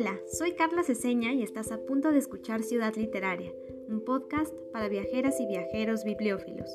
Hola, 0.00 0.16
soy 0.30 0.54
Carla 0.54 0.84
Ceseña 0.84 1.32
y 1.32 1.42
estás 1.42 1.72
a 1.72 1.78
punto 1.78 2.12
de 2.12 2.18
escuchar 2.18 2.62
Ciudad 2.62 2.94
Literaria, 2.94 3.50
un 3.88 4.04
podcast 4.04 4.54
para 4.72 4.88
viajeras 4.88 5.40
y 5.40 5.46
viajeros 5.46 6.04
bibliófilos. 6.04 6.70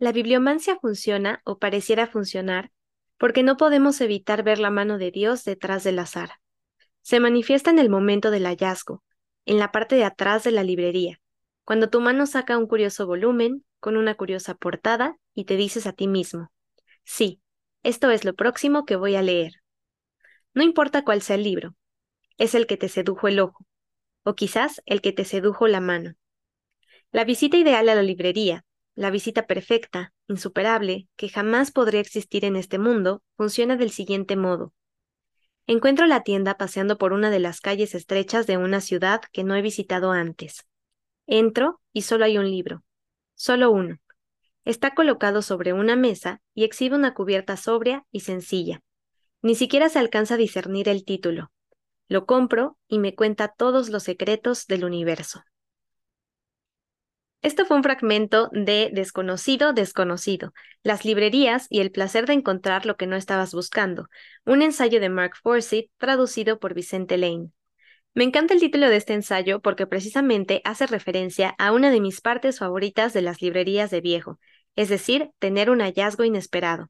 La 0.00 0.10
bibliomancia 0.10 0.76
funciona 0.80 1.40
o 1.44 1.60
pareciera 1.60 2.08
funcionar 2.08 2.72
porque 3.16 3.44
no 3.44 3.56
podemos 3.56 4.00
evitar 4.00 4.42
ver 4.42 4.58
la 4.58 4.70
mano 4.70 4.98
de 4.98 5.12
Dios 5.12 5.44
detrás 5.44 5.84
del 5.84 6.00
azar. 6.00 6.30
Se 7.02 7.20
manifiesta 7.20 7.70
en 7.70 7.78
el 7.78 7.90
momento 7.90 8.32
del 8.32 8.46
hallazgo, 8.46 9.04
en 9.46 9.60
la 9.60 9.70
parte 9.70 9.94
de 9.94 10.02
atrás 10.02 10.42
de 10.42 10.50
la 10.50 10.64
librería, 10.64 11.20
cuando 11.62 11.90
tu 11.90 12.00
mano 12.00 12.26
saca 12.26 12.58
un 12.58 12.66
curioso 12.66 13.06
volumen 13.06 13.64
con 13.78 13.96
una 13.96 14.16
curiosa 14.16 14.56
portada 14.56 15.16
y 15.32 15.44
te 15.44 15.54
dices 15.54 15.86
a 15.86 15.92
ti 15.92 16.08
mismo, 16.08 16.50
sí, 17.10 17.40
esto 17.82 18.10
es 18.10 18.24
lo 18.24 18.34
próximo 18.34 18.84
que 18.84 18.94
voy 18.94 19.16
a 19.16 19.22
leer. 19.22 19.54
No 20.54 20.62
importa 20.62 21.04
cuál 21.04 21.22
sea 21.22 21.36
el 21.36 21.42
libro, 21.42 21.74
es 22.38 22.54
el 22.54 22.66
que 22.66 22.76
te 22.76 22.88
sedujo 22.88 23.26
el 23.26 23.40
ojo, 23.40 23.66
o 24.22 24.34
quizás 24.34 24.80
el 24.86 25.00
que 25.00 25.12
te 25.12 25.24
sedujo 25.24 25.66
la 25.66 25.80
mano. 25.80 26.14
La 27.10 27.24
visita 27.24 27.56
ideal 27.56 27.88
a 27.88 27.96
la 27.96 28.02
librería, 28.02 28.64
la 28.94 29.10
visita 29.10 29.46
perfecta, 29.46 30.12
insuperable, 30.28 31.08
que 31.16 31.28
jamás 31.28 31.72
podría 31.72 32.00
existir 32.00 32.44
en 32.44 32.54
este 32.54 32.78
mundo, 32.78 33.22
funciona 33.36 33.76
del 33.76 33.90
siguiente 33.90 34.36
modo. 34.36 34.72
Encuentro 35.66 36.06
la 36.06 36.22
tienda 36.22 36.56
paseando 36.56 36.96
por 36.96 37.12
una 37.12 37.30
de 37.30 37.40
las 37.40 37.60
calles 37.60 37.94
estrechas 37.94 38.46
de 38.46 38.56
una 38.56 38.80
ciudad 38.80 39.20
que 39.32 39.42
no 39.42 39.56
he 39.56 39.62
visitado 39.62 40.12
antes. 40.12 40.64
Entro 41.26 41.80
y 41.92 42.02
solo 42.02 42.24
hay 42.24 42.38
un 42.38 42.48
libro. 42.48 42.84
Solo 43.34 43.72
uno. 43.72 43.98
Está 44.64 44.94
colocado 44.94 45.42
sobre 45.42 45.72
una 45.72 45.96
mesa 45.96 46.40
y 46.54 46.64
exhibe 46.64 46.96
una 46.96 47.14
cubierta 47.14 47.56
sobria 47.56 48.04
y 48.10 48.20
sencilla. 48.20 48.82
Ni 49.42 49.54
siquiera 49.54 49.88
se 49.88 49.98
alcanza 49.98 50.34
a 50.34 50.38
discernir 50.38 50.88
el 50.88 51.04
título. 51.04 51.50
Lo 52.08 52.26
compro 52.26 52.76
y 52.88 52.98
me 52.98 53.14
cuenta 53.14 53.48
todos 53.48 53.88
los 53.88 54.02
secretos 54.02 54.66
del 54.66 54.84
universo. 54.84 55.42
Esto 57.42 57.64
fue 57.64 57.78
un 57.78 57.82
fragmento 57.82 58.50
de 58.52 58.90
Desconocido, 58.92 59.72
Desconocido, 59.72 60.52
las 60.82 61.06
librerías 61.06 61.66
y 61.70 61.80
el 61.80 61.90
placer 61.90 62.26
de 62.26 62.34
encontrar 62.34 62.84
lo 62.84 62.96
que 62.98 63.06
no 63.06 63.16
estabas 63.16 63.54
buscando, 63.54 64.08
un 64.44 64.60
ensayo 64.60 65.00
de 65.00 65.08
Mark 65.08 65.36
Forsyth 65.42 65.90
traducido 65.96 66.58
por 66.58 66.74
Vicente 66.74 67.16
Lane. 67.16 67.48
Me 68.12 68.24
encanta 68.24 68.52
el 68.52 68.60
título 68.60 68.90
de 68.90 68.96
este 68.96 69.14
ensayo 69.14 69.60
porque 69.60 69.86
precisamente 69.86 70.60
hace 70.64 70.86
referencia 70.86 71.54
a 71.58 71.72
una 71.72 71.90
de 71.90 72.00
mis 72.00 72.20
partes 72.20 72.58
favoritas 72.58 73.14
de 73.14 73.22
las 73.22 73.40
librerías 73.40 73.90
de 73.90 74.02
viejo, 74.02 74.38
es 74.80 74.88
decir, 74.88 75.28
tener 75.38 75.68
un 75.68 75.80
hallazgo 75.80 76.24
inesperado. 76.24 76.88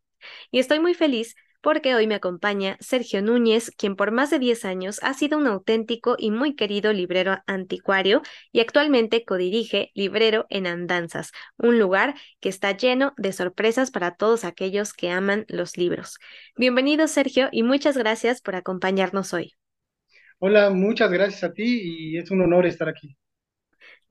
Y 0.53 0.61
estoy 0.61 0.79
muy 0.79 0.95
feliz 0.95 1.35
porque 1.61 1.97
hoy 1.97 2.07
me 2.07 2.15
acompaña 2.15 2.77
Sergio 2.79 3.21
Núñez, 3.21 3.73
quien 3.77 3.97
por 3.97 4.13
más 4.13 4.31
de 4.31 4.39
10 4.39 4.65
años 4.65 5.01
ha 5.03 5.13
sido 5.13 5.37
un 5.39 5.49
auténtico 5.49 6.15
y 6.17 6.31
muy 6.31 6.55
querido 6.55 6.93
librero 6.93 7.39
anticuario 7.49 8.23
y 8.53 8.61
actualmente 8.61 9.25
codirige 9.25 9.91
Librero 9.95 10.47
en 10.51 10.69
Andanzas, 10.69 11.33
un 11.57 11.81
lugar 11.81 12.15
que 12.39 12.49
está 12.49 12.77
lleno 12.77 13.13
de 13.17 13.33
sorpresas 13.33 13.91
para 13.91 14.15
todos 14.15 14.45
aquellos 14.45 14.95
que 14.95 15.11
aman 15.11 15.45
los 15.49 15.77
libros. 15.77 16.19
Bienvenido 16.57 17.09
Sergio 17.09 17.49
y 17.51 17.65
muchas 17.65 17.97
gracias 17.97 18.41
por 18.41 18.55
acompañarnos 18.55 19.35
hoy. 19.35 19.55
Hola, 20.39 20.71
muchas 20.71 21.11
gracias 21.11 21.43
a 21.43 21.53
ti 21.53 21.81
y 21.83 22.19
es 22.19 22.31
un 22.31 22.41
honor 22.41 22.67
estar 22.67 22.89
aquí. 22.89 23.17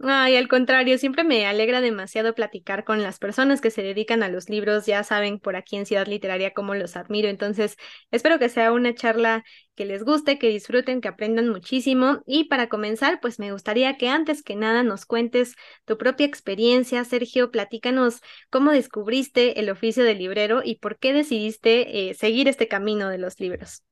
Ay, 0.02 0.38
al 0.38 0.48
contrario, 0.48 0.98
siempre 0.98 1.26
me 1.26 1.46
alegra 1.46 1.82
demasiado 1.82 2.34
platicar 2.34 2.86
con 2.86 3.04
las 3.04 3.20
personas 3.20 3.60
que 3.60 3.70
se 3.70 3.82
dedican 3.84 4.24
a 4.24 4.30
los 4.30 4.48
libros. 4.50 4.86
Ya 4.86 5.04
saben 5.04 5.40
por 5.40 5.58
aquí 5.58 5.76
en 5.76 5.86
Ciudad 5.86 6.08
Literaria 6.08 6.54
cómo 6.54 6.74
los 6.74 6.96
admiro. 6.96 7.28
Entonces, 7.28 7.76
espero 8.10 8.40
que 8.40 8.48
sea 8.48 8.72
una 8.72 8.96
charla 8.96 9.44
que 9.76 9.84
les 9.86 10.04
guste, 10.06 10.40
que 10.40 10.48
disfruten, 10.48 11.02
que 11.02 11.10
aprendan 11.10 11.50
muchísimo. 11.50 12.24
Y 12.26 12.46
para 12.46 12.70
comenzar, 12.70 13.20
pues 13.20 13.40
me 13.40 13.52
gustaría 13.52 13.98
que 13.98 14.08
antes 14.08 14.42
que 14.42 14.56
nada 14.56 14.84
nos 14.84 15.06
cuentes 15.06 15.56
tu 15.86 15.98
propia 15.98 16.26
experiencia. 16.28 17.04
Sergio, 17.04 17.52
platícanos 17.52 18.22
cómo 18.50 18.72
descubriste 18.72 19.60
el 19.60 19.70
oficio 19.70 20.06
de 20.06 20.16
librero 20.16 20.62
y 20.64 20.76
por 20.80 20.98
qué 20.98 21.12
decidiste 21.12 22.10
eh, 22.10 22.14
seguir 22.14 22.48
este 22.48 22.70
camino 22.70 23.10
de 23.10 23.18
los 23.18 23.38
libros. 23.42 23.84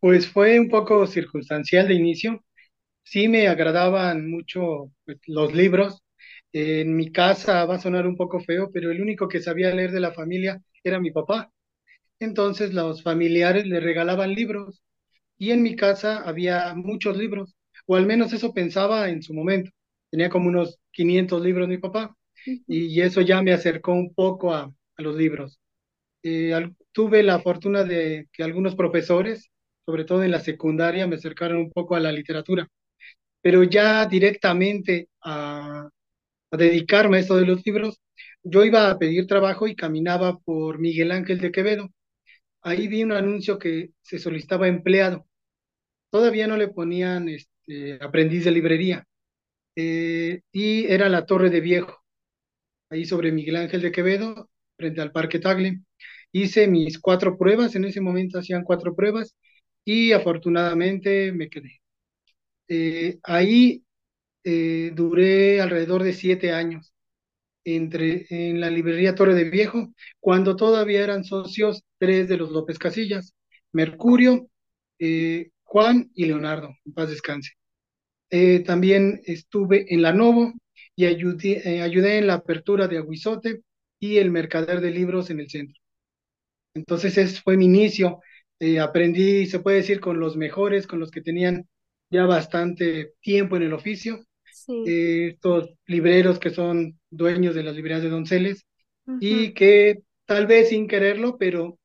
Pues 0.00 0.28
fue 0.28 0.58
un 0.60 0.68
poco 0.68 1.06
circunstancial 1.06 1.88
de 1.88 1.94
inicio 1.94 2.44
sí 3.02 3.28
me 3.28 3.48
agradaban 3.48 4.28
mucho 4.30 4.92
pues, 5.04 5.18
los 5.26 5.54
libros. 5.54 6.02
en 6.52 6.96
mi 6.96 7.12
casa 7.12 7.64
va 7.66 7.76
a 7.76 7.80
sonar 7.80 8.06
un 8.06 8.16
poco 8.16 8.40
feo, 8.40 8.70
pero 8.72 8.90
el 8.90 9.00
único 9.00 9.28
que 9.28 9.40
sabía 9.40 9.74
leer 9.74 9.92
de 9.92 10.00
la 10.00 10.12
familia 10.12 10.60
era 10.84 11.00
mi 11.00 11.10
papá. 11.12 11.52
Entonces 12.20 12.74
los 12.74 13.02
familiares 13.02 13.66
le 13.66 13.80
regalaban 13.80 14.34
libros 14.34 14.82
y 15.38 15.52
en 15.52 15.62
mi 15.62 15.76
casa 15.76 16.22
había 16.22 16.74
muchos 16.74 17.16
libros, 17.16 17.56
o 17.86 17.96
al 17.96 18.06
menos 18.06 18.32
eso 18.32 18.54
pensaba 18.54 19.10
en 19.10 19.22
su 19.22 19.34
momento. 19.34 19.72
Tenía 20.10 20.30
como 20.30 20.48
unos 20.48 20.78
500 20.92 21.42
libros 21.42 21.68
mi 21.68 21.78
papá 21.78 22.16
y 22.66 23.00
eso 23.02 23.20
ya 23.22 23.42
me 23.42 23.52
acercó 23.52 23.92
un 23.92 24.14
poco 24.14 24.54
a, 24.54 24.72
los 24.98 25.16
libros. 25.16 25.60
Eh, 26.22 26.52
tuve 26.92 27.22
la 27.22 27.40
fortuna 27.40 27.84
de 27.84 28.28
que 28.32 28.42
algunos 28.44 28.76
profesores, 28.76 29.50
sobre 29.86 30.04
todo 30.04 30.24
en 30.24 30.32
la 30.32 30.40
secundaria, 30.40 31.06
me 31.06 31.16
acercaron 31.16 31.58
un 31.58 31.70
poco 31.72 31.96
a 31.96 32.00
la 32.00 32.12
literatura 32.12 32.68
pero 33.42 33.62
ya 33.64 34.06
directamente 34.06 35.08
a, 35.22 35.88
dedicarme 36.52 37.18
a 37.18 37.20
esto 37.20 37.36
de 37.36 37.46
los 37.46 37.64
libros, 37.66 38.00
yo 38.42 38.64
iba 38.64 38.90
a 38.90 38.98
pedir 38.98 39.26
trabajo 39.26 39.68
y 39.68 39.76
caminaba 39.76 40.38
por 40.40 40.78
Miguel 40.78 41.12
Ángel 41.12 41.40
de 41.40 41.52
Quevedo. 41.52 41.90
Ahí 42.62 42.88
vi 42.88 43.04
un 43.04 43.12
anuncio 43.12 43.58
que 43.58 43.90
se 44.02 44.18
solicitaba 44.18 44.68
empleado. 44.68 45.26
Todavía 46.10 46.46
no 46.46 46.56
le 46.56 46.68
ponían 46.68 47.28
este, 47.28 47.98
aprendiz 48.02 48.44
de 48.44 48.50
librería. 48.52 49.06
Eh, 49.76 50.42
y 50.52 50.86
era 50.86 51.08
la 51.08 51.26
Torre 51.26 51.50
de 51.50 51.60
Viejo, 51.60 52.02
ahí 52.90 53.04
sobre 53.04 53.32
Miguel 53.32 53.56
Ángel 53.56 53.82
de 53.82 53.92
Quevedo, 53.92 54.50
frente 54.76 55.00
al 55.00 55.12
Parque 55.12 55.38
Tagle. 55.40 55.82
Hice 56.32 56.68
mis 56.68 56.98
cuatro 57.00 57.38
pruebas, 57.38 57.74
en 57.76 57.84
ese 57.86 58.00
momento 58.00 58.38
hacían 58.38 58.64
cuatro 58.64 58.94
pruebas 58.94 59.36
y 59.84 60.12
afortunadamente 60.12 61.32
me 61.32 61.48
quedé. 61.50 61.79
Eh, 62.72 63.18
ahí 63.24 63.84
eh, 64.44 64.92
duré 64.94 65.60
alrededor 65.60 66.04
de 66.04 66.12
siete 66.12 66.52
años 66.52 66.94
entre, 67.64 68.26
en 68.30 68.60
la 68.60 68.70
librería 68.70 69.16
Torre 69.16 69.34
de 69.34 69.50
Viejo, 69.50 69.92
cuando 70.20 70.56
todavía 70.56 71.02
eran 71.04 71.24
socios 71.24 71.82
tres 71.98 72.28
de 72.28 72.36
los 72.38 72.50
López 72.52 72.78
Casillas, 72.78 73.34
Mercurio, 73.72 74.48
eh, 75.00 75.50
Juan 75.64 76.10
y 76.14 76.26
Leonardo, 76.26 76.74
en 76.86 76.94
paz 76.94 77.10
descanse. 77.10 77.52
también 78.66 79.20
estuve 79.26 79.92
en 79.94 80.02
la 80.02 80.12
Novo 80.12 80.52
y 80.96 81.06
ayudé, 81.06 81.82
ayudé 81.82 82.18
en 82.18 82.28
la 82.28 82.34
apertura 82.34 82.88
de 82.88 82.98
Aguizote 82.98 83.62
y 84.00 84.18
el 84.18 84.30
mercader 84.30 84.80
de 84.80 84.90
libros 84.92 85.30
en 85.30 85.40
el 85.40 85.50
centro. 85.50 85.76
Entonces 86.74 87.18
ese 87.18 87.40
fue 87.42 87.56
mi 87.56 87.66
inicio. 87.66 88.20
aprendí, 88.80 89.46
se 89.46 89.60
puede 89.60 89.78
decir, 89.78 90.00
con 90.00 90.20
los 90.20 90.36
mejores, 90.36 90.86
con 90.86 91.00
los 91.00 91.10
que 91.10 91.22
tenían 91.22 91.68
ya 92.10 92.26
bastante 92.26 93.14
tiempo 93.20 93.56
en 93.56 93.64
el 93.64 93.72
oficio. 93.72 94.24
Eh, 94.84 95.30
estos 95.34 95.70
libreros 95.86 96.38
que 96.38 96.50
son 96.50 96.98
dueños 97.10 97.54
de 97.54 97.62
las 97.64 97.74
librerías 97.76 98.02
de 98.02 98.10
Donceles 98.10 98.66
y 99.18 99.54
que 99.54 100.02
tal 100.26 100.46
vez 100.46 100.70
sin 100.70 100.88
quererlo, 100.88 101.38
pero 101.38 101.78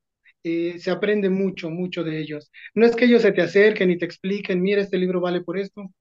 eh, 0.44 0.78
se 0.80 0.92
aprende 0.92 1.30
mucho, 1.30 1.70
mucho 1.70 2.04
de 2.04 2.20
ellos. 2.20 2.52
No 2.76 2.86
es 2.86 2.96
que 2.96 3.06
ellos 3.06 3.22
se 3.24 3.32
te 3.34 3.42
acerquen 3.42 3.92
y 3.92 3.98
te 3.98 4.06
expliquen, 4.06 4.62
mira, 4.62 4.82
este 4.82 4.98
libro 4.98 5.22
vale 5.22 5.42
por 5.42 5.58
esto, 5.60 5.92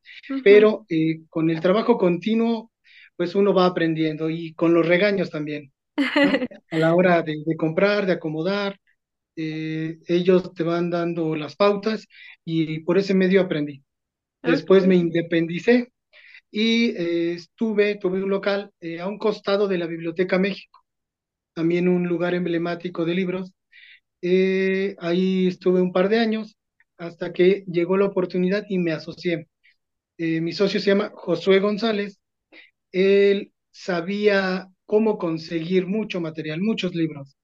pero 0.43 0.85
eh, 0.89 1.23
con 1.29 1.51
el 1.51 1.61
trabajo 1.61 1.99
continuo, 1.99 2.71
pues 3.17 3.35
uno 3.35 3.55
va 3.55 3.67
aprendiendo 3.67 4.31
y 4.31 4.55
con 4.55 4.75
los 4.75 4.87
regaños 4.87 5.31
también. 5.31 5.73
A 6.71 6.79
la 6.79 6.95
hora 6.95 7.23
de, 7.23 7.43
de 7.47 7.57
comprar, 7.57 8.07
de 8.07 8.13
acomodar, 8.15 8.79
ellos 9.37 10.55
te 10.55 10.63
van 10.63 10.91
dando 10.91 11.35
las 11.37 11.57
pautas 11.57 12.07
y 12.45 12.81
por 12.81 12.99
ese 12.99 13.15
medio 13.15 13.41
aprendí. 13.43 13.83
Después 14.45 14.87
me 14.87 14.97
independicé 14.97 15.93
y 16.51 16.91
eh, 16.91 17.33
estuve, 17.35 17.97
tuve 17.97 18.23
un 18.23 18.31
local 18.31 18.71
eh, 18.81 19.01
a 19.01 19.09
un 19.09 19.19
costado 19.19 19.67
de 19.67 19.79
la 19.79 19.87
Biblioteca 19.87 20.39
México, 20.39 20.85
también 21.55 21.89
un 21.89 22.07
lugar 22.07 22.35
emblemático 22.35 23.05
de 23.05 23.15
libros. 23.15 23.53
Eh, 24.23 24.97
ahí 25.01 25.49
estuve 25.49 25.81
un 25.81 25.93
par 25.93 26.09
de 26.09 26.19
años 26.19 26.57
hasta 26.99 27.33
que 27.33 27.65
llegó 27.67 27.97
la 27.97 28.07
oportunidad 28.07 28.65
y 28.69 28.79
me 28.79 28.93
asocié. 28.93 29.49
mi 30.19 30.53
socio 30.53 30.79
se 30.79 30.87
llama 30.91 31.11
Josué 31.15 31.61
González. 31.61 32.21
Él 32.93 33.53
sabía 33.73 34.69
cómo 34.87 35.19
conseguir 35.19 35.87
mucho 35.87 36.21
material, 36.21 36.61
muchos 36.61 36.95
libros. 36.95 37.37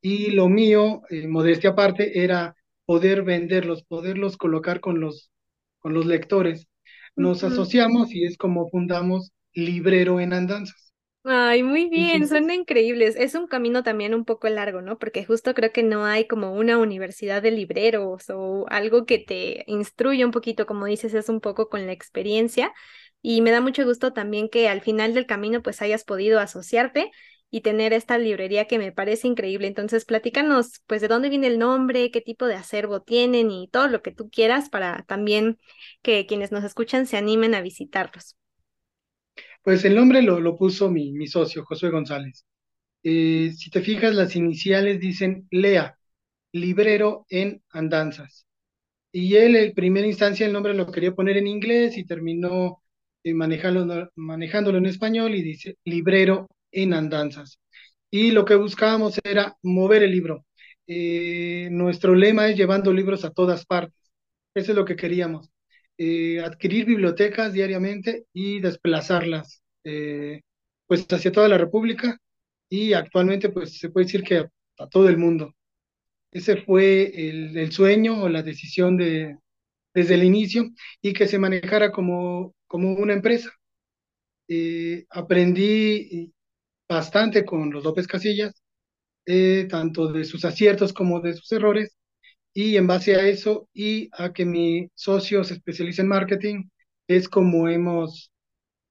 Y 0.00 0.30
lo 0.30 0.48
mío, 0.48 1.02
modestia 1.28 1.70
aparte, 1.70 2.22
era 2.22 2.54
poder 2.86 3.22
venderlos, 3.22 3.82
poderlos 3.82 4.36
colocar 4.36 4.80
con 4.80 5.00
los 5.00 5.30
con 5.80 5.94
los 5.94 6.06
lectores. 6.06 6.68
Nos 7.16 7.44
asociamos 7.44 8.12
y 8.14 8.24
es 8.24 8.36
como 8.36 8.68
fundamos 8.70 9.32
Librero 9.54 10.20
en 10.20 10.32
Andanzas. 10.34 10.92
Ay, 11.24 11.62
muy 11.62 11.90
bien, 11.90 12.26
suena 12.26 12.54
increíbles. 12.54 13.14
Es 13.16 13.34
un 13.34 13.46
camino 13.48 13.82
también 13.82 14.14
un 14.14 14.24
poco 14.24 14.48
largo, 14.48 14.80
¿no? 14.80 14.98
Porque 14.98 15.24
justo 15.26 15.52
creo 15.52 15.72
que 15.72 15.82
no 15.82 16.06
hay 16.06 16.26
como 16.26 16.52
una 16.54 16.78
universidad 16.78 17.42
de 17.42 17.50
libreros 17.50 18.30
o 18.30 18.64
algo 18.70 19.04
que 19.04 19.18
te 19.18 19.64
instruya 19.66 20.24
un 20.24 20.32
poquito, 20.32 20.64
como 20.64 20.86
dices, 20.86 21.12
es 21.14 21.28
un 21.28 21.40
poco 21.40 21.68
con 21.68 21.84
la 21.86 21.92
experiencia. 21.92 22.72
Y 23.20 23.42
me 23.42 23.50
da 23.50 23.60
mucho 23.60 23.84
gusto 23.84 24.12
también 24.14 24.48
que 24.48 24.68
al 24.68 24.80
final 24.80 25.12
del 25.12 25.26
camino 25.26 25.62
pues 25.62 25.82
hayas 25.82 26.04
podido 26.04 26.40
asociarte 26.40 27.10
y 27.50 27.62
tener 27.62 27.92
esta 27.92 28.18
librería 28.18 28.66
que 28.66 28.78
me 28.78 28.92
parece 28.92 29.28
increíble. 29.28 29.66
Entonces, 29.68 30.04
platícanos 30.04 30.82
pues 30.86 31.00
de 31.02 31.08
dónde 31.08 31.28
viene 31.30 31.46
el 31.48 31.58
nombre, 31.58 32.10
qué 32.10 32.20
tipo 32.20 32.46
de 32.46 32.54
acervo 32.56 33.02
tienen 33.02 33.50
y 33.50 33.68
todo 33.68 33.88
lo 33.88 34.02
que 34.02 34.12
tú 34.12 34.30
quieras 34.30 34.68
para 34.70 35.04
también 35.04 35.58
que 36.02 36.26
quienes 36.26 36.52
nos 36.52 36.64
escuchan 36.64 37.06
se 37.06 37.16
animen 37.16 37.54
a 37.54 37.62
visitarlos. 37.62 38.36
pues 39.62 39.84
el 39.84 39.94
nombre 39.94 40.22
lo, 40.22 40.40
lo 40.40 40.56
puso 40.56 40.90
mi, 40.90 41.12
mi 41.12 41.26
socio, 41.26 41.64
Josué 41.64 41.90
González. 41.90 42.44
Eh, 43.02 43.52
si 43.56 43.70
te 43.70 43.82
fijas, 43.82 44.14
las 44.14 44.36
iniciales 44.36 45.00
dicen 45.00 45.46
LEA, 45.50 45.98
librero 46.52 47.26
en 47.30 47.62
andanzas. 47.70 48.46
Y 49.12 49.36
él, 49.36 49.56
en 49.56 49.74
primera 49.74 50.06
instancia, 50.06 50.46
el 50.46 50.52
nombre 50.52 50.74
lo 50.74 50.90
quería 50.92 51.14
poner 51.14 51.36
en 51.38 51.46
inglés 51.48 51.98
y 51.98 52.06
terminó 52.06 52.82
eh, 53.24 53.34
manejándolo, 53.34 54.10
manejándolo 54.16 54.78
en 54.78 54.86
español 54.86 55.34
y 55.34 55.42
dice 55.42 55.76
librero 55.84 56.48
en 56.72 56.94
andanzas. 56.94 57.58
Y 58.10 58.30
lo 58.32 58.44
que 58.44 58.54
buscábamos 58.56 59.18
era 59.24 59.56
mover 59.62 60.02
el 60.02 60.12
libro. 60.12 60.46
Eh, 60.86 61.68
nuestro 61.70 62.14
lema 62.14 62.48
es 62.48 62.56
llevando 62.56 62.92
libros 62.92 63.24
a 63.24 63.30
todas 63.30 63.66
partes. 63.66 63.94
Eso 64.54 64.72
es 64.72 64.76
lo 64.76 64.84
que 64.84 64.96
queríamos. 64.96 65.50
Eh, 65.98 66.40
adquirir 66.40 66.86
bibliotecas 66.86 67.52
diariamente 67.52 68.26
y 68.32 68.60
desplazarlas 68.60 69.62
eh, 69.84 70.42
pues 70.86 71.06
hacia 71.10 71.32
toda 71.32 71.48
la 71.48 71.58
República 71.58 72.18
y 72.68 72.92
actualmente 72.92 73.48
pues 73.50 73.78
se 73.78 73.90
puede 73.90 74.06
decir 74.06 74.22
que 74.22 74.38
a, 74.78 74.88
todo 74.88 75.08
el 75.08 75.18
mundo. 75.18 75.54
Ese 76.32 76.56
fue 76.62 77.28
el, 77.28 77.56
el 77.56 77.72
sueño 77.72 78.22
o 78.22 78.28
la 78.28 78.42
decisión 78.42 78.96
de, 78.96 79.36
desde 79.94 80.14
el 80.14 80.24
inicio 80.24 80.70
y 81.02 81.12
que 81.12 81.26
se 81.28 81.38
manejara 81.38 81.92
como, 81.92 82.54
como 82.66 82.94
una 82.94 83.14
empresa. 83.14 83.50
Eh, 84.48 85.06
aprendí 85.10 86.32
bastante 86.88 87.44
con 87.44 87.70
los 87.70 87.84
López 87.84 88.06
Casillas, 88.06 88.54
eh, 89.26 89.66
tanto 89.70 90.12
de 90.12 90.24
sus 90.24 90.44
aciertos 90.44 90.92
como 90.92 91.20
de 91.20 91.34
sus 91.34 91.50
errores, 91.52 91.96
y 92.54 92.76
en 92.76 92.86
base 92.86 93.16
a 93.16 93.26
eso 93.28 93.68
y 93.74 94.10
a 94.12 94.32
que 94.32 94.44
mi 94.44 94.90
socio 94.94 95.44
se 95.44 95.54
especializa 95.54 96.02
en 96.02 96.08
marketing, 96.08 96.64
es 97.08 97.28
como 97.28 97.68
hemos 97.68 98.32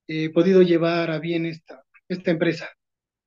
eh, 0.07 0.29
podido 0.31 0.61
llevar 0.63 1.11
a 1.11 1.19
bien 1.19 1.45
esta, 1.45 1.83
esta 2.09 2.31
empresa. 2.31 2.69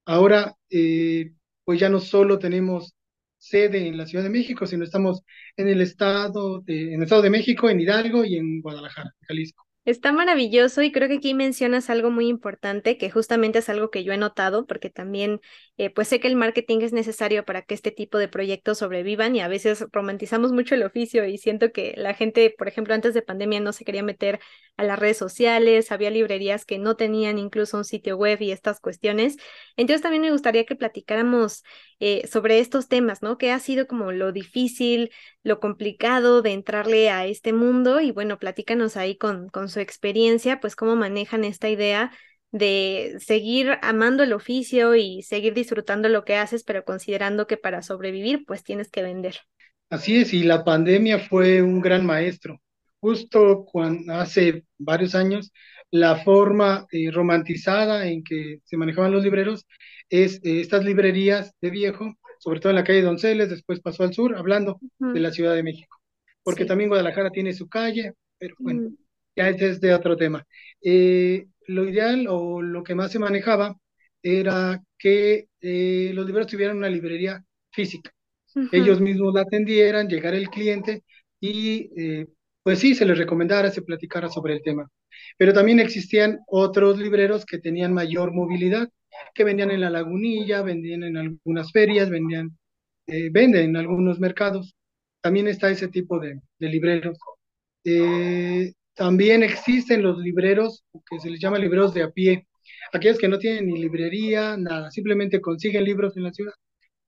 Ahora, 0.06 0.56
eh, 0.70 1.32
pues 1.64 1.80
ya 1.80 1.88
no 1.88 2.00
solo 2.00 2.38
tenemos 2.38 2.94
sede 3.38 3.88
en 3.88 3.96
la 3.98 4.06
Ciudad 4.06 4.24
de 4.24 4.30
México, 4.30 4.66
sino 4.66 4.84
estamos 4.84 5.22
en 5.56 5.68
el 5.68 5.80
estado 5.80 6.60
de, 6.62 6.94
en 6.94 6.96
el 6.96 7.04
estado 7.04 7.22
de 7.22 7.30
México, 7.30 7.70
en 7.70 7.80
Hidalgo 7.80 8.24
y 8.24 8.36
en 8.36 8.60
Guadalajara, 8.62 9.12
Jalisco. 9.22 9.64
Está 9.90 10.12
maravilloso 10.12 10.82
y 10.82 10.92
creo 10.92 11.08
que 11.08 11.16
aquí 11.16 11.34
mencionas 11.34 11.90
algo 11.90 12.10
muy 12.12 12.28
importante 12.28 12.96
que 12.96 13.10
justamente 13.10 13.58
es 13.58 13.68
algo 13.68 13.90
que 13.90 14.04
yo 14.04 14.12
he 14.12 14.16
notado 14.16 14.64
porque 14.64 14.88
también 14.88 15.40
eh, 15.78 15.90
pues 15.90 16.06
sé 16.06 16.20
que 16.20 16.28
el 16.28 16.36
marketing 16.36 16.78
es 16.82 16.92
necesario 16.92 17.44
para 17.44 17.62
que 17.62 17.74
este 17.74 17.90
tipo 17.90 18.16
de 18.18 18.28
proyectos 18.28 18.78
sobrevivan 18.78 19.34
y 19.34 19.40
a 19.40 19.48
veces 19.48 19.84
romantizamos 19.90 20.52
mucho 20.52 20.76
el 20.76 20.84
oficio 20.84 21.24
y 21.26 21.38
siento 21.38 21.72
que 21.72 21.94
la 21.96 22.14
gente, 22.14 22.54
por 22.56 22.68
ejemplo, 22.68 22.94
antes 22.94 23.14
de 23.14 23.22
pandemia 23.22 23.58
no 23.58 23.72
se 23.72 23.84
quería 23.84 24.04
meter 24.04 24.38
a 24.76 24.84
las 24.84 24.96
redes 24.96 25.16
sociales, 25.16 25.90
había 25.90 26.10
librerías 26.10 26.64
que 26.64 26.78
no 26.78 26.94
tenían 26.94 27.38
incluso 27.38 27.76
un 27.76 27.84
sitio 27.84 28.16
web 28.16 28.40
y 28.40 28.52
estas 28.52 28.78
cuestiones. 28.78 29.38
Entonces 29.76 30.02
también 30.02 30.22
me 30.22 30.30
gustaría 30.30 30.66
que 30.66 30.76
platicáramos 30.76 31.64
eh, 31.98 32.28
sobre 32.28 32.60
estos 32.60 32.86
temas, 32.88 33.22
¿no? 33.22 33.38
¿Qué 33.38 33.50
ha 33.50 33.58
sido 33.58 33.86
como 33.88 34.12
lo 34.12 34.30
difícil, 34.32 35.10
lo 35.42 35.60
complicado 35.60 36.42
de 36.42 36.52
entrarle 36.52 37.10
a 37.10 37.26
este 37.26 37.52
mundo? 37.52 38.00
Y 38.00 38.10
bueno, 38.10 38.38
platícanos 38.38 38.96
ahí 38.96 39.16
con, 39.16 39.48
con 39.48 39.68
su 39.68 39.80
experiencia, 39.80 40.60
pues 40.60 40.76
cómo 40.76 40.96
manejan 40.96 41.44
esta 41.44 41.68
idea 41.68 42.12
de 42.52 43.16
seguir 43.20 43.78
amando 43.82 44.22
el 44.22 44.32
oficio 44.32 44.96
y 44.96 45.22
seguir 45.22 45.54
disfrutando 45.54 46.08
lo 46.08 46.24
que 46.24 46.36
haces, 46.36 46.64
pero 46.64 46.84
considerando 46.84 47.46
que 47.46 47.56
para 47.56 47.82
sobrevivir, 47.82 48.44
pues 48.46 48.64
tienes 48.64 48.90
que 48.90 49.02
vender. 49.02 49.36
Así 49.88 50.16
es, 50.16 50.32
y 50.34 50.42
la 50.42 50.64
pandemia 50.64 51.18
fue 51.18 51.62
un 51.62 51.80
gran 51.80 52.04
maestro. 52.04 52.60
Justo 53.00 53.64
cuando, 53.64 54.14
hace 54.14 54.64
varios 54.78 55.14
años, 55.14 55.52
la 55.90 56.16
forma 56.16 56.86
eh, 56.92 57.10
romantizada 57.10 58.06
en 58.06 58.22
que 58.22 58.60
se 58.64 58.76
manejaban 58.76 59.12
los 59.12 59.24
libreros 59.24 59.66
es 60.08 60.36
eh, 60.44 60.60
estas 60.60 60.84
librerías 60.84 61.54
de 61.60 61.70
viejo, 61.70 62.14
sobre 62.40 62.60
todo 62.60 62.70
en 62.70 62.76
la 62.76 62.84
calle 62.84 63.02
Donceles, 63.02 63.50
después 63.50 63.80
pasó 63.80 64.04
al 64.04 64.14
sur, 64.14 64.36
hablando 64.36 64.80
de 64.98 65.20
la 65.20 65.32
Ciudad 65.32 65.54
de 65.54 65.62
México, 65.62 65.98
porque 66.42 66.62
Sí. 66.62 66.68
también 66.68 66.88
Guadalajara 66.90 67.30
tiene 67.30 67.52
su 67.54 67.68
calle, 67.68 68.14
pero 68.38 68.56
bueno, 68.58 68.82
ya 69.36 69.48
ese 69.50 69.70
es 69.70 69.80
de 69.80 69.94
otro 69.94 70.16
tema. 70.16 70.46
Eh, 70.82 71.46
lo 71.68 71.88
ideal 71.88 72.26
o 72.28 72.62
lo 72.62 72.82
que 72.84 72.94
más 72.96 73.12
se 73.12 73.18
manejaba 73.20 73.76
era 74.22 74.82
que 74.98 75.48
eh, 75.60 76.12
los 76.14 76.26
libreros 76.26 76.50
tuvieran 76.50 76.78
una 76.78 76.88
librería 76.90 77.44
física 77.72 78.12
ellos 78.70 79.00
mismos 79.00 79.34
la 79.34 79.42
atendieran, 79.42 80.08
llegara 80.08 80.36
el 80.36 80.50
cliente 80.50 81.04
y 81.40 81.90
eh, 82.00 82.26
pues 82.62 82.78
sí, 82.80 82.94
se 82.94 83.06
les 83.06 83.18
recomendara, 83.18 83.70
se 83.70 83.82
platicara 83.82 84.28
sobre 84.28 84.54
el 84.54 84.62
tema. 84.62 84.88
Pero 85.38 85.52
también 85.52 85.80
existían 85.80 86.40
otros 86.46 86.98
libreros 86.98 87.44
que 87.46 87.58
tenían 87.58 87.92
mayor 87.94 88.32
movilidad, 88.32 88.88
que 89.34 89.44
vendían 89.44 89.70
en 89.70 89.80
la 89.80 89.90
lagunilla, 89.90 90.62
vendían 90.62 91.04
en 91.04 91.16
algunas 91.16 91.72
ferias, 91.72 92.10
vendían, 92.10 92.56
eh, 93.06 93.30
venden 93.30 93.70
en 93.70 93.76
algunos 93.76 94.20
mercados. 94.20 94.74
También 95.20 95.48
está 95.48 95.70
ese 95.70 95.88
tipo 95.88 96.18
de, 96.18 96.40
libreros. 96.58 97.18
Eh, 97.84 98.72
también 98.94 99.42
existen 99.42 100.02
los 100.02 100.18
libreros 100.18 100.84
que 101.08 101.20
se 101.20 101.30
les 101.30 101.40
llama 101.40 101.58
libreros 101.58 101.94
de 101.94 102.02
a 102.02 102.10
pie, 102.10 102.46
aquellos 102.92 103.18
que 103.18 103.28
no 103.28 103.38
tienen 103.38 103.66
ni 103.66 103.80
librería, 103.80 104.56
nada, 104.56 104.90
simplemente 104.90 105.40
consiguen 105.40 105.84
libros 105.84 106.16
en 106.16 106.24
la 106.24 106.32
ciudad 106.32 106.54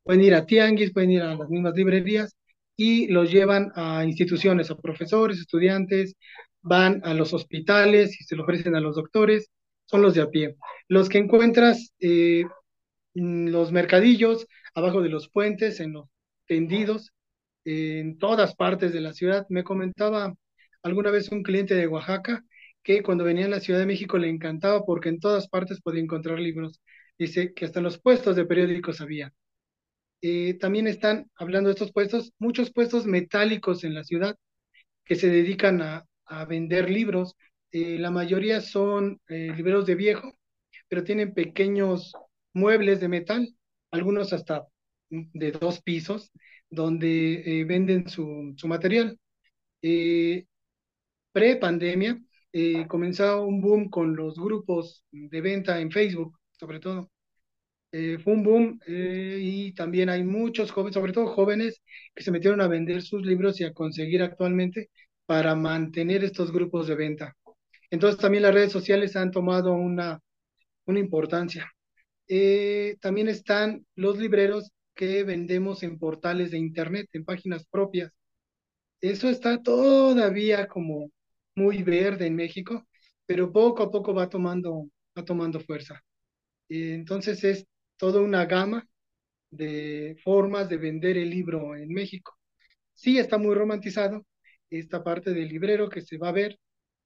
pueden 0.03 0.23
ir 0.25 0.35
a 0.35 0.47
tianguis, 0.47 0.93
pueden 0.93 1.11
ir 1.12 1.23
a 1.23 1.35
las 1.37 1.49
mismas 1.49 1.75
librerías 1.75 2.37
y 2.76 3.08
los 3.08 3.31
llevan 3.31 3.73
a 3.75 4.05
instituciones, 4.05 4.70
a 4.70 4.76
profesores, 4.76 5.38
estudiantes, 5.38 6.17
van 6.62 7.03
a 7.05 7.15
los 7.15 7.32
hospitales 7.35 8.20
y 8.20 8.25
se 8.25 8.37
lo 8.37 8.44
ofrecen 8.44 8.75
a 8.75 8.81
los 8.81 8.97
doctores, 8.97 9.50
son 9.93 10.03
los 10.03 10.15
de 10.15 10.23
a 10.23 10.31
pie. 10.31 10.56
Los 10.89 11.09
que 11.09 11.19
encuentras 11.19 11.93
eh, 12.01 12.44
en 13.15 13.53
los 13.53 13.72
mercadillos, 13.72 14.46
abajo 14.75 15.03
de 15.03 15.11
los 15.11 15.29
puentes, 15.31 15.81
en 15.81 15.93
los 15.94 16.08
tendidos, 16.46 17.13
en 17.65 18.19
todas 18.19 18.56
partes 18.56 18.93
de 18.93 19.01
la 19.03 19.13
ciudad. 19.15 19.46
Me 19.51 19.65
comentaba 19.65 20.34
alguna 20.82 21.11
vez 21.11 21.31
un 21.31 21.43
cliente 21.43 21.75
de 21.75 21.87
Oaxaca 21.87 22.44
que 22.82 23.03
cuando 23.03 23.25
venía 23.25 23.46
a 23.46 23.49
la 23.51 23.61
Ciudad 23.61 23.81
de 23.81 23.87
México 23.87 24.19
le 24.19 24.29
encantaba 24.29 24.84
porque 24.84 25.08
en 25.11 25.20
todas 25.20 25.49
partes 25.49 25.81
podía 25.82 26.03
encontrar 26.03 26.41
libros. 26.41 26.81
Dice 27.19 27.55
que 27.55 27.67
hasta 27.67 27.81
en 27.81 27.84
los 27.84 28.01
puestos 28.01 28.34
de 28.37 28.46
periódicos 28.46 29.01
había 29.01 29.32
eh, 30.22 30.55
también 30.61 30.87
están, 30.87 31.31
hablando 31.37 31.69
de 31.69 31.75
estos 31.75 31.93
puestos, 31.93 32.32
muchos 32.39 32.72
puestos 32.72 33.06
metálicos 33.06 33.84
en 33.84 33.94
la 33.94 34.05
ciudad 34.05 34.37
que 35.05 35.17
se 35.17 35.29
dedican 35.31 35.82
a, 35.82 36.06
a 36.27 36.44
vender 36.46 36.91
libros. 36.91 37.34
Eh, 37.72 37.98
la 37.98 38.10
mayoría 38.10 38.60
son 38.60 39.20
eh, 39.29 39.52
libros 39.56 39.86
de 39.86 39.94
viejo, 39.94 40.32
pero 40.88 41.05
tienen 41.05 41.34
pequeños 41.34 42.12
muebles 42.55 43.00
de 43.00 43.08
metal, 43.08 43.48
algunos 43.91 44.32
hasta 44.32 44.67
de 45.10 45.52
dos 45.52 45.81
pisos, 45.82 46.31
donde 46.70 47.60
eh, 47.60 47.64
venden 47.64 48.08
su, 48.08 48.55
su 48.56 48.69
material. 48.69 49.19
Eh, 49.82 50.46
Pre-pandemia 51.32 52.20
comenzó 52.88 53.44
un 53.46 53.60
boom 53.62 53.91
con 53.91 54.17
los 54.17 54.36
grupos 54.36 55.05
de 55.12 55.41
venta 55.41 55.81
en 55.81 55.91
Facebook, 55.91 56.38
sobre 56.52 56.81
todo 56.81 57.10
fue 57.93 58.32
un 58.34 58.43
boom 58.44 58.81
y 58.86 59.72
también 59.74 60.08
hay 60.10 60.24
muchos 60.24 60.70
jóvenes, 60.72 60.94
sobre 60.94 61.12
todo 61.12 61.26
jóvenes, 61.29 61.82
que 62.14 62.22
se 62.24 62.31
metieron 62.31 62.60
a 62.60 62.69
vender 62.69 63.02
sus 63.02 63.22
libros 63.24 63.60
y 63.60 63.64
a 63.64 63.72
conseguir 63.74 64.22
actualmente 64.22 64.91
para 65.26 65.55
mantener 65.55 66.24
estos 66.24 66.52
grupos 66.52 66.86
de 66.88 66.94
venta. 66.96 67.36
Entonces 67.93 68.20
también 68.20 68.43
las 68.44 68.55
redes 68.55 68.72
sociales 68.72 69.17
han 69.17 69.32
tomado 69.32 69.75
una, 69.75 70.20
una 70.87 71.01
importancia. 71.01 71.70
Eh, 72.29 72.96
también 73.01 73.29
están 73.29 73.87
los 73.96 74.19
libreros 74.19 74.72
que 74.94 75.25
vendemos 75.25 75.82
en 75.84 75.99
portales 75.99 76.51
de 76.53 76.58
internet, 76.58 77.08
en 77.15 77.25
páginas 77.25 77.67
propias. 77.67 78.13
Eso 79.01 79.29
está 79.29 79.63
todavía 79.63 80.69
como 80.69 81.11
muy 81.56 81.82
verde 81.82 82.27
en 82.27 82.37
México, 82.37 82.87
pero 83.27 83.53
poco 83.53 83.82
a 83.82 83.91
poco 83.91 84.15
va 84.15 84.29
tomando, 84.29 84.89
va 85.19 85.25
tomando 85.25 85.61
fuerza. 85.61 86.03
Eh, 86.69 86.94
entonces 86.94 87.44
es 87.44 87.67
toda 87.99 88.20
una 88.22 88.46
gama 88.46 88.87
de 89.51 90.17
formas 90.25 90.69
de 90.69 90.79
vender 90.79 91.19
el 91.19 91.31
libro 91.31 91.77
en 91.77 91.89
México. 91.91 92.34
Sí, 92.94 93.19
está 93.19 93.39
muy 93.39 93.55
romantizado 93.55 94.27
esta 94.70 95.05
parte 95.05 95.32
del 95.34 95.49
librero 95.49 95.89
que 95.91 96.03
se 96.03 96.19
va 96.19 96.31
a 96.31 96.32
ver. 96.32 96.58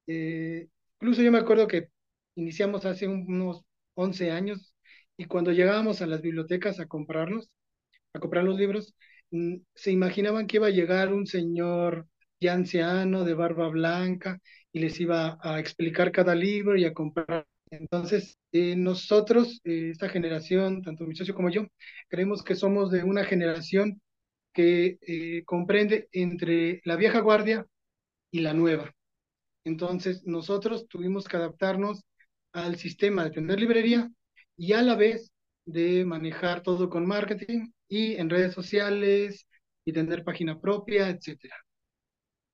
Eh, 0.06 0.68
incluso 1.00 1.22
yo 1.22 1.32
me 1.32 1.38
acuerdo 1.38 1.66
que 1.68 1.88
iniciamos 2.36 2.84
hace 2.86 3.08
un- 3.08 3.24
unos 3.28 3.64
11 3.94 4.30
años 4.30 4.74
y 5.16 5.26
cuando 5.26 5.52
llegábamos 5.52 6.02
a 6.02 6.06
las 6.06 6.22
bibliotecas 6.22 6.80
a 6.80 6.86
comprarlos, 6.86 7.50
a 8.12 8.20
comprar 8.20 8.44
los 8.44 8.58
libros, 8.58 8.94
mm, 9.30 9.56
se 9.74 9.92
imaginaban 9.92 10.46
que 10.46 10.56
iba 10.58 10.66
a 10.68 10.70
llegar 10.70 11.12
un 11.12 11.26
señor 11.26 12.06
ya 12.40 12.54
anciano 12.54 13.24
de 13.24 13.34
barba 13.34 13.68
blanca 13.68 14.40
y 14.72 14.80
les 14.80 15.00
iba 15.00 15.38
a 15.42 15.58
explicar 15.60 16.12
cada 16.12 16.34
libro 16.34 16.76
y 16.76 16.84
a 16.84 16.94
comprar. 16.94 17.46
Entonces, 17.70 18.38
eh, 18.52 18.76
nosotros, 18.76 19.60
eh, 19.64 19.90
esta 19.90 20.08
generación, 20.08 20.82
tanto 20.82 21.04
mi 21.06 21.16
socio 21.16 21.34
como 21.34 21.50
yo, 21.50 21.66
creemos 22.08 22.42
que 22.44 22.54
somos 22.54 22.90
de 22.90 23.04
una 23.04 23.24
generación 23.24 24.00
que 24.54 24.98
eh, 25.02 25.44
comprende 25.46 26.08
entre 26.12 26.80
la 26.84 26.96
vieja 26.96 27.20
guardia 27.20 27.66
y 28.30 28.40
la 28.40 28.54
nueva. 28.54 28.94
Entonces, 29.66 30.22
nosotros 30.24 30.86
tuvimos 30.88 31.26
que 31.26 31.36
adaptarnos 31.36 32.04
al 32.52 32.76
sistema 32.76 33.24
de 33.24 33.32
tener 33.32 33.58
librería 33.58 34.08
y 34.56 34.72
a 34.74 34.80
la 34.80 34.94
vez 34.94 35.32
de 35.64 36.04
manejar 36.04 36.62
todo 36.62 36.88
con 36.88 37.04
marketing 37.04 37.72
y 37.88 38.14
en 38.14 38.30
redes 38.30 38.54
sociales 38.54 39.44
y 39.84 39.92
tener 39.92 40.22
página 40.22 40.60
propia, 40.60 41.08
etcétera. 41.08 41.56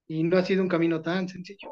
Y 0.09 0.23
no 0.23 0.39
ha 0.39 0.45
sido 0.45 0.63
un 0.63 0.69
camino 0.69 1.03
tan 1.03 1.29
sencillo. 1.29 1.71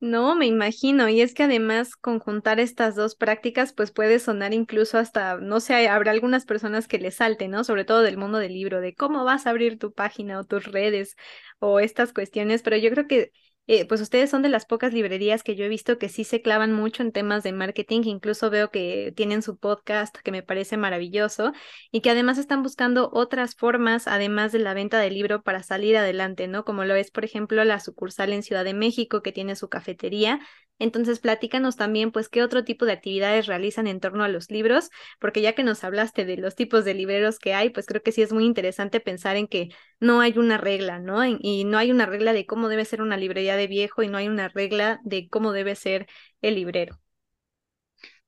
No, 0.00 0.34
me 0.34 0.46
imagino. 0.46 1.10
Y 1.10 1.20
es 1.20 1.34
que 1.34 1.42
además 1.42 1.94
conjuntar 1.94 2.58
estas 2.58 2.94
dos 2.94 3.14
prácticas, 3.14 3.74
pues 3.74 3.92
puede 3.92 4.18
sonar 4.18 4.54
incluso 4.54 4.96
hasta, 4.96 5.36
no 5.36 5.60
sé, 5.60 5.88
habrá 5.88 6.10
algunas 6.12 6.46
personas 6.46 6.88
que 6.88 6.98
les 6.98 7.16
salte, 7.16 7.48
¿no? 7.48 7.64
Sobre 7.64 7.84
todo 7.84 8.00
del 8.00 8.16
mundo 8.16 8.38
del 8.38 8.54
libro, 8.54 8.80
de 8.80 8.94
cómo 8.94 9.24
vas 9.24 9.46
a 9.46 9.50
abrir 9.50 9.78
tu 9.78 9.92
página 9.92 10.40
o 10.40 10.44
tus 10.44 10.64
redes 10.64 11.16
o 11.58 11.80
estas 11.80 12.14
cuestiones, 12.14 12.62
pero 12.62 12.78
yo 12.78 12.90
creo 12.90 13.06
que 13.06 13.30
eh, 13.72 13.86
pues 13.86 14.00
ustedes 14.00 14.28
son 14.30 14.42
de 14.42 14.48
las 14.48 14.66
pocas 14.66 14.92
librerías 14.92 15.44
que 15.44 15.54
yo 15.54 15.64
he 15.64 15.68
visto 15.68 15.96
que 15.96 16.08
sí 16.08 16.24
se 16.24 16.42
clavan 16.42 16.72
mucho 16.72 17.04
en 17.04 17.12
temas 17.12 17.44
de 17.44 17.52
marketing, 17.52 18.00
incluso 18.04 18.50
veo 18.50 18.72
que 18.72 19.12
tienen 19.14 19.42
su 19.42 19.58
podcast 19.58 20.16
que 20.16 20.32
me 20.32 20.42
parece 20.42 20.76
maravilloso 20.76 21.52
y 21.92 22.00
que 22.00 22.10
además 22.10 22.36
están 22.38 22.64
buscando 22.64 23.10
otras 23.12 23.54
formas, 23.54 24.08
además 24.08 24.50
de 24.50 24.58
la 24.58 24.74
venta 24.74 24.98
del 24.98 25.14
libro, 25.14 25.42
para 25.42 25.62
salir 25.62 25.96
adelante, 25.96 26.48
¿no? 26.48 26.64
Como 26.64 26.84
lo 26.84 26.96
es, 26.96 27.12
por 27.12 27.24
ejemplo, 27.24 27.62
la 27.62 27.78
sucursal 27.78 28.32
en 28.32 28.42
Ciudad 28.42 28.64
de 28.64 28.74
México 28.74 29.22
que 29.22 29.30
tiene 29.30 29.54
su 29.54 29.68
cafetería 29.68 30.40
entonces, 30.80 31.20
platícanos 31.20 31.76
también, 31.76 32.10
pues, 32.10 32.30
qué 32.30 32.42
otro 32.42 32.64
tipo 32.64 32.86
de 32.86 32.92
actividades 32.92 33.46
realizan 33.46 33.86
en 33.86 34.00
torno 34.00 34.24
a 34.24 34.28
los 34.28 34.50
libros, 34.50 34.88
porque 35.20 35.42
ya 35.42 35.54
que 35.54 35.62
nos 35.62 35.84
hablaste 35.84 36.24
de 36.24 36.38
los 36.38 36.54
tipos 36.56 36.86
de 36.86 36.94
libreros 36.94 37.38
que 37.38 37.52
hay, 37.52 37.68
pues 37.68 37.84
creo 37.86 38.02
que 38.02 38.12
sí 38.12 38.22
es 38.22 38.32
muy 38.32 38.46
interesante 38.46 38.98
pensar 38.98 39.36
en 39.36 39.46
que 39.46 39.68
no 40.00 40.20
hay 40.20 40.38
una 40.38 40.58
regla, 40.58 40.98
¿no? 40.98 41.24
Y 41.24 41.64
no 41.64 41.78
hay 41.78 41.90
una 41.90 42.06
regla 42.06 42.32
de 42.32 42.46
cómo 42.46 42.68
debe 42.68 42.84
ser 42.84 43.02
una 43.02 43.16
librería 43.16 43.56
de 43.56 43.66
viejo 43.66 44.02
y 44.02 44.08
no 44.08 44.18
hay 44.18 44.28
una 44.28 44.48
regla 44.48 45.00
de 45.04 45.28
cómo 45.28 45.52
debe 45.52 45.74
ser 45.76 46.06
el 46.42 46.54
librero. 46.56 47.00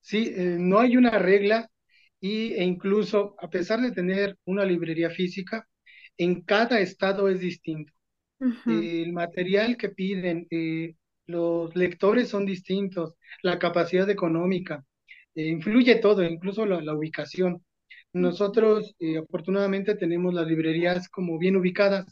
Sí, 0.00 0.32
eh, 0.36 0.56
no 0.58 0.78
hay 0.80 0.96
una 0.96 1.18
regla 1.18 1.70
y, 2.20 2.52
e 2.54 2.64
incluso 2.64 3.36
a 3.40 3.48
pesar 3.50 3.80
de 3.80 3.92
tener 3.92 4.36
una 4.44 4.64
librería 4.64 5.10
física, 5.10 5.68
en 6.16 6.42
cada 6.42 6.80
estado 6.80 7.28
es 7.28 7.40
distinto. 7.40 7.92
El 8.66 9.12
material 9.12 9.76
que 9.76 9.90
piden, 9.90 10.46
eh, 10.50 10.94
los 11.26 11.74
lectores 11.76 12.28
son 12.28 12.44
distintos, 12.44 13.14
la 13.42 13.58
capacidad 13.58 14.08
económica, 14.10 14.84
eh, 15.34 15.46
influye 15.48 15.96
todo, 15.96 16.22
incluso 16.24 16.66
la, 16.66 16.94
ubicación. 16.94 17.64
Nosotros 18.12 18.94
eh, 18.98 19.18
afortunadamente 19.18 19.94
tenemos 19.96 20.34
las 20.34 20.46
librerías 20.46 21.08
como 21.08 21.38
bien 21.38 21.56
ubicadas, 21.56 22.06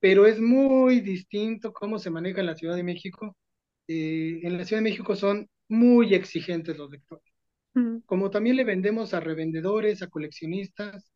pero 0.00 0.26
es 0.26 0.40
muy 0.40 1.00
distinto 1.00 1.72
cómo 1.72 1.98
se 1.98 2.10
maneja 2.10 2.40
en 2.40 2.46
la 2.46 2.56
Ciudad 2.56 2.76
de 2.76 2.84
México. 2.84 3.36
Eh, 3.88 4.40
en 4.44 4.58
la 4.58 4.64
Ciudad 4.64 4.82
de 4.82 4.90
México 4.90 5.16
son 5.16 5.48
muy 5.68 6.14
exigentes 6.14 6.78
los 6.78 6.90
lectores. 6.90 7.24
Como 8.06 8.30
también 8.30 8.56
le 8.56 8.64
vendemos 8.64 9.14
a 9.14 9.20
revendedores, 9.20 10.02
a 10.02 10.08
coleccionistas, 10.08 11.12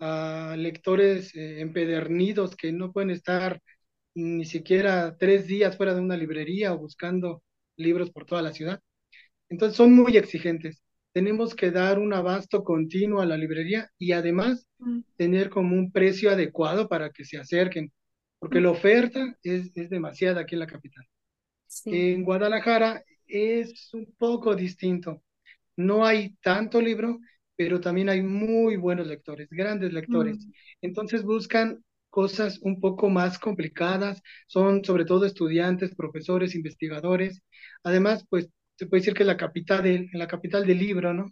a 0.00 0.56
lectores 0.58 1.34
empedernidos 1.36 2.56
que 2.56 2.72
no 2.72 2.92
pueden 2.92 3.10
estar 3.10 3.60
ni 4.14 4.46
siquiera 4.46 5.16
tres 5.18 5.46
días 5.48 5.76
fuera 5.76 5.94
de 5.94 6.00
una 6.02 6.16
librería 6.18 6.74
o 6.74 6.78
buscando 6.78 7.42
libros 7.76 8.10
por 8.12 8.26
toda 8.26 8.42
la 8.42 8.52
ciudad. 8.54 8.80
Entonces 9.50 9.76
son 9.78 9.94
muy 9.94 10.18
exigentes. 10.18 10.83
Tenemos 11.14 11.54
que 11.54 11.70
dar 11.70 12.00
un 12.00 12.12
abasto 12.12 12.64
continuo 12.64 13.20
a 13.20 13.26
la 13.26 13.36
librería 13.36 13.88
y 13.98 14.12
además 14.12 14.66
mm. 14.78 15.00
tener 15.16 15.48
como 15.48 15.76
un 15.76 15.92
precio 15.92 16.30
adecuado 16.30 16.88
para 16.88 17.10
que 17.10 17.24
se 17.24 17.38
acerquen, 17.38 17.92
porque 18.40 18.60
la 18.60 18.70
oferta 18.70 19.38
es, 19.42 19.70
es 19.76 19.88
demasiada 19.88 20.40
aquí 20.40 20.56
en 20.56 20.60
la 20.60 20.66
capital. 20.66 21.06
En 21.86 22.24
Guadalajara 22.24 23.04
es 23.26 23.94
un 23.94 24.12
poco 24.18 24.56
distinto. 24.56 25.22
No 25.76 26.04
hay 26.04 26.34
tanto 26.42 26.80
libro, 26.80 27.20
pero 27.56 27.80
también 27.80 28.08
hay 28.08 28.22
muy 28.22 28.76
buenos 28.76 29.06
lectores, 29.06 29.48
grandes 29.50 29.92
lectores. 29.92 30.44
Mm. 30.44 30.50
Entonces 30.82 31.22
buscan 31.22 31.84
cosas 32.10 32.58
un 32.62 32.80
poco 32.80 33.08
más 33.08 33.38
complicadas, 33.38 34.20
son 34.46 34.84
sobre 34.84 35.04
todo 35.04 35.26
estudiantes, 35.26 35.94
profesores, 35.94 36.56
investigadores. 36.56 37.40
Además, 37.82 38.26
pues 38.28 38.50
se 38.76 38.86
puede 38.86 39.00
decir 39.00 39.14
que 39.14 39.24
la 39.24 39.36
capital 39.36 39.82
del, 39.82 40.08
la 40.12 40.26
capital 40.26 40.66
del 40.66 40.78
libro, 40.78 41.14
¿no? 41.14 41.30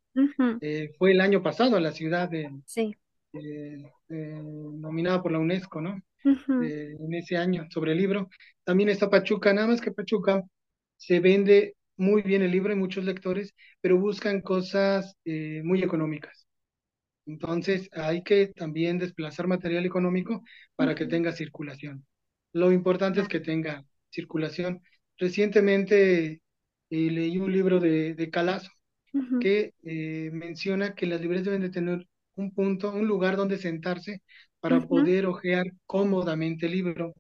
Eh, 0.60 0.92
fue 0.98 1.12
el 1.12 1.20
año 1.20 1.42
pasado 1.42 1.78
la 1.80 1.92
ciudad 1.92 2.28
de, 2.28 2.50
sí. 2.66 2.94
nominada 4.12 5.22
por 5.22 5.32
la 5.32 5.38
UNESCO, 5.38 5.80
¿no? 5.80 6.00
en 6.24 7.14
ese 7.14 7.36
año 7.36 7.66
sobre 7.70 7.92
el 7.92 7.98
libro. 7.98 8.28
También 8.64 8.88
está 8.88 9.10
Pachuca, 9.10 9.52
nada 9.52 9.66
más 9.66 9.80
que 9.80 9.90
Pachuca 9.90 10.42
se 10.96 11.18
vende 11.18 11.74
muy 11.96 12.22
bien 12.22 12.42
el 12.42 12.50
libro, 12.50 12.72
hay 12.72 12.78
muchos 12.78 13.04
lectores, 13.04 13.54
pero 13.80 13.98
buscan 13.98 14.40
cosas 14.40 15.16
eh, 15.24 15.62
muy 15.64 15.82
económicas. 15.82 16.46
Entonces 17.26 17.88
hay 17.92 18.22
que 18.22 18.48
también 18.48 18.98
desplazar 18.98 19.46
material 19.46 19.86
económico 19.86 20.42
para 20.76 20.94
que 20.94 21.06
tenga 21.06 21.32
circulación. 21.32 22.06
Lo 22.52 22.72
importante 22.72 23.20
es 23.20 23.28
que 23.28 23.40
tenga 23.40 23.84
circulación. 24.10 24.82
Recientemente 25.18 26.42
eh, 26.92 27.10
leí 27.10 27.38
un 27.38 27.50
libro 27.50 27.80
de, 27.80 28.14
de 28.14 28.30
Calazo 28.30 28.70
que 29.40 29.74
eh, 29.82 30.30
menciona 30.32 30.94
que 30.94 31.06
las 31.06 31.20
librerías 31.20 31.46
deben 31.46 31.62
de 31.62 31.70
tener 31.70 32.06
un 32.34 32.52
punto, 32.52 32.92
un 32.92 33.06
lugar 33.06 33.36
donde 33.36 33.58
sentarse 33.58 34.22
para 34.60 34.80
poder 34.80 35.26
hojear 35.26 35.66
cómodamente 35.86 36.66
el 36.66 36.72
libro. 36.72 37.14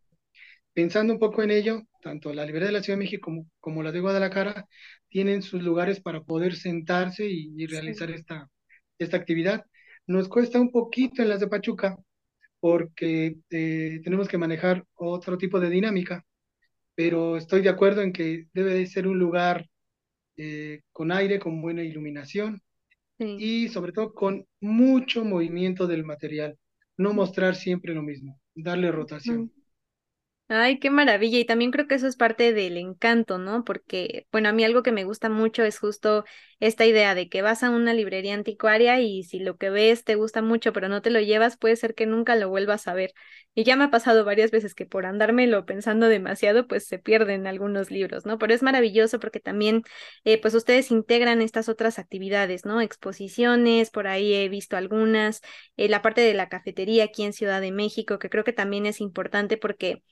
Pensando 0.74 1.14
un 1.14 1.18
poco 1.18 1.42
en 1.42 1.50
ello, 1.50 1.82
tanto 2.02 2.32
la 2.34 2.44
librería 2.44 2.68
de 2.68 2.72
la 2.72 2.82
Ciudad 2.82 2.98
de 2.98 3.04
México 3.04 3.24
como, 3.24 3.46
como 3.60 3.82
la 3.82 3.92
de 3.92 4.00
Guadalajara 4.00 4.66
tienen 5.08 5.42
sus 5.42 5.62
lugares 5.62 6.00
para 6.00 6.22
poder 6.22 6.54
sentarse 6.56 7.26
y, 7.26 7.66
realizar 7.66 8.10
esta, 8.10 8.50
esta 8.98 9.16
actividad. 9.16 9.64
Nos 10.06 10.28
cuesta 10.28 10.60
un 10.60 10.70
poquito 10.70 11.22
en 11.22 11.28
las 11.30 11.40
de 11.40 11.48
Pachuca 11.48 11.96
porque 12.60 13.36
eh, 13.50 14.00
tenemos 14.04 14.28
que 14.28 14.38
manejar 14.38 14.84
otro 14.94 15.38
tipo 15.38 15.60
de 15.60 15.70
dinámica, 15.70 16.24
pero 16.94 17.36
estoy 17.36 17.62
de 17.62 17.68
acuerdo 17.68 18.02
en 18.02 18.12
que 18.12 18.46
debe 18.52 18.74
de 18.74 18.86
ser 18.86 19.06
un 19.06 19.18
lugar 19.18 19.68
eh, 20.36 20.82
con 20.92 21.12
aire, 21.12 21.38
con 21.38 21.60
buena 21.60 21.82
iluminación 21.82 22.62
y 23.18 23.68
sobre 23.68 23.92
todo 23.92 24.14
con 24.14 24.46
mucho 24.60 25.24
movimiento 25.24 25.86
del 25.86 26.04
material, 26.04 26.58
no 26.96 27.12
mostrar 27.12 27.54
siempre 27.54 27.94
lo 27.94 28.02
mismo, 28.02 28.40
darle 28.54 28.90
rotación. 28.90 29.52
Ay, 30.54 30.78
qué 30.80 30.90
maravilla. 30.90 31.38
Y 31.38 31.46
también 31.46 31.70
creo 31.70 31.86
que 31.88 31.94
eso 31.94 32.06
es 32.06 32.16
parte 32.16 32.52
del 32.52 32.76
encanto, 32.76 33.38
¿no? 33.38 33.64
Porque, 33.64 34.26
bueno, 34.30 34.50
a 34.50 34.52
mí 34.52 34.62
algo 34.64 34.82
que 34.82 34.92
me 34.92 35.04
gusta 35.04 35.30
mucho 35.30 35.64
es 35.64 35.78
justo 35.78 36.24
esta 36.60 36.84
idea 36.84 37.14
de 37.14 37.30
que 37.30 37.40
vas 37.40 37.62
a 37.62 37.70
una 37.70 37.94
librería 37.94 38.34
anticuaria 38.34 39.00
y 39.00 39.22
si 39.22 39.38
lo 39.38 39.56
que 39.56 39.70
ves 39.70 40.04
te 40.04 40.14
gusta 40.14 40.42
mucho, 40.42 40.74
pero 40.74 40.88
no 40.90 41.00
te 41.00 41.08
lo 41.10 41.20
llevas, 41.20 41.56
puede 41.56 41.76
ser 41.76 41.94
que 41.94 42.04
nunca 42.04 42.36
lo 42.36 42.50
vuelvas 42.50 42.86
a 42.86 42.92
ver. 42.92 43.14
Y 43.54 43.64
ya 43.64 43.76
me 43.76 43.84
ha 43.84 43.90
pasado 43.90 44.26
varias 44.26 44.50
veces 44.50 44.74
que 44.74 44.84
por 44.84 45.06
andármelo 45.06 45.64
pensando 45.64 46.06
demasiado, 46.08 46.66
pues 46.68 46.86
se 46.86 46.98
pierden 46.98 47.46
algunos 47.46 47.90
libros, 47.90 48.26
¿no? 48.26 48.38
Pero 48.38 48.52
es 48.52 48.62
maravilloso 48.62 49.20
porque 49.20 49.40
también, 49.40 49.82
eh, 50.24 50.38
pues 50.40 50.52
ustedes 50.54 50.90
integran 50.90 51.40
estas 51.40 51.70
otras 51.70 51.98
actividades, 51.98 52.66
¿no? 52.66 52.82
Exposiciones, 52.82 53.88
por 53.90 54.06
ahí 54.06 54.34
he 54.34 54.48
visto 54.50 54.76
algunas, 54.76 55.40
eh, 55.78 55.88
la 55.88 56.02
parte 56.02 56.20
de 56.20 56.34
la 56.34 56.48
cafetería 56.50 57.04
aquí 57.04 57.22
en 57.22 57.32
Ciudad 57.32 57.60
de 57.62 57.72
México, 57.72 58.18
que 58.18 58.28
creo 58.28 58.44
que 58.44 58.52
también 58.52 58.84
es 58.86 59.00
importante 59.00 59.56
porque 59.56 60.02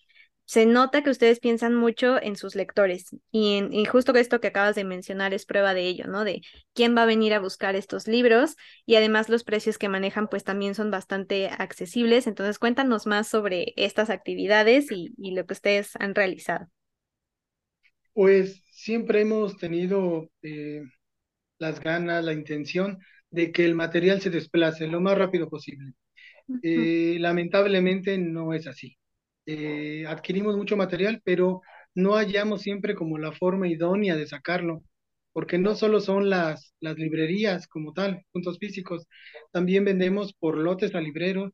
se 0.51 0.67
nota 0.67 1.03
que 1.03 1.11
ustedes 1.11 1.39
piensan 1.41 1.75
mucho 1.77 2.21
en 2.21 2.35
sus 2.37 2.55
lectores 2.57 3.07
y, 3.31 3.57
en, 3.57 3.73
y 3.73 3.85
justo 3.85 4.13
esto 4.17 4.41
que 4.41 4.49
acabas 4.49 4.75
de 4.75 4.85
mencionar 4.85 5.33
es 5.33 5.47
prueba 5.47 5.75
de 5.75 5.87
ello, 5.87 6.07
¿no? 6.09 6.25
De 6.25 6.43
quién 6.75 6.97
va 6.97 7.05
a 7.05 7.07
venir 7.07 7.35
a 7.35 7.41
buscar 7.41 7.77
estos 7.77 8.09
libros 8.09 8.57
y 8.85 8.97
además 8.97 9.29
los 9.29 9.45
precios 9.45 9.79
que 9.79 9.89
manejan 9.89 10.29
pues 10.29 10.43
también 10.45 10.75
son 10.75 10.91
bastante 10.91 11.49
accesibles. 11.49 12.27
Entonces 12.27 12.59
cuéntanos 12.59 13.07
más 13.07 13.29
sobre 13.29 13.75
estas 13.77 14.11
actividades 14.11 14.91
y, 14.91 15.15
y 15.19 15.33
lo 15.35 15.47
que 15.47 15.55
ustedes 15.55 15.93
han 16.01 16.15
realizado. 16.17 16.67
Pues 18.13 18.63
siempre 18.73 19.23
hemos 19.23 19.57
tenido 19.57 20.31
eh, 20.43 20.83
las 21.59 21.81
ganas, 21.81 22.25
la 22.25 22.35
intención 22.35 22.99
de 23.31 23.53
que 23.53 23.65
el 23.67 23.75
material 23.77 24.21
se 24.23 24.31
desplace 24.31 24.89
lo 24.89 25.01
más 25.03 25.19
rápido 25.19 25.49
posible. 25.51 25.95
Eh, 26.63 27.19
lamentablemente 27.21 28.19
no 28.19 28.55
es 28.55 28.69
así. 28.69 28.99
Eh, 29.47 30.05
adquirimos 30.07 30.57
mucho 30.57 30.77
material, 30.77 31.21
pero 31.25 31.63
no 31.95 32.15
hallamos 32.17 32.63
siempre 32.63 32.95
como 32.95 33.19
la 33.19 33.33
forma 33.33 33.69
idónea 33.69 34.17
de 34.17 34.27
sacarlo. 34.27 34.83
porque 35.33 35.59
no 35.59 35.75
solo 35.77 36.01
son 36.01 36.29
las, 36.31 36.75
las 36.81 36.97
librerías 36.99 37.67
como 37.69 37.93
tal, 37.93 38.25
puntos 38.33 38.59
físicos, 38.59 39.07
también 39.53 39.85
vendemos 39.85 40.33
por 40.35 40.57
lotes 40.59 40.95
a 40.97 41.01
libreros, 41.01 41.53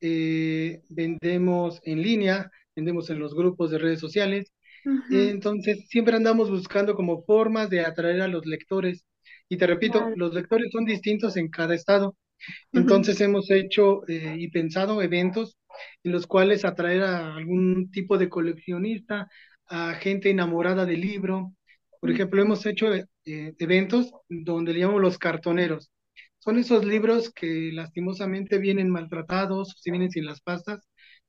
eh, 0.00 0.82
vendemos 0.88 1.80
en 1.84 2.02
línea, 2.02 2.50
vendemos 2.74 3.10
en 3.10 3.18
los 3.18 3.34
grupos 3.34 3.70
de 3.70 3.78
redes 3.78 4.00
sociales, 4.00 4.52
Ujú, 4.86 5.32
entonces 5.32 5.88
siempre 5.88 6.16
andamos 6.16 6.50
buscando 6.50 6.94
como 6.94 7.24
formas 7.24 7.70
de 7.70 7.80
atraer 7.80 8.22
a 8.22 8.28
los 8.28 8.46
lectores. 8.46 9.04
Y 9.48 9.56
te 9.58 9.66
repito, 9.66 10.10
los 10.14 10.34
lectores 10.34 10.70
son 10.72 10.84
distintos 10.86 11.36
en 11.36 11.50
cada 11.50 11.74
estado. 11.74 12.16
Entonces 12.72 13.20
hemos 13.20 13.50
hecho 13.50 14.06
eh, 14.08 14.36
y 14.38 14.48
pensado 14.50 15.02
eventos 15.02 15.56
en 16.04 16.12
los 16.12 16.26
cuales 16.26 16.64
atraer 16.64 17.02
a 17.02 17.34
algún 17.36 17.90
tipo 17.90 18.18
de 18.18 18.28
coleccionista, 18.28 19.28
a 19.66 19.94
gente 19.94 20.30
enamorada 20.30 20.86
del 20.86 21.00
libro. 21.00 21.52
Por 22.00 22.10
ejemplo, 22.10 22.42
ujú, 22.42 22.42
hemos 22.42 22.64
hecho 22.66 22.94
eh, 22.94 23.06
eventos 23.58 24.12
donde 24.28 24.72
le 24.72 24.80
llamamos 24.80 25.02
los 25.02 25.18
cartoneros. 25.18 25.90
Son 26.38 26.58
esos 26.58 26.84
libros 26.84 27.30
que 27.32 27.70
lastimosamente 27.72 28.58
vienen 28.58 28.90
maltratados, 28.90 29.74
si 29.80 29.90
vienen 29.90 30.10
sin 30.10 30.24
las 30.26 30.40
pastas. 30.40 30.80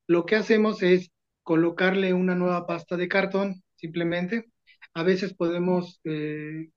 Lo 0.08 0.26
que 0.26 0.36
hacemos 0.36 0.84
es 0.84 1.12
colocarle 1.44 2.14
una 2.14 2.36
nueva 2.36 2.68
pasta 2.68 2.98
de 2.98 3.08
cartón, 3.08 3.64
simplemente. 3.76 4.46
A 4.94 5.04
veces 5.04 5.34
podemos 5.34 6.00
eh, 6.04 6.70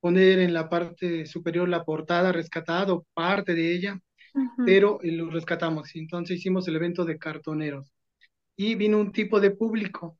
poner 0.00 0.38
en 0.38 0.54
la 0.54 0.68
parte 0.68 1.26
superior 1.26 1.68
la 1.68 1.84
portada 1.84 2.32
rescatado, 2.32 3.06
parte 3.14 3.54
de 3.54 3.74
ella, 3.74 4.00
pero 4.64 5.00
eh, 5.02 5.12
lo 5.12 5.30
rescatamos. 5.30 5.94
Entonces 5.94 6.38
hicimos 6.38 6.66
el 6.68 6.76
evento 6.76 7.04
de 7.04 7.18
cartoneros 7.18 7.92
y 8.56 8.74
vino 8.74 8.98
un 8.98 9.12
tipo 9.12 9.40
de 9.40 9.50
público, 9.52 10.18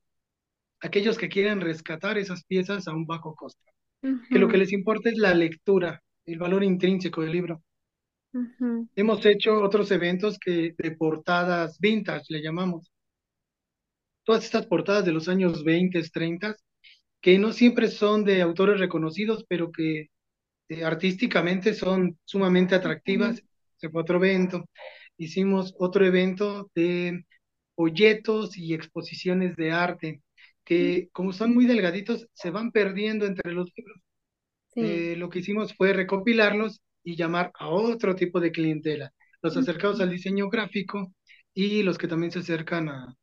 aquellos 0.80 1.18
que 1.18 1.28
quieren 1.28 1.60
rescatar 1.60 2.18
esas 2.18 2.44
piezas 2.44 2.88
a 2.88 2.92
un 2.92 3.06
bajo 3.06 3.34
costo, 3.34 3.64
que 4.00 4.38
lo 4.38 4.48
que 4.48 4.58
les 4.58 4.72
importa 4.72 5.10
es 5.10 5.18
la 5.18 5.34
lectura, 5.34 6.02
el 6.24 6.38
valor 6.38 6.64
intrínseco 6.64 7.22
del 7.22 7.32
libro. 7.32 7.62
Hemos 8.94 9.26
hecho 9.26 9.60
otros 9.60 9.90
eventos 9.90 10.38
que 10.38 10.74
de 10.78 10.90
portadas 10.92 11.78
vintage, 11.80 12.26
le 12.28 12.42
llamamos. 12.42 12.90
Todas 14.24 14.44
estas 14.44 14.66
portadas 14.66 15.04
de 15.04 15.12
los 15.12 15.28
años 15.28 15.64
20, 15.64 16.00
30, 16.10 16.56
que 17.20 17.38
no 17.38 17.52
siempre 17.52 17.88
son 17.88 18.24
de 18.24 18.42
autores 18.42 18.80
reconocidos, 18.80 19.44
pero 19.48 19.70
que 19.72 20.08
eh, 20.68 20.84
artísticamente 20.84 21.74
son 21.74 22.18
sumamente 22.24 22.74
atractivas. 22.74 23.42
Se 23.76 23.90
fue 23.90 24.02
otro 24.02 24.16
evento. 24.18 24.64
Hicimos 25.16 25.74
otro 25.78 26.04
evento 26.06 26.70
de 26.74 27.24
folletos 27.74 28.56
y 28.56 28.74
exposiciones 28.74 29.56
de 29.56 29.72
arte, 29.72 30.22
que 30.64 31.08
como 31.12 31.32
son 31.32 31.54
muy 31.54 31.66
delgaditos, 31.66 32.28
se 32.34 32.50
van 32.50 32.72
perdiendo 32.72 33.26
entre 33.26 33.52
los 33.52 33.70
libros. 33.76 33.98
Sí. 34.74 34.80
Eh, 34.82 35.16
lo 35.16 35.30
que 35.30 35.40
hicimos 35.40 35.74
fue 35.74 35.92
recopilarlos 35.92 36.80
y 37.02 37.16
llamar 37.16 37.52
a 37.58 37.68
otro 37.68 38.14
tipo 38.14 38.40
de 38.40 38.52
clientela, 38.52 39.12
los 39.42 39.56
acercados 39.56 40.00
al 40.00 40.10
diseño 40.10 40.48
gráfico 40.48 41.12
y 41.54 41.82
los 41.82 41.98
que 41.98 42.08
también 42.08 42.30
se 42.32 42.40
acercan 42.40 42.88
a, 42.88 43.16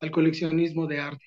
al 0.00 0.10
coleccionismo 0.10 0.86
de 0.86 1.00
arte. 1.00 1.24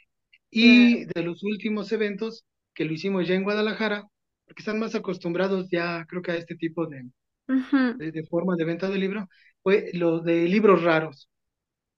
Y 0.53 1.05
de 1.05 1.23
los 1.23 1.43
últimos 1.43 1.91
eventos 1.91 2.45
que 2.73 2.85
lo 2.85 2.93
hicimos 2.93 3.27
ya 3.27 3.35
en 3.35 3.43
Guadalajara, 3.43 4.07
porque 4.45 4.61
están 4.61 4.79
más 4.79 4.95
acostumbrados 4.95 5.67
ya, 5.71 6.05
creo 6.07 6.21
que 6.21 6.31
a 6.31 6.35
este 6.37 6.55
tipo 6.55 6.87
de, 6.87 7.09
de, 7.97 8.11
de 8.11 8.23
forma 8.25 8.55
de 8.55 8.65
venta 8.65 8.89
de 8.89 8.97
libro, 8.99 9.27
fue 9.63 9.91
lo 9.93 10.19
de 10.21 10.47
libros 10.47 10.83
raros. 10.83 11.29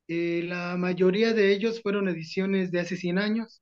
Eh, 0.07 0.43
la 0.45 0.77
mayoría 0.77 1.33
de 1.33 1.53
ellos 1.53 1.81
fueron 1.81 2.09
ediciones 2.09 2.71
de 2.71 2.79
hace 2.81 2.97
100 2.97 3.19
años, 3.19 3.62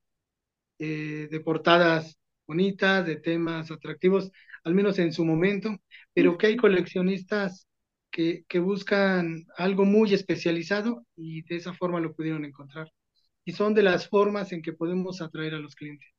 eh, 0.80 1.28
de 1.32 1.40
portadas 1.42 2.18
bonitas, 2.48 3.06
de 3.06 3.18
temas 3.18 3.72
atractivos, 3.72 4.32
al 4.64 4.76
menos 4.76 5.00
en 5.00 5.14
su 5.14 5.26
momento, 5.26 5.78
pero 6.14 6.38
que 6.38 6.48
hay 6.48 6.58
coleccionistas 6.58 7.68
que, 8.12 8.46
que 8.48 8.60
buscan 8.60 9.46
algo 9.58 9.86
muy 9.86 10.14
especializado 10.14 11.06
y 11.16 11.44
de 11.44 11.58
esa 11.58 11.74
forma 11.74 12.00
lo 12.00 12.14
pudieron 12.16 12.46
encontrar. 12.46 12.92
Y 13.46 13.54
son 13.54 13.74
de 13.74 13.84
las 13.84 14.10
formas 14.10 14.52
en 14.52 14.62
que 14.62 14.74
podemos 14.74 15.22
atraer 15.22 15.54
a 15.56 15.60
los 15.60 15.76
clientes. 15.76 16.10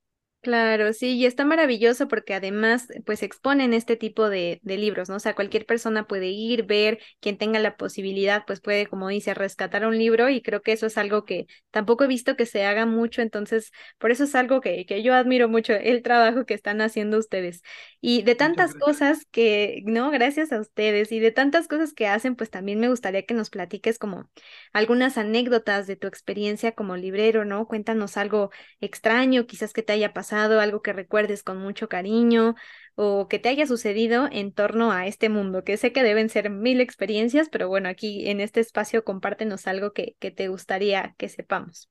Claro, 0.44 0.92
sí, 0.92 1.16
y 1.16 1.24
está 1.24 1.46
maravilloso 1.46 2.06
porque 2.06 2.34
además, 2.34 2.86
pues 3.06 3.22
exponen 3.22 3.72
este 3.72 3.96
tipo 3.96 4.28
de, 4.28 4.60
de 4.62 4.76
libros, 4.76 5.08
¿no? 5.08 5.16
O 5.16 5.18
sea, 5.18 5.34
cualquier 5.34 5.64
persona 5.64 6.06
puede 6.06 6.26
ir, 6.28 6.64
ver, 6.66 6.98
quien 7.20 7.38
tenga 7.38 7.58
la 7.60 7.78
posibilidad, 7.78 8.44
pues 8.46 8.60
puede, 8.60 8.86
como 8.86 9.08
dice, 9.08 9.32
rescatar 9.32 9.86
un 9.86 9.96
libro 9.98 10.28
y 10.28 10.42
creo 10.42 10.60
que 10.60 10.72
eso 10.72 10.84
es 10.86 10.98
algo 10.98 11.24
que 11.24 11.46
tampoco 11.70 12.04
he 12.04 12.08
visto 12.08 12.36
que 12.36 12.44
se 12.44 12.66
haga 12.66 12.84
mucho, 12.84 13.22
entonces, 13.22 13.72
por 13.96 14.10
eso 14.10 14.24
es 14.24 14.34
algo 14.34 14.60
que, 14.60 14.84
que 14.84 15.02
yo 15.02 15.14
admiro 15.14 15.48
mucho, 15.48 15.72
el 15.72 16.02
trabajo 16.02 16.44
que 16.44 16.52
están 16.52 16.82
haciendo 16.82 17.18
ustedes. 17.18 17.62
Y 18.02 18.20
de 18.22 18.34
tantas 18.34 18.74
cosas 18.74 19.24
que, 19.30 19.80
no, 19.86 20.10
gracias 20.10 20.52
a 20.52 20.60
ustedes, 20.60 21.10
y 21.10 21.20
de 21.20 21.30
tantas 21.30 21.68
cosas 21.68 21.94
que 21.94 22.06
hacen, 22.06 22.36
pues 22.36 22.50
también 22.50 22.80
me 22.80 22.90
gustaría 22.90 23.24
que 23.24 23.32
nos 23.32 23.48
platiques 23.48 23.98
como 23.98 24.28
algunas 24.72 25.18
anécdotas 25.18 25.86
de 25.86 25.96
tu 25.96 26.06
experiencia 26.06 26.72
como 26.72 26.96
librero, 26.96 27.44
¿no? 27.44 27.66
Cuéntanos 27.66 28.16
algo 28.16 28.50
extraño, 28.80 29.46
quizás 29.46 29.72
que 29.72 29.82
te 29.82 29.92
haya 29.92 30.12
pasado, 30.12 30.33
algo 30.34 30.82
que 30.82 30.92
recuerdes 30.92 31.42
con 31.42 31.58
mucho 31.58 31.88
cariño 31.88 32.54
o 32.96 33.28
que 33.28 33.38
te 33.38 33.48
haya 33.48 33.66
sucedido 33.66 34.28
en 34.30 34.52
torno 34.52 34.92
a 34.92 35.06
este 35.06 35.28
mundo, 35.28 35.64
que 35.64 35.76
sé 35.76 35.92
que 35.92 36.02
deben 36.02 36.28
ser 36.28 36.50
mil 36.50 36.80
experiencias, 36.80 37.48
pero 37.50 37.68
bueno, 37.68 37.88
aquí 37.88 38.28
en 38.28 38.40
este 38.40 38.60
espacio 38.60 39.04
compártenos 39.04 39.66
algo 39.66 39.92
que, 39.92 40.16
que 40.20 40.30
te 40.30 40.48
gustaría 40.48 41.14
que 41.18 41.28
sepamos. 41.28 41.88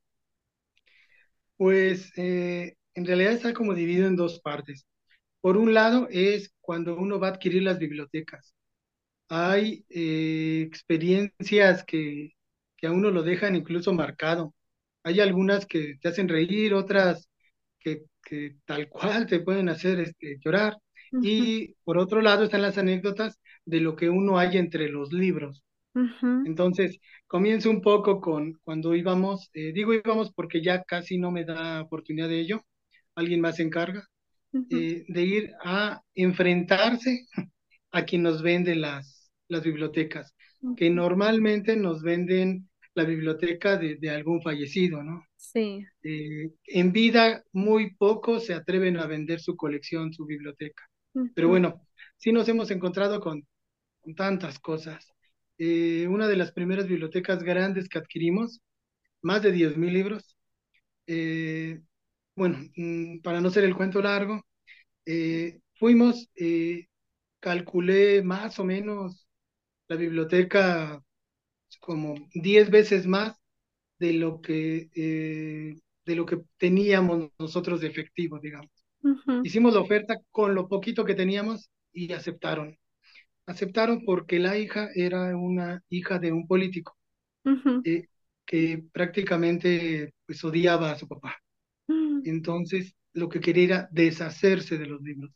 Pues 1.57 2.11
eh, 2.17 2.75
en 2.95 3.05
realidad 3.05 3.33
está 3.33 3.53
como 3.53 3.73
dividido 3.73 4.07
en 4.07 4.15
dos 4.15 4.39
partes. 4.41 4.85
Por 5.41 5.57
un 5.57 5.73
lado 5.73 6.07
es 6.11 6.53
cuando 6.61 6.97
uno 6.97 7.19
va 7.19 7.27
a 7.29 7.31
adquirir 7.31 7.63
las 7.63 7.79
bibliotecas. 7.79 8.55
Hay 9.29 9.85
eh, 9.89 10.63
experiencias 10.67 11.83
que, 11.85 12.31
que 12.77 12.87
a 12.87 12.91
uno 12.91 13.11
lo 13.11 13.23
dejan 13.23 13.55
incluso 13.55 13.93
marcado. 13.93 14.55
Hay 15.03 15.19
algunas 15.21 15.65
que 15.67 15.95
te 16.01 16.09
hacen 16.09 16.29
reír, 16.29 16.73
otras 16.75 17.29
que, 17.79 18.03
que 18.23 18.57
tal 18.65 18.89
cual 18.89 19.27
te 19.27 19.39
pueden 19.41 19.69
hacer 19.69 19.99
este, 19.99 20.37
llorar. 20.43 20.77
Y 21.19 21.75
por 21.83 21.97
otro 21.97 22.21
lado 22.21 22.43
están 22.45 22.61
las 22.63 22.77
anécdotas 22.77 23.39
de 23.65 23.79
lo 23.81 23.95
que 23.95 24.09
uno 24.09 24.37
hay 24.39 24.57
entre 24.57 24.89
los 24.89 25.13
libros. 25.13 25.63
Entonces, 26.43 26.99
comienzo 27.27 27.69
un 27.69 27.81
poco 27.81 28.19
con 28.21 28.53
cuando 28.63 28.95
íbamos, 28.95 29.49
eh, 29.53 29.71
digo 29.73 29.93
íbamos 29.93 30.31
porque 30.33 30.61
ya 30.61 30.83
casi 30.83 31.17
no 31.17 31.31
me 31.31 31.45
da 31.45 31.81
oportunidad 31.81 32.27
de 32.29 32.39
ello, 32.41 32.61
alguien 33.15 33.41
más 33.41 33.57
se 33.57 33.63
encarga, 33.63 34.07
eh, 34.69 35.05
de 35.07 35.23
ir 35.23 35.51
a 35.63 36.01
enfrentarse 36.15 37.27
a 37.91 38.05
quien 38.05 38.23
nos 38.23 38.41
vende 38.41 38.75
las, 38.75 39.31
las 39.47 39.63
bibliotecas, 39.63 40.35
que 40.75 40.89
normalmente 40.89 41.75
nos 41.77 42.01
venden 42.03 42.69
la 42.95 43.03
biblioteca 43.05 43.77
de, 43.77 43.95
de 43.97 44.09
algún 44.09 44.41
fallecido, 44.41 45.03
¿no? 45.03 45.25
Sí. 45.43 45.85
Eh, 46.03 46.51
en 46.67 46.93
vida 46.93 47.43
muy 47.51 47.95
pocos 47.95 48.45
se 48.45 48.53
atreven 48.53 48.97
a 48.97 49.07
vender 49.07 49.41
su 49.41 49.57
colección, 49.57 50.13
su 50.13 50.25
biblioteca. 50.25 50.83
Pero 51.35 51.49
bueno, 51.49 51.85
sí 52.17 52.31
nos 52.31 52.47
hemos 52.47 52.71
encontrado 52.71 53.19
con, 53.19 53.45
con 54.01 54.15
tantas 54.15 54.57
cosas. 54.59 55.05
Eh, 55.57 56.07
una 56.09 56.27
de 56.27 56.37
las 56.37 56.53
primeras 56.53 56.87
bibliotecas 56.87 57.43
grandes 57.43 57.89
que 57.89 57.99
adquirimos, 57.99 58.61
más 59.21 59.43
de 59.43 59.51
10.000 59.51 59.93
libros. 59.93 60.37
Eh, 61.07 61.81
bueno, 62.35 62.59
mm, 62.75 63.19
para 63.21 63.41
no 63.41 63.49
ser 63.51 63.65
el 63.65 63.75
cuento 63.75 64.01
largo, 64.01 64.41
fuimos, 65.75 66.29
calculé 67.41 68.23
más 68.23 68.57
o 68.59 68.63
menos 68.63 69.27
la 69.89 69.97
biblioteca 69.97 71.03
como 71.81 72.15
10 72.33 72.71
veces 72.71 73.05
más 73.05 73.42
de 74.03 74.13
lo 74.13 74.41
que, 74.41 74.89
eh, 74.95 75.75
de 76.05 76.15
lo 76.15 76.25
que 76.25 76.39
teníamos 76.57 77.29
nosotros 77.39 77.81
de 77.81 77.87
efectivo, 77.87 78.39
digamos. 78.39 78.71
Hicimos 79.41 79.73
la 79.75 79.81
oferta 79.81 80.15
con 80.31 80.55
lo 80.55 80.67
poquito 80.69 81.05
que 81.05 81.15
teníamos 81.15 81.69
y 81.93 82.13
aceptaron. 82.13 82.77
Aceptaron 83.47 84.05
porque 84.05 84.39
la 84.39 84.57
hija 84.57 84.89
era 84.95 85.35
una 85.37 85.83
hija 85.89 86.19
de 86.19 86.31
un 86.33 86.47
político 86.47 86.97
eh, 87.83 88.07
que 88.45 88.83
prácticamente 88.93 90.13
pues, 90.25 90.43
odiaba 90.43 90.91
a 90.91 90.97
su 90.99 91.07
papá. 91.07 91.37
mm, 91.89 92.23
Entonces, 92.23 92.95
lo 93.13 93.29
que 93.29 93.39
quería 93.41 93.65
era 93.65 93.89
deshacerse 93.91 94.77
de 94.77 94.87
los 94.87 95.01
libros. 95.01 95.31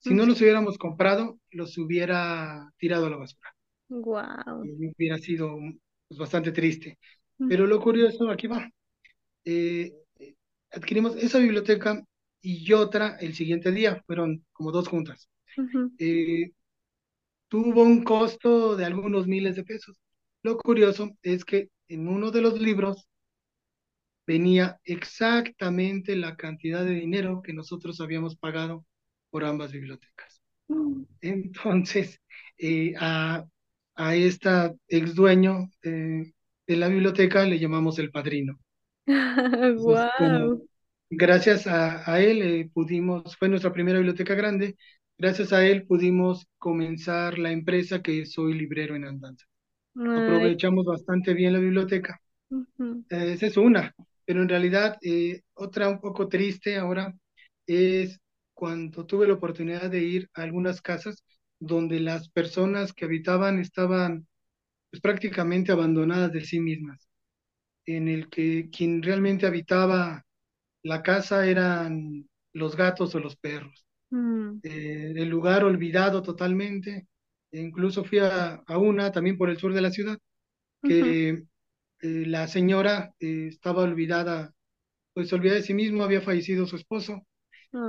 Si 0.00 0.14
no 0.14 0.26
los 0.26 0.40
hubiéramos 0.40 0.78
comprado, 0.78 1.40
los 1.50 1.78
hubiera 1.78 2.72
tirado 2.78 3.06
a 3.06 3.10
la 3.10 3.16
basura. 3.18 3.50
Guau. 4.04 4.58
Y 4.62 4.86
hubiera 4.88 5.18
sido 5.18 5.56
pues, 6.08 6.18
bastante 6.18 6.52
triste. 6.52 6.98
Pero 7.46 7.66
lo 7.66 7.80
curioso, 7.80 8.30
aquí 8.30 8.46
va. 8.46 8.70
eh, 9.44 9.94
adquirimos 10.72 11.16
esa 11.16 11.38
biblioteca 11.38 12.04
y 12.42 12.72
otra 12.72 13.16
el 13.20 13.34
siguiente 13.34 13.72
día, 13.72 14.02
fueron 14.06 14.44
como 14.52 14.72
dos 14.72 14.88
juntas. 14.88 15.28
Eh, 15.98 16.52
tuvo 17.48 17.82
un 17.82 18.04
costo 18.04 18.76
de 18.76 18.84
algunos 18.86 19.26
miles 19.26 19.56
de 19.56 19.64
pesos. 19.64 19.98
Lo 20.42 20.56
curioso 20.58 21.10
es 21.22 21.44
que 21.44 21.70
en 21.88 22.08
uno 22.08 22.30
de 22.30 22.42
los 22.42 22.60
libros 22.60 23.06
venía 24.26 24.78
exactamente 24.84 26.14
la 26.16 26.36
cantidad 26.36 26.84
de 26.84 26.94
dinero 26.94 27.42
que 27.42 27.52
nosotros 27.52 28.00
habíamos 28.00 28.36
pagado 28.36 28.84
por 29.30 29.44
ambas 29.44 29.72
bibliotecas. 29.72 30.42
Mm. 30.68 31.04
Entonces, 31.22 32.20
eh, 32.58 32.94
a, 32.98 33.46
a 33.96 34.16
esta 34.16 34.74
ex 34.88 35.14
dueño 35.14 35.70
eh, 35.82 36.32
de 36.68 36.76
la 36.76 36.88
biblioteca 36.88 37.44
le 37.46 37.58
llamamos 37.58 37.98
el 37.98 38.12
padrino. 38.12 38.60
Entonces, 39.76 40.06
como 40.16 40.38
Wow. 40.40 40.68
gracias 41.10 41.66
a, 41.66 42.10
a 42.12 42.20
él 42.20 42.42
eh, 42.42 42.70
pudimos, 42.72 43.36
fue 43.36 43.48
nuestra 43.48 43.72
primera 43.72 43.98
biblioteca 43.98 44.34
grande, 44.34 44.76
gracias 45.18 45.52
a 45.52 45.66
él 45.66 45.86
pudimos 45.86 46.46
comenzar 46.58 47.38
la 47.38 47.52
empresa 47.52 48.02
que 48.02 48.26
Soy 48.26 48.54
Librero 48.54 48.96
en 48.96 49.04
Andanza. 49.04 49.46
Ay, 49.96 50.08
Aprovechamos 50.14 50.86
bastante 50.86 51.34
bien 51.34 51.54
la 51.54 51.60
biblioteca. 51.60 52.20
Eh, 53.10 53.32
esa 53.34 53.46
es 53.46 53.56
una, 53.56 53.94
pero 54.24 54.42
en 54.42 54.48
realidad 54.48 54.98
eh, 55.02 55.42
otra 55.54 55.88
un 55.88 56.00
poco 56.00 56.28
triste 56.28 56.76
ahora 56.78 57.14
es 57.66 58.20
cuando 58.54 59.06
tuve 59.06 59.26
la 59.28 59.34
oportunidad 59.34 59.90
de 59.90 60.00
ir 60.02 60.30
a 60.34 60.42
algunas 60.42 60.82
casas 60.82 61.24
donde 61.60 62.00
las 62.00 62.28
personas 62.30 62.92
que 62.92 63.04
habitaban 63.06 63.58
estaban 63.60 64.26
pues, 64.90 65.00
prácticamente 65.02 65.72
abandonadas 65.72 66.32
de 66.32 66.44
sí 66.44 66.60
mismas, 66.60 67.08
en 67.86 68.08
el 68.08 68.28
que 68.30 68.70
quien 68.70 69.02
realmente 69.02 69.46
habitaba 69.46 70.24
la 70.84 71.02
casa 71.02 71.46
eran 71.48 72.28
los 72.54 72.76
gatos 72.76 73.14
o 73.16 73.20
los 73.20 73.36
perros. 73.36 73.86
mm, 74.10 74.60
Eh, 74.62 75.12
el 75.16 75.28
lugar 75.28 75.64
olvidado 75.64 76.22
totalmente. 76.22 77.06
E 77.52 77.60
incluso 77.60 78.04
fui 78.04 78.18
a, 78.18 78.56
a 78.66 78.78
una 78.78 79.10
también 79.12 79.38
por 79.38 79.50
el 79.50 79.58
sur 79.58 79.72
de 79.74 79.80
la 79.80 79.90
ciudad, 79.90 80.18
que 80.82 81.32
eh, 82.02 82.24
la 82.26 82.48
señora 82.48 83.14
eh, 83.20 83.48
estaba 83.48 83.82
olvidada, 83.84 84.54
pues 85.14 85.32
olvidada 85.32 85.60
de 85.60 85.64
sí 85.66 85.74
misma, 85.74 86.04
había 86.06 86.20
fallecido 86.22 86.66
su 86.66 86.76
esposo 86.76 87.26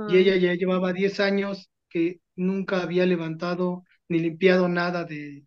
y 0.06 0.18
ella 0.18 0.36
ya 0.36 0.54
llevaba 0.54 0.92
10 0.92 1.20
años 1.20 1.70
que 1.88 2.20
nunca 2.36 2.82
había 2.82 3.06
levantado 3.06 3.84
ni 4.08 4.18
limpiado 4.20 4.68
nada 4.68 5.04
de, 5.04 5.46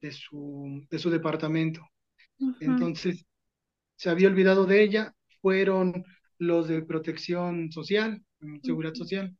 de 0.00 0.12
su, 0.12 0.86
de 0.90 0.98
su 0.98 1.10
departamento. 1.10 1.82
Entonces 2.60 3.26
se 3.96 4.10
había 4.10 4.28
olvidado 4.28 4.66
de 4.66 4.82
ella, 4.82 5.14
fueron 5.42 6.04
los 6.38 6.68
de 6.68 6.82
protección 6.82 7.72
social, 7.72 8.22
mm, 8.40 8.60
seguridad 8.62 8.94
social, 8.94 9.36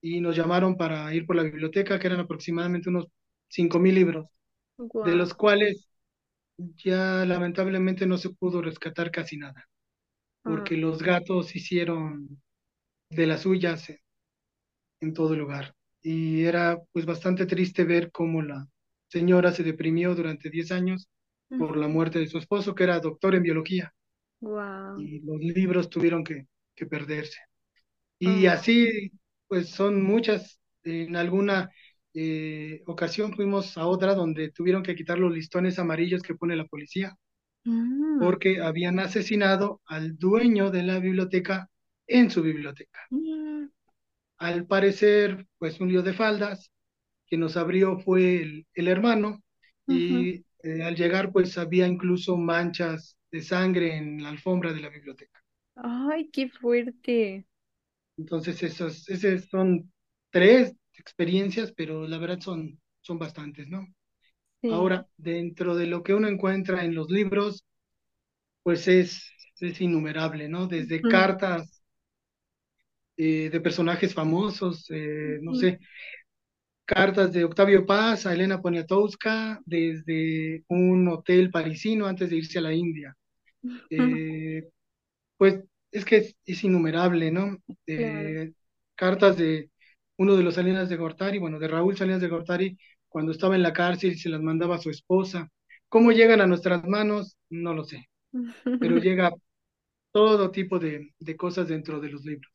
y 0.00 0.20
nos 0.20 0.36
llamaron 0.36 0.76
para 0.76 1.14
ir 1.14 1.26
por 1.26 1.36
la 1.36 1.42
biblioteca, 1.44 1.98
que 1.98 2.06
eran 2.08 2.20
aproximadamente 2.20 2.88
unos 2.90 3.06
cinco 3.48 3.78
mil 3.80 3.94
libros, 3.94 4.28
de 5.04 5.16
los 5.16 5.34
cuales 5.34 5.88
ya 6.58 7.24
lamentablemente 7.26 8.06
no 8.06 8.18
se 8.18 8.30
pudo 8.30 8.62
rescatar 8.62 9.10
casi 9.10 9.36
nada, 9.38 9.68
ah, 10.44 10.50
porque 10.50 10.76
los 10.76 11.02
gatos 11.02 11.56
hicieron 11.56 12.42
de 13.10 13.26
las 13.28 13.42
suyas 13.42 13.90
en, 13.90 13.98
en 15.00 15.14
todo 15.14 15.36
lugar. 15.36 15.74
Y 16.02 16.44
era 16.44 16.78
pues 16.92 17.06
bastante 17.06 17.46
triste 17.46 17.84
ver 17.84 18.10
cómo 18.12 18.42
la 18.42 18.66
señora 19.14 19.52
se 19.52 19.62
deprimió 19.64 20.14
durante 20.14 20.50
10 20.50 20.70
años 20.72 21.08
por 21.56 21.76
la 21.78 21.88
muerte 21.88 22.18
de 22.20 22.28
su 22.28 22.38
esposo, 22.38 22.74
que 22.74 22.84
era 22.84 23.00
doctor 23.00 23.34
en 23.34 23.42
biología, 23.44 23.94
Guau, 24.40 24.94
y 24.94 25.20
los 25.20 25.40
libros 25.40 25.90
tuvieron 25.90 26.24
que, 26.24 26.46
que 26.74 26.86
perderse. 26.86 27.38
Y 28.18 28.46
ah, 28.46 28.48
así, 28.48 29.12
pues 29.48 29.70
son 29.70 30.02
muchas. 30.02 30.60
En 30.84 31.16
alguna 31.16 31.70
eh, 32.14 32.82
ocasión 32.86 33.34
fuimos 33.34 33.78
a 33.78 33.86
otra 33.88 34.14
donde 34.14 34.50
tuvieron 34.52 34.82
que 34.84 34.96
quitar 34.96 35.18
los 35.20 35.32
listones 35.34 35.78
amarillos 35.78 36.22
que 36.22 36.34
pone 36.36 36.56
la 36.56 36.66
policía 36.66 37.16
mm, 37.66 38.18
porque 38.18 38.60
habían 38.60 38.98
asesinado 38.98 39.80
al 39.86 40.18
dueño 40.18 40.70
de 40.72 40.82
la 40.82 40.98
biblioteca 40.98 41.70
en 42.08 42.28
su 42.30 42.42
biblioteca. 42.42 43.00
mm, 43.10 43.68
Al 44.38 44.66
parecer, 44.66 45.46
pues 45.58 45.80
un 45.80 45.88
lío 45.88 46.02
de 46.02 46.12
faldas, 46.12 46.70
quien 47.34 47.40
nos 47.40 47.56
abrió 47.56 47.98
fue 47.98 48.42
el, 48.42 48.66
el 48.74 48.88
hermano 48.88 49.42
y 49.86 50.44
eh, 50.62 50.82
al 50.84 50.96
llegar 50.96 51.32
pues 51.32 51.58
había 51.58 51.86
incluso 51.86 52.36
manchas 52.36 53.18
de 53.30 53.42
sangre 53.42 53.96
en 53.96 54.22
la 54.22 54.30
alfombra 54.30 54.72
de 54.72 54.80
la 54.80 54.88
biblioteca. 54.90 55.40
Ay, 55.76 56.30
qué 56.32 56.48
fuerte. 56.48 57.46
Entonces, 58.16 58.62
esos, 58.62 59.08
esas 59.08 59.46
son 59.48 59.92
tres 60.30 60.74
experiencias, 60.94 61.72
pero 61.72 62.06
la 62.06 62.18
verdad 62.18 62.40
son, 62.40 62.80
son 63.00 63.18
bastantes, 63.18 63.68
¿no? 63.68 63.86
Sí. 64.62 64.88
Ahora, 64.88 65.08
dentro 65.16 65.76
de 65.76 65.86
lo 65.86 66.02
que 66.02 66.14
uno 66.14 66.28
encuentra 66.28 66.84
en 66.84 66.94
los 66.94 67.10
libros, 67.10 67.64
pues 68.62 68.88
es, 68.88 69.30
es 69.60 69.80
innumerable, 69.80 70.48
¿no? 70.48 70.66
Desde 70.66 71.06
cartas 71.06 71.82
eh, 73.16 73.50
de 73.50 73.60
personajes 73.60 74.14
famosos, 74.14 74.86
eh, 74.90 75.38
no 75.42 75.54
sé, 75.54 75.80
cartas 76.84 77.32
de 77.32 77.44
Octavio 77.44 77.86
Paz 77.86 78.26
a 78.26 78.32
Elena 78.34 78.60
Poniatowska, 78.62 79.60
desde 79.66 80.64
un 80.68 81.08
hotel 81.08 81.50
parisino 81.50 82.06
antes 82.06 82.30
de 82.30 82.36
irse 82.36 82.58
a 82.58 82.62
la 82.62 82.72
India. 82.74 83.16
Eh, 83.90 84.68
Pues 85.36 85.64
es 85.92 86.04
que 86.04 86.16
es, 86.18 86.36
es 86.46 86.64
innumerable, 86.64 87.30
¿no? 87.30 87.58
Claro. 87.94 88.34
Eh, 88.40 88.52
cartas 88.94 89.36
de 89.36 89.70
uno 90.18 90.36
de 90.36 90.42
los 90.44 90.54
Salinas 90.54 90.88
de 90.88 90.96
Gortari, 90.96 91.38
bueno, 91.38 91.58
de 91.58 91.68
Raúl 91.68 91.96
Salinas 91.96 92.20
de 92.20 92.28
Gortari, 92.28 92.78
cuando 93.08 93.32
estaba 93.32 93.56
en 93.56 93.62
la 93.62 93.72
cárcel 93.72 94.12
y 94.12 94.18
se 94.18 94.28
las 94.28 94.40
mandaba 94.42 94.76
a 94.76 94.78
su 94.78 94.90
esposa. 94.90 95.50
¿Cómo 95.88 96.12
llegan 96.12 96.40
a 96.40 96.46
nuestras 96.46 96.84
manos? 96.86 97.36
No 97.50 97.74
lo 97.74 97.84
sé, 97.84 98.08
pero 98.78 98.98
llega 98.98 99.32
todo 100.12 100.50
tipo 100.52 100.78
de, 100.80 101.14
de 101.18 101.36
cosas 101.36 101.68
dentro 101.68 102.00
de 102.00 102.10
los 102.10 102.24
libros. 102.24 102.52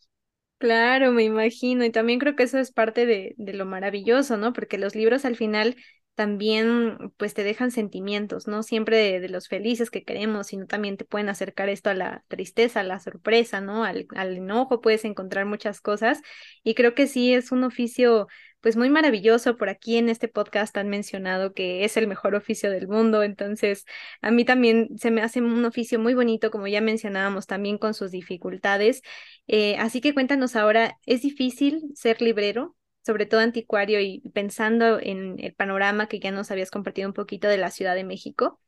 Claro, 0.60 1.12
me 1.14 1.24
imagino. 1.24 1.86
Y 1.86 1.92
también 1.92 2.20
creo 2.20 2.36
que 2.36 2.44
eso 2.44 2.60
es 2.60 2.72
parte 2.72 3.06
de, 3.06 3.34
de 3.38 3.54
lo 3.54 3.66
maravilloso, 3.66 4.36
¿no? 4.38 4.52
Porque 4.54 4.78
los 4.78 4.94
libros 4.96 5.24
al 5.26 5.38
final 5.38 5.78
también 6.20 7.14
pues 7.16 7.34
te 7.34 7.46
dejan 7.46 7.72
sentimientos, 7.72 8.46
no 8.46 8.62
siempre 8.62 9.22
de, 9.22 9.30
los 9.30 9.48
felices 9.48 9.90
que 9.90 10.04
queremos, 10.04 10.48
sino 10.48 10.68
también 10.68 10.98
te 10.98 11.06
pueden 11.06 11.30
acercar 11.30 11.70
esto 11.70 11.90
a 11.90 11.94
la 11.94 12.26
tristeza, 12.28 12.82
a 12.82 12.84
la 12.84 13.00
sorpresa, 13.00 13.62
¿no? 13.62 13.86
Al, 13.86 14.06
al 14.18 14.36
enojo, 14.36 14.82
puedes 14.82 15.06
encontrar 15.06 15.46
muchas 15.46 15.80
cosas. 15.80 16.22
Y 16.62 16.74
creo 16.76 16.94
que 16.94 17.08
sí 17.08 17.34
es 17.34 17.54
un 17.54 17.64
oficio 17.64 18.28
pues 18.60 18.76
muy 18.76 18.90
maravilloso. 18.90 19.56
Por 19.56 19.70
aquí 19.70 19.96
en 19.96 20.10
este 20.10 20.28
podcast 20.28 20.76
han 20.76 20.90
mencionado 20.90 21.54
que 21.54 21.86
es 21.86 21.96
el 21.96 22.08
mejor 22.08 22.36
oficio 22.36 22.70
del 22.70 22.90
mundo, 22.90 23.24
entonces 23.24 23.86
a 24.22 24.30
mí 24.30 24.44
también 24.44 24.90
se 24.98 25.12
me 25.12 25.22
hace 25.22 25.40
un 25.40 25.64
oficio 25.64 26.00
muy 26.00 26.16
bonito, 26.16 26.52
como 26.52 26.68
ya 26.68 26.82
mencionábamos, 26.82 27.48
también 27.48 27.78
con 27.78 27.94
sus 27.94 28.12
dificultades. 28.12 29.04
Eh, 29.48 29.78
así 29.78 30.02
que 30.02 30.14
cuéntanos 30.14 30.58
ahora, 30.58 30.98
¿es 31.06 31.22
difícil 31.22 31.82
ser 31.96 32.22
librero? 32.22 32.76
Sobre 33.06 33.26
todo 33.26 33.42
anticuario 33.42 34.00
y 34.02 34.22
pensando 34.34 35.00
en 35.00 35.38
el 35.40 35.54
panorama 35.56 36.08
que 36.08 36.20
ya 36.20 36.32
nos 36.32 36.52
habías 36.52 36.72
compartido 36.72 37.08
un 37.10 37.14
poquito 37.14 37.48
de 37.48 37.58
la 37.58 37.72
Ciudad 37.72 37.96
de 37.96 38.04
México. 38.06 38.60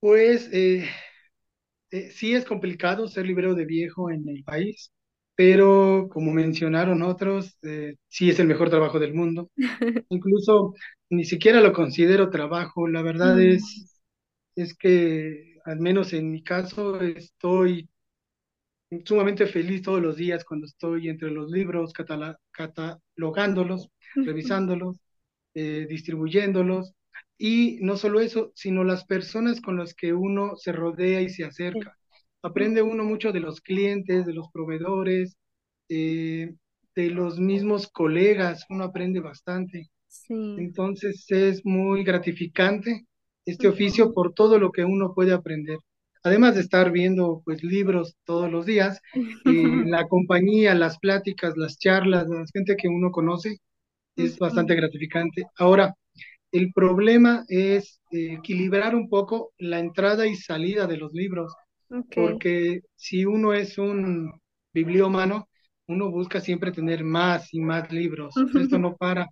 Pues 0.00 0.48
eh, 0.52 0.88
eh, 1.90 2.10
sí 2.10 2.34
es 2.34 2.44
complicado 2.44 3.08
ser 3.08 3.26
librero 3.26 3.54
de 3.54 3.64
viejo 3.66 4.10
en 4.10 4.28
el 4.28 4.42
país, 4.44 4.92
pero 5.34 6.08
como 6.10 6.32
mencionaron 6.32 7.02
otros, 7.02 7.56
eh, 7.62 7.96
sí 8.08 8.30
es 8.30 8.38
el 8.40 8.46
mejor 8.48 8.70
trabajo 8.70 8.98
del 8.98 9.14
mundo. 9.14 9.50
Incluso 10.10 10.74
ni 11.10 11.24
siquiera 11.24 11.60
lo 11.60 11.72
considero 11.72 12.30
trabajo. 12.30 12.88
La 12.88 13.02
verdad 13.02 13.40
Mm, 13.40 13.40
es, 13.40 14.00
es 14.56 14.74
que, 14.76 15.56
al 15.64 15.80
menos 15.80 16.12
en 16.14 16.30
mi 16.32 16.42
caso, 16.42 17.00
estoy 17.02 17.88
sumamente 19.04 19.46
feliz 19.46 19.82
todos 19.82 20.00
los 20.02 20.16
días 20.16 20.44
cuando 20.44 20.66
estoy 20.66 21.08
entre 21.08 21.30
los 21.30 21.50
libros, 21.50 21.92
catalogándolos, 22.52 23.90
revisándolos, 24.24 24.98
eh, 25.54 25.86
distribuyéndolos. 25.88 26.94
Y 27.38 27.78
no 27.82 27.96
solo 27.96 28.20
eso, 28.20 28.52
sino 28.54 28.84
las 28.84 29.04
personas 29.04 29.60
con 29.60 29.76
las 29.78 29.94
que 29.94 30.12
uno 30.14 30.56
se 30.56 30.72
rodea 30.72 31.20
y 31.22 31.30
se 31.30 31.44
acerca. 31.44 31.96
Aprende 32.42 32.82
uno 32.82 33.04
mucho 33.04 33.32
de 33.32 33.40
los 33.40 33.60
clientes, 33.60 34.26
de 34.26 34.32
los 34.34 34.48
proveedores, 34.52 35.36
eh, 35.88 36.54
de 36.94 37.10
los 37.10 37.38
mismos 37.40 37.88
colegas, 37.88 38.64
uno 38.70 38.84
aprende 38.84 39.20
bastante. 39.20 39.90
sí, 40.08 40.34
Entonces 40.56 41.24
es 41.30 41.64
muy 41.64 42.04
gratificante 42.04 43.06
este 43.46 43.68
oficio 43.68 44.12
por 44.12 44.34
todo 44.34 44.58
lo 44.58 44.72
que 44.72 44.84
uno 44.84 45.14
puede 45.14 45.32
aprender. 45.32 45.78
Además 46.26 46.56
de 46.56 46.62
estar 46.62 46.90
viendo 46.90 47.40
pues 47.44 47.62
libros 47.62 48.16
todos 48.24 48.50
los 48.50 48.66
días, 48.66 49.00
eh, 49.44 49.84
la 49.86 50.08
compañía, 50.08 50.74
las 50.74 50.98
pláticas, 50.98 51.56
las 51.56 51.78
charlas, 51.78 52.26
la 52.28 52.44
gente 52.52 52.74
que 52.76 52.88
uno 52.88 53.12
conoce 53.12 53.58
es 54.16 54.36
bastante 54.36 54.74
gratificante. 54.74 55.44
Ahora, 55.56 55.94
el 56.50 56.72
problema 56.72 57.44
es 57.46 58.00
eh, 58.10 58.32
equilibrar 58.32 58.96
un 58.96 59.08
poco 59.08 59.52
la 59.58 59.78
entrada 59.78 60.26
y 60.26 60.34
salida 60.34 60.88
de 60.88 60.96
los 60.96 61.12
libros, 61.12 61.54
porque 62.12 62.80
si 62.96 63.24
uno 63.24 63.52
es 63.52 63.78
un 63.78 64.32
bibliómano, 64.74 65.48
uno 65.86 66.10
busca 66.10 66.40
siempre 66.40 66.72
tener 66.72 67.04
más 67.04 67.54
y 67.54 67.60
más 67.60 67.92
libros. 67.92 68.34
Esto 68.60 68.80
no 68.80 68.96
para. 68.96 69.28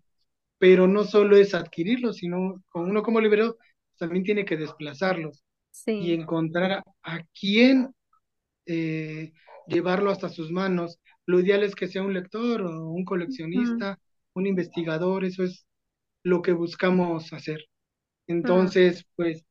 Pero 0.58 0.86
no 0.86 1.02
solo 1.02 1.36
es 1.36 1.54
adquirirlos, 1.54 2.18
sino 2.18 2.62
con 2.68 2.88
uno 2.88 3.02
como 3.02 3.20
librero 3.20 3.56
también 3.98 4.22
tiene 4.22 4.44
que 4.44 4.56
desplazarlos 4.56 5.42
y 5.98 6.12
encontrar 6.14 6.72
a, 6.72 6.84
a 7.02 7.24
quién 7.38 7.94
eh, 8.66 9.32
llevarlo 9.66 10.10
hasta 10.10 10.28
sus 10.28 10.50
manos. 10.50 10.98
lo 11.26 11.40
ideal 11.40 11.62
es 11.62 11.74
que 11.74 11.88
sea 11.88 12.02
un 12.02 12.14
lector 12.14 12.62
o 12.62 12.88
un 12.90 13.04
coleccionista, 13.04 13.98
un 14.34 14.46
investigador, 14.46 15.24
eso 15.24 15.44
es 15.44 15.66
lo 16.24 16.42
que 16.42 16.52
buscamos 16.52 17.32
hacer. 17.32 17.60
ah. 18.42 18.74
Entonces, 18.74 19.06
pues, 19.16 19.44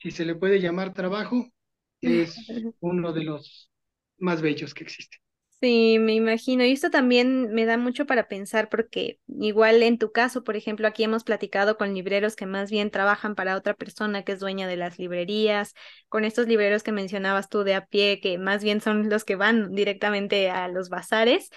si 0.00 0.10
se 0.12 0.24
le 0.26 0.36
puede 0.36 0.60
llamar 0.60 0.94
trabajo, 0.94 1.48
es 2.02 2.54
uno 2.80 3.12
de 3.12 3.24
los 3.24 3.70
más 4.18 4.42
bellos 4.42 4.74
que 4.74 4.84
existen. 4.84 5.20
Sí, 5.62 5.98
me 5.98 6.14
imagino. 6.14 6.64
Y 6.64 6.72
esto 6.72 6.88
también 6.90 7.52
me 7.52 7.66
da 7.66 7.76
mucho 7.76 8.06
para 8.06 8.28
pensar 8.28 8.70
porque 8.70 9.20
igual 9.28 9.82
en 9.82 9.98
tu 9.98 10.10
caso, 10.10 10.42
por 10.42 10.56
ejemplo, 10.56 10.88
aquí 10.88 11.04
hemos 11.04 11.22
platicado 11.22 11.76
con 11.76 11.92
libreros 11.92 12.34
que 12.34 12.46
más 12.46 12.70
bien 12.70 12.90
trabajan 12.90 13.34
para 13.34 13.56
otra 13.56 13.74
persona 13.74 14.22
que 14.24 14.32
es 14.32 14.40
dueña 14.40 14.66
de 14.66 14.76
las 14.78 14.98
librerías, 14.98 15.74
con 16.08 16.24
estos 16.24 16.46
libreros 16.48 16.82
que 16.82 16.92
mencionabas 16.92 17.50
tú 17.50 17.62
de 17.62 17.74
a 17.74 17.84
pie, 17.84 18.20
que 18.22 18.38
más 18.38 18.64
bien 18.64 18.80
son 18.80 19.10
los 19.10 19.24
que 19.24 19.36
van 19.36 19.74
directamente 19.74 20.48
a 20.48 20.66
los 20.68 20.88
bazares. 20.88 21.50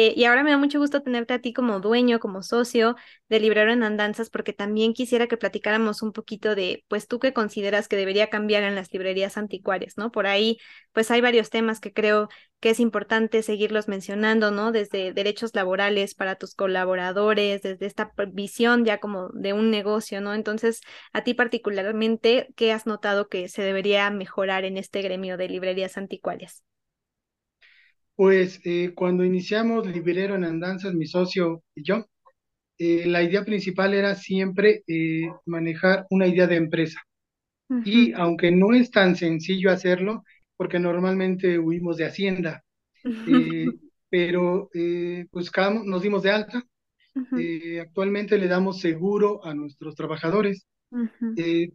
Eh, 0.00 0.14
y 0.16 0.24
ahora 0.26 0.44
me 0.44 0.50
da 0.52 0.58
mucho 0.58 0.78
gusto 0.78 1.02
tenerte 1.02 1.34
a 1.34 1.40
ti 1.40 1.52
como 1.52 1.80
dueño, 1.80 2.20
como 2.20 2.42
socio 2.44 2.94
de 3.28 3.40
Librero 3.40 3.72
en 3.72 3.82
Andanzas, 3.82 4.30
porque 4.30 4.52
también 4.52 4.94
quisiera 4.94 5.26
que 5.26 5.36
platicáramos 5.36 6.02
un 6.02 6.12
poquito 6.12 6.54
de, 6.54 6.84
pues 6.86 7.08
tú 7.08 7.18
qué 7.18 7.32
consideras 7.32 7.88
que 7.88 7.96
debería 7.96 8.30
cambiar 8.30 8.62
en 8.62 8.76
las 8.76 8.92
librerías 8.92 9.36
anticuarias, 9.36 9.94
¿no? 9.96 10.12
Por 10.12 10.28
ahí, 10.28 10.58
pues 10.92 11.10
hay 11.10 11.20
varios 11.20 11.50
temas 11.50 11.80
que 11.80 11.92
creo 11.92 12.28
que 12.60 12.70
es 12.70 12.78
importante 12.78 13.42
seguirlos 13.42 13.88
mencionando, 13.88 14.52
¿no? 14.52 14.70
Desde 14.70 15.12
derechos 15.12 15.52
laborales 15.54 16.14
para 16.14 16.36
tus 16.36 16.54
colaboradores, 16.54 17.62
desde 17.62 17.86
esta 17.86 18.12
visión 18.32 18.84
ya 18.84 18.98
como 18.98 19.30
de 19.30 19.52
un 19.52 19.70
negocio, 19.72 20.20
¿no? 20.20 20.32
Entonces, 20.34 20.80
a 21.12 21.24
ti 21.24 21.34
particularmente, 21.34 22.48
¿qué 22.54 22.72
has 22.72 22.86
notado 22.86 23.28
que 23.28 23.48
se 23.48 23.62
debería 23.62 24.08
mejorar 24.10 24.64
en 24.64 24.76
este 24.76 25.02
gremio 25.02 25.36
de 25.36 25.48
librerías 25.48 25.96
anticuarias? 25.98 26.62
Pues 28.18 28.60
eh, 28.64 28.94
cuando 28.96 29.24
iniciamos 29.24 29.86
Librero 29.86 30.34
en 30.34 30.42
Andanzas, 30.42 30.92
mi 30.92 31.06
socio 31.06 31.62
y 31.76 31.84
yo, 31.84 32.04
eh, 32.76 33.06
la 33.06 33.22
idea 33.22 33.44
principal 33.44 33.94
era 33.94 34.16
siempre 34.16 34.82
eh, 34.88 35.22
manejar 35.46 36.04
una 36.10 36.26
idea 36.26 36.48
de 36.48 36.56
empresa. 36.56 37.00
Y 37.84 38.12
aunque 38.14 38.50
no 38.50 38.74
es 38.74 38.90
tan 38.90 39.14
sencillo 39.14 39.70
hacerlo, 39.70 40.24
porque 40.56 40.80
normalmente 40.80 41.60
huimos 41.60 41.96
de 41.96 42.06
Hacienda, 42.06 42.64
pero 44.10 44.68
buscamos, 45.30 45.84
nos 45.86 46.02
dimos 46.02 46.24
de 46.24 46.32
alta. 46.32 46.64
actualmente 47.80 48.36
le 48.36 48.48
damos 48.48 48.80
seguro 48.80 49.44
a 49.46 49.54
nuestros 49.54 49.94
trabajadores. 49.94 50.66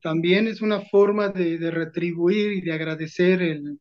también 0.01 0.47
es 0.49 0.61
una 0.61 0.81
forma 0.81 1.29
de, 1.29 1.57
de 1.57 1.71
retribuir 1.71 2.51
y 2.51 2.61
de 2.61 2.73
agradecer 2.73 3.41
el, 3.41 3.79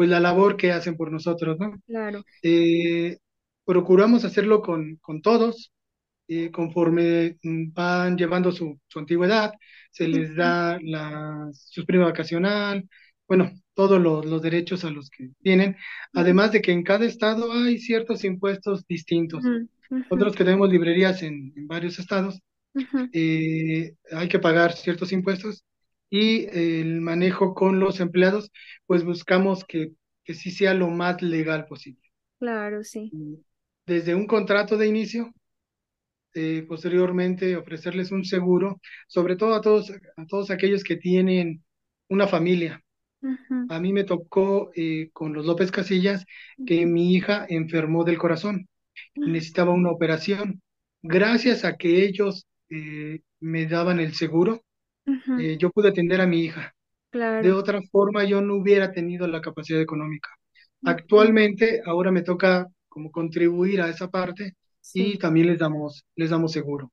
pues 0.00 0.08
la 0.08 0.18
labor 0.18 0.56
que 0.56 0.72
hacen 0.72 0.96
por 0.96 1.12
nosotros, 1.12 1.58
¿no? 1.58 1.78
Claro. 1.86 2.24
Eh, 2.42 3.18
procuramos 3.66 4.24
hacerlo 4.24 4.62
con, 4.62 4.96
con 4.96 5.20
todos, 5.20 5.74
eh, 6.26 6.50
conforme 6.50 7.36
mm, 7.42 7.74
van 7.74 8.16
llevando 8.16 8.50
su, 8.50 8.80
su 8.86 8.98
antigüedad, 8.98 9.52
se 9.90 10.08
les 10.08 10.34
da 10.34 10.78
la, 10.80 11.50
su 11.52 11.84
prima 11.84 12.06
vacacional, 12.06 12.88
bueno, 13.28 13.52
todos 13.74 14.00
los, 14.00 14.24
los 14.24 14.40
derechos 14.40 14.86
a 14.86 14.90
los 14.90 15.10
que 15.10 15.32
tienen, 15.42 15.76
además 16.14 16.52
de 16.52 16.62
que 16.62 16.72
en 16.72 16.82
cada 16.82 17.04
estado 17.04 17.52
hay 17.52 17.76
ciertos 17.76 18.24
impuestos 18.24 18.86
distintos. 18.86 19.44
Nosotros 19.90 20.34
que 20.34 20.44
tenemos 20.44 20.70
librerías 20.70 21.22
en, 21.22 21.52
en 21.54 21.66
varios 21.66 21.98
estados, 21.98 22.40
eh, 23.12 23.92
hay 24.10 24.28
que 24.30 24.38
pagar 24.38 24.72
ciertos 24.72 25.12
impuestos 25.12 25.62
y 26.10 26.46
el 26.56 27.00
manejo 27.00 27.54
con 27.54 27.80
los 27.80 28.00
empleados, 28.00 28.50
pues 28.86 29.04
buscamos 29.04 29.64
que, 29.64 29.92
que 30.24 30.34
sí 30.34 30.50
sea 30.50 30.74
lo 30.74 30.88
más 30.90 31.22
legal 31.22 31.66
posible. 31.66 32.02
Claro, 32.38 32.82
sí. 32.84 33.14
Desde 33.84 34.14
un 34.14 34.26
contrato 34.26 34.78
de 34.78 34.86
inicio 34.86 35.34
eh, 36.34 36.64
posteriormente 36.68 37.56
ofrecerles 37.56 38.12
un 38.12 38.24
seguro, 38.24 38.80
sobre 39.08 39.36
todo 39.36 39.54
a 39.54 39.60
todos, 39.60 39.90
a 40.16 40.26
todos 40.26 40.50
aquellos 40.50 40.84
que 40.84 40.96
tienen 40.96 41.64
una 42.08 42.28
familia. 42.28 42.82
A 43.68 43.80
mí 43.80 43.92
me 43.92 44.04
tocó 44.04 44.70
eh, 44.76 45.10
con 45.12 45.32
los 45.34 45.46
López 45.46 45.72
Casillas 45.72 46.24
que 46.66 46.86
mi 46.86 47.14
hija 47.14 47.46
enfermó 47.48 48.04
del 48.04 48.18
corazón 48.18 48.68
ujú, 49.16 49.32
necesitaba 49.32 49.72
una 49.72 49.90
operación. 49.90 50.62
Gracias 51.02 51.64
a 51.64 51.76
que 51.76 52.04
ellos 52.04 52.46
eh, 52.70 53.20
me 53.40 53.66
daban 53.66 54.00
el 54.00 54.14
seguro, 54.14 54.62
ujú. 55.06 55.36
eh, 55.36 55.56
yo 55.58 55.70
pude 55.70 55.88
atender 55.90 56.20
a 56.20 56.26
mi 56.26 56.40
hija. 56.42 56.74
De 57.38 57.52
Claro. 57.52 57.52
otra 57.52 57.80
forma, 57.92 58.24
yo 58.24 58.40
no 58.42 58.56
hubiera 58.56 58.92
tenido 58.92 59.26
la 59.26 59.40
capacidad 59.40 59.80
económica. 59.80 60.30
Ujú, 60.82 60.96
Actualmente, 61.02 61.82
ahora 61.86 62.10
me 62.12 62.22
toca 62.22 62.66
como 62.88 63.10
contribuir 63.12 63.80
a 63.82 63.88
esa 63.90 64.08
parte 64.10 64.54
y 64.94 65.18
Sí. 65.18 65.18
también 65.18 65.48
les 65.48 65.58
damos, 65.58 66.04
les 66.16 66.30
damos 66.30 66.52
seguro. 66.52 66.92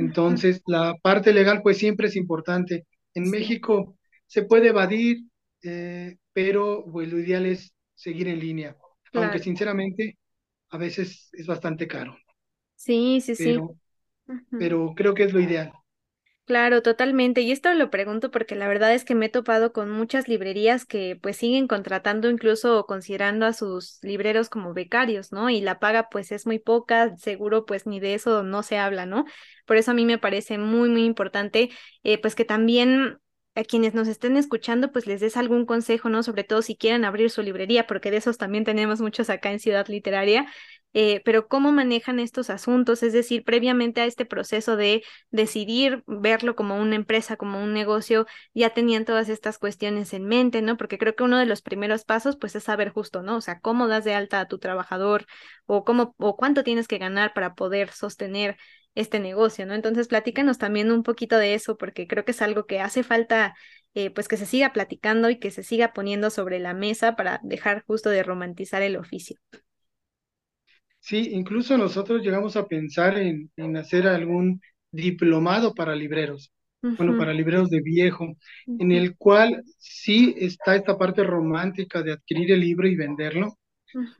Ujú, 0.00 0.36
Entonces, 0.36 0.62
la 0.66 0.94
parte 1.02 1.32
legal 1.32 1.62
pues 1.62 1.78
siempre 1.78 2.08
es 2.08 2.16
importante. 2.16 2.86
En 3.14 3.30
Sí. 3.30 3.30
México 3.30 3.98
se 4.26 4.42
puede 4.44 4.68
evadir, 4.68 5.18
eh, 5.62 6.16
pero 6.32 6.84
pues, 6.92 7.10
lo 7.12 7.18
ideal 7.20 7.46
es 7.46 7.72
seguir 7.94 8.28
en 8.28 8.40
línea, 8.40 8.76
aunque 9.14 9.38
Claro. 9.38 9.40
sinceramente 9.40 10.18
a 10.70 10.78
veces 10.78 11.30
es 11.34 11.46
bastante 11.46 11.88
caro, 11.88 12.16
Sí, 12.76 13.20
sí, 13.20 13.34
sí. 13.36 13.58
pero, 13.58 13.76
Ujú. 14.28 14.58
pero 14.58 14.94
creo 14.96 15.14
que 15.14 15.24
es 15.24 15.32
lo 15.34 15.40
ideal. 15.40 15.72
Claro, 16.46 16.80
totalmente. 16.80 17.40
Y 17.40 17.50
esto 17.50 17.74
lo 17.74 17.90
pregunto 17.90 18.30
porque 18.30 18.54
la 18.54 18.68
verdad 18.68 18.94
es 18.94 19.04
que 19.04 19.16
me 19.16 19.26
he 19.26 19.28
topado 19.28 19.72
con 19.72 19.90
muchas 19.90 20.28
librerías 20.28 20.84
que 20.86 21.18
pues 21.20 21.36
siguen 21.38 21.66
contratando 21.66 22.30
incluso 22.30 22.78
o 22.78 22.86
considerando 22.86 23.46
a 23.46 23.52
sus 23.52 23.98
libreros 24.02 24.48
como 24.48 24.72
becarios, 24.72 25.32
¿no? 25.32 25.50
Y 25.50 25.60
la 25.60 25.80
paga 25.80 26.08
pues 26.08 26.30
es 26.30 26.46
muy 26.46 26.60
poca, 26.60 27.16
seguro 27.16 27.66
pues 27.66 27.84
ni 27.86 27.98
de 27.98 28.14
eso 28.14 28.44
no 28.44 28.62
se 28.62 28.78
habla, 28.78 29.06
¿no? 29.06 29.24
Por 29.66 29.76
eso 29.76 29.90
a 29.90 29.94
mí 29.94 30.04
me 30.06 30.18
parece 30.18 30.56
muy, 30.56 30.88
muy 30.88 31.04
importante 31.04 31.70
eh, 32.04 32.20
pues 32.20 32.36
que 32.36 32.44
también 32.44 33.18
a 33.56 33.64
quienes 33.64 33.94
nos 33.94 34.06
estén 34.06 34.36
escuchando 34.36 34.92
pues 34.92 35.06
les 35.08 35.20
des 35.20 35.36
algún 35.36 35.66
consejo, 35.66 36.10
¿no? 36.10 36.22
Sobre 36.22 36.44
todo 36.44 36.62
si 36.62 36.76
quieren 36.76 37.04
abrir 37.04 37.30
su 37.30 37.42
librería, 37.42 37.88
porque 37.88 38.12
de 38.12 38.18
esos 38.18 38.38
también 38.38 38.62
tenemos 38.64 39.00
muchos 39.00 39.30
acá 39.30 39.50
en 39.50 39.58
Ciudad 39.58 39.88
Literaria. 39.88 40.46
Eh, 40.98 41.20
pero 41.26 41.46
cómo 41.46 41.72
manejan 41.72 42.18
estos 42.20 42.48
asuntos, 42.48 43.02
es 43.02 43.12
decir, 43.12 43.44
previamente 43.44 44.00
a 44.00 44.06
este 44.06 44.24
proceso 44.24 44.76
de 44.76 45.04
decidir 45.30 46.02
verlo 46.06 46.56
como 46.56 46.80
una 46.80 46.96
empresa, 46.96 47.36
como 47.36 47.62
un 47.62 47.74
negocio, 47.74 48.26
ya 48.54 48.70
tenían 48.70 49.04
todas 49.04 49.28
estas 49.28 49.58
cuestiones 49.58 50.14
en 50.14 50.24
mente, 50.24 50.62
¿no? 50.62 50.78
Porque 50.78 50.96
creo 50.96 51.14
que 51.14 51.22
uno 51.24 51.38
de 51.38 51.44
los 51.44 51.60
primeros 51.60 52.04
pasos, 52.06 52.36
pues, 52.38 52.56
es 52.56 52.64
saber 52.64 52.90
justo, 52.92 53.22
¿no? 53.22 53.36
O 53.36 53.40
sea, 53.42 53.60
cómo 53.60 53.88
das 53.88 54.04
de 54.04 54.14
alta 54.14 54.40
a 54.40 54.48
tu 54.48 54.58
trabajador 54.58 55.26
o 55.66 55.84
cómo 55.84 56.14
o 56.18 56.34
cuánto 56.36 56.64
tienes 56.64 56.88
que 56.88 56.96
ganar 56.98 57.34
para 57.34 57.54
poder 57.54 57.90
sostener 57.92 58.56
este 58.94 59.20
negocio, 59.20 59.66
¿no? 59.66 59.74
Entonces, 59.74 60.08
platícanos 60.08 60.56
también 60.56 60.90
un 60.90 61.02
poquito 61.02 61.36
de 61.36 61.52
eso, 61.54 61.76
porque 61.76 62.06
creo 62.06 62.24
que 62.24 62.30
es 62.30 62.40
algo 62.40 62.64
que 62.66 62.80
hace 62.80 63.02
falta, 63.02 63.54
eh, 63.94 64.10
pues, 64.10 64.28
que 64.28 64.38
se 64.38 64.46
siga 64.46 64.72
platicando 64.72 65.28
y 65.28 65.38
que 65.38 65.50
se 65.50 65.62
siga 65.62 65.92
poniendo 65.92 66.30
sobre 66.30 66.58
la 66.58 66.72
mesa 66.74 67.16
para 67.16 67.38
dejar 67.42 67.84
justo 67.86 68.08
de 68.08 68.22
romantizar 68.22 68.80
el 68.82 68.96
oficio. 68.96 69.36
Sí, 71.06 71.30
incluso 71.32 71.78
nosotros 71.78 72.22
llegamos 72.22 72.56
a 72.56 72.66
pensar 72.66 73.16
en, 73.18 73.50
en 73.56 73.76
hacer 73.76 74.08
algún 74.08 74.60
diplomado 74.90 75.72
para 75.74 75.94
libreros, 75.94 76.52
bueno, 76.96 77.14
para 77.16 77.32
libreros 77.32 77.70
de 77.70 77.80
viejo, 77.80 78.36
en 78.78 78.90
el 78.92 79.16
cual 79.16 79.62
sí 79.78 80.34
está 80.38 80.74
esta 80.74 80.98
parte 80.98 81.22
romántica 81.22 82.02
de 82.02 82.12
adquirir 82.12 82.50
el 82.52 82.60
libro 82.60 82.88
y 82.88 82.96
venderlo 82.96 83.56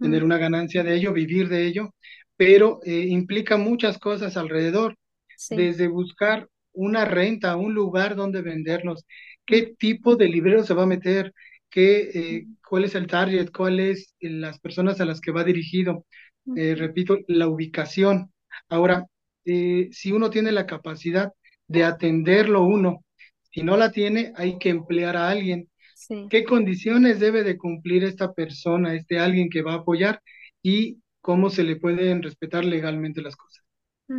tener 0.00 0.24
una 0.24 0.38
ganancia 0.38 0.84
de 0.84 0.96
ello, 0.96 1.12
vivir 1.14 1.48
de 1.48 1.66
ello, 1.66 1.94
pero 2.36 2.80
eh, 2.84 3.06
implica 3.08 3.56
muchas 3.58 3.98
cosas 3.98 4.36
alrededor, 4.36 4.96
Sí. 5.36 5.56
desde 5.56 5.88
buscar 5.88 6.48
una 6.72 7.04
renta, 7.04 7.56
un 7.56 7.74
lugar 7.74 8.16
donde 8.16 8.42
venderlos, 8.42 9.04
qué 9.44 9.74
tipo 9.78 10.16
de 10.16 10.28
librero 10.28 10.62
se 10.64 10.74
va 10.74 10.84
a 10.84 10.86
meter, 10.86 11.32
qué, 11.70 12.10
eh, 12.14 12.46
cuál 12.68 12.84
es 12.84 12.94
el 12.94 13.06
target, 13.06 13.50
cuáles 13.52 14.14
las 14.20 14.58
personas 14.60 15.00
a 15.00 15.04
las 15.06 15.20
que 15.20 15.32
va 15.32 15.44
dirigido. 15.44 16.04
Eh, 16.54 16.74
repito, 16.74 17.18
la 17.28 17.48
ubicación. 17.48 18.32
Ahora, 18.68 19.06
eh, 19.44 19.88
si 19.92 20.12
uno 20.12 20.30
tiene 20.30 20.52
la 20.52 20.66
capacidad 20.66 21.32
de 21.68 21.84
atenderlo 21.84 22.62
uno, 22.64 23.04
si 23.52 23.62
no 23.62 23.76
la 23.76 23.90
tiene, 23.90 24.32
hay 24.36 24.58
que 24.58 24.70
emplear 24.70 25.16
a 25.16 25.28
alguien 25.30 25.68
Sí. 25.94 26.28
qué 26.28 26.44
condiciones 26.44 27.20
debe 27.20 27.44
de 27.44 27.58
cumplir 27.58 28.04
esta 28.04 28.32
persona, 28.34 28.94
este 28.94 29.18
alguien 29.18 29.50
que 29.50 29.62
va 29.62 29.74
a 29.74 29.76
apoyar 29.76 30.22
y 30.62 31.00
cómo 31.20 31.50
se 31.50 31.64
le 31.64 31.76
pueden 31.76 32.22
respetar 32.22 32.64
legalmente 32.64 33.22
las 33.22 33.36
cosas. 33.36 33.64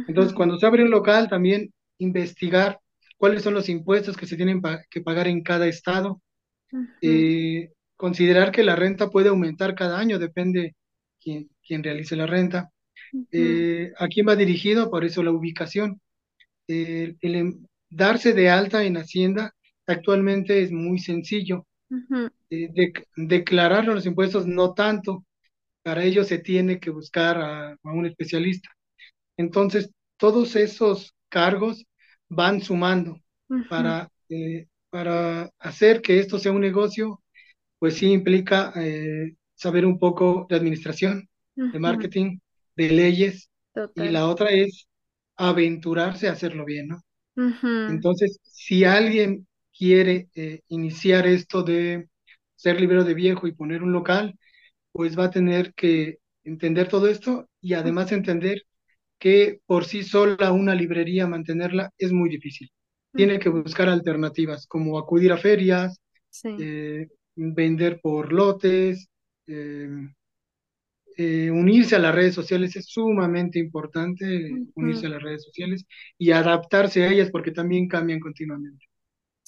Entonces, 0.08 0.34
cuando 0.34 0.58
se 0.60 0.66
abre 0.68 0.84
un 0.84 0.92
local, 0.92 1.30
también 1.30 1.74
investigar 2.00 2.80
cuáles 3.18 3.44
son 3.44 3.54
los 3.54 3.70
impuestos 3.70 4.18
que 4.18 4.28
se 4.28 4.38
tienen 4.38 4.62
pa- 4.62 4.84
que 4.90 5.02
pagar 5.02 5.28
en 5.28 5.44
cada 5.44 5.68
estado, 5.68 6.22
eh, 7.02 7.72
considerar 7.96 8.52
que 8.52 8.64
la 8.64 8.76
renta 8.76 9.10
puede 9.10 9.30
aumentar 9.30 9.76
cada 9.76 10.00
año, 10.00 10.20
depende 10.20 10.76
quién, 11.28 11.50
quién 11.66 11.84
realice 11.84 12.16
la 12.16 12.28
renta. 12.28 12.72
ujú, 13.14 13.66
Eh, 13.72 13.94
¿a 13.98 14.08
quién 14.10 14.28
va 14.28 14.36
dirigido? 14.38 14.92
Por 14.92 15.06
eso 15.06 15.24
la 15.24 15.32
ubicación. 15.32 16.02
Eh, 16.68 17.16
el 17.22 17.36
em- 17.36 17.66
darse 17.90 18.34
de 18.34 18.50
alta 18.50 18.84
en 18.86 18.98
Hacienda 18.98 19.54
actualmente 19.88 20.62
es 20.64 20.72
muy 20.72 21.00
sencillo 21.00 21.68
ujú. 21.92 22.30
eh, 22.50 22.70
de- 22.74 22.94
declarar 23.16 23.86
los 23.86 24.06
impuestos 24.06 24.46
no 24.48 24.74
tanto. 24.74 25.24
para 25.84 26.04
ello 26.06 26.24
se 26.26 26.40
tiene 26.40 26.80
que 26.80 26.92
buscar 26.92 27.38
a, 27.40 27.72
a 27.74 27.78
un 27.94 28.06
especialista. 28.08 28.70
Entonces, 29.38 29.92
todos 30.18 30.56
esos 30.56 31.14
cargos 31.30 31.86
van 32.30 32.62
sumando 32.62 33.22
Ujú, 33.50 33.68
para, 33.68 34.10
eh, 34.30 34.68
para 34.90 35.52
hacer 35.60 36.02
que 36.02 36.20
esto 36.20 36.40
sea 36.40 36.52
un 36.54 36.62
negocio, 36.62 37.22
pues 37.80 37.96
sí 37.98 38.12
implica 38.12 38.74
eh, 38.78 39.36
saber 39.58 39.86
un 39.88 40.00
poco 40.00 40.48
de 40.50 40.58
administración, 40.58 41.30
de 41.74 41.80
marketing, 41.80 42.40
de 42.78 42.90
leyes, 42.92 43.52
y 43.96 44.10
la 44.10 44.28
otra 44.30 44.52
es 44.52 44.88
aventurarse 45.38 46.30
a 46.30 46.34
hacerlo 46.34 46.66
bien, 46.66 46.90
¿no? 46.90 47.04
Entonces, 47.88 48.40
si 48.44 48.84
alguien 48.86 49.48
quiere 49.78 50.30
eh, 50.36 50.62
iniciar 50.70 51.28
esto 51.28 51.64
de 51.64 52.10
ser 52.56 52.80
librero 52.82 53.04
de 53.04 53.14
viejo 53.14 53.48
y 53.48 53.54
poner 53.54 53.84
un 53.84 53.94
local, 53.94 54.38
pues 54.92 55.18
va 55.20 55.26
a 55.26 55.32
tener 55.32 55.74
que 55.76 56.20
entender 56.44 56.90
todo 56.90 57.08
esto 57.10 57.50
y 57.62 57.74
además 57.76 58.12
entender 58.12 58.64
que 59.20 59.62
por 59.66 59.86
sí 59.86 60.04
sola 60.04 60.52
una 60.52 60.76
librería 60.76 61.28
mantenerla 61.28 61.92
es 61.98 62.12
muy 62.14 62.30
difícil. 62.30 62.72
Tiene 63.16 63.40
que 63.40 63.50
buscar 63.50 63.90
alternativas 63.90 64.68
como 64.68 65.00
acudir 65.00 65.32
a 65.34 65.38
ferias, 65.38 66.00
Sí. 66.30 66.50
eh, 66.58 67.08
vender 67.36 68.00
por 68.02 68.34
lotes, 68.34 69.10
eh, 69.48 69.90
eh, 71.18 71.50
unirse 71.52 71.96
a 71.96 72.00
las 72.00 72.14
redes 72.16 72.36
sociales 72.36 72.76
es 72.76 72.86
sumamente 72.88 73.60
importante, 73.60 74.52
unirse 74.76 75.08
a 75.08 75.10
las 75.10 75.24
redes 75.24 75.44
sociales 75.44 75.86
y 76.18 76.32
adaptarse 76.32 77.04
a 77.04 77.12
ellas 77.12 77.30
porque 77.32 77.52
también 77.52 77.88
cambian 77.88 78.20
continuamente. 78.20 78.87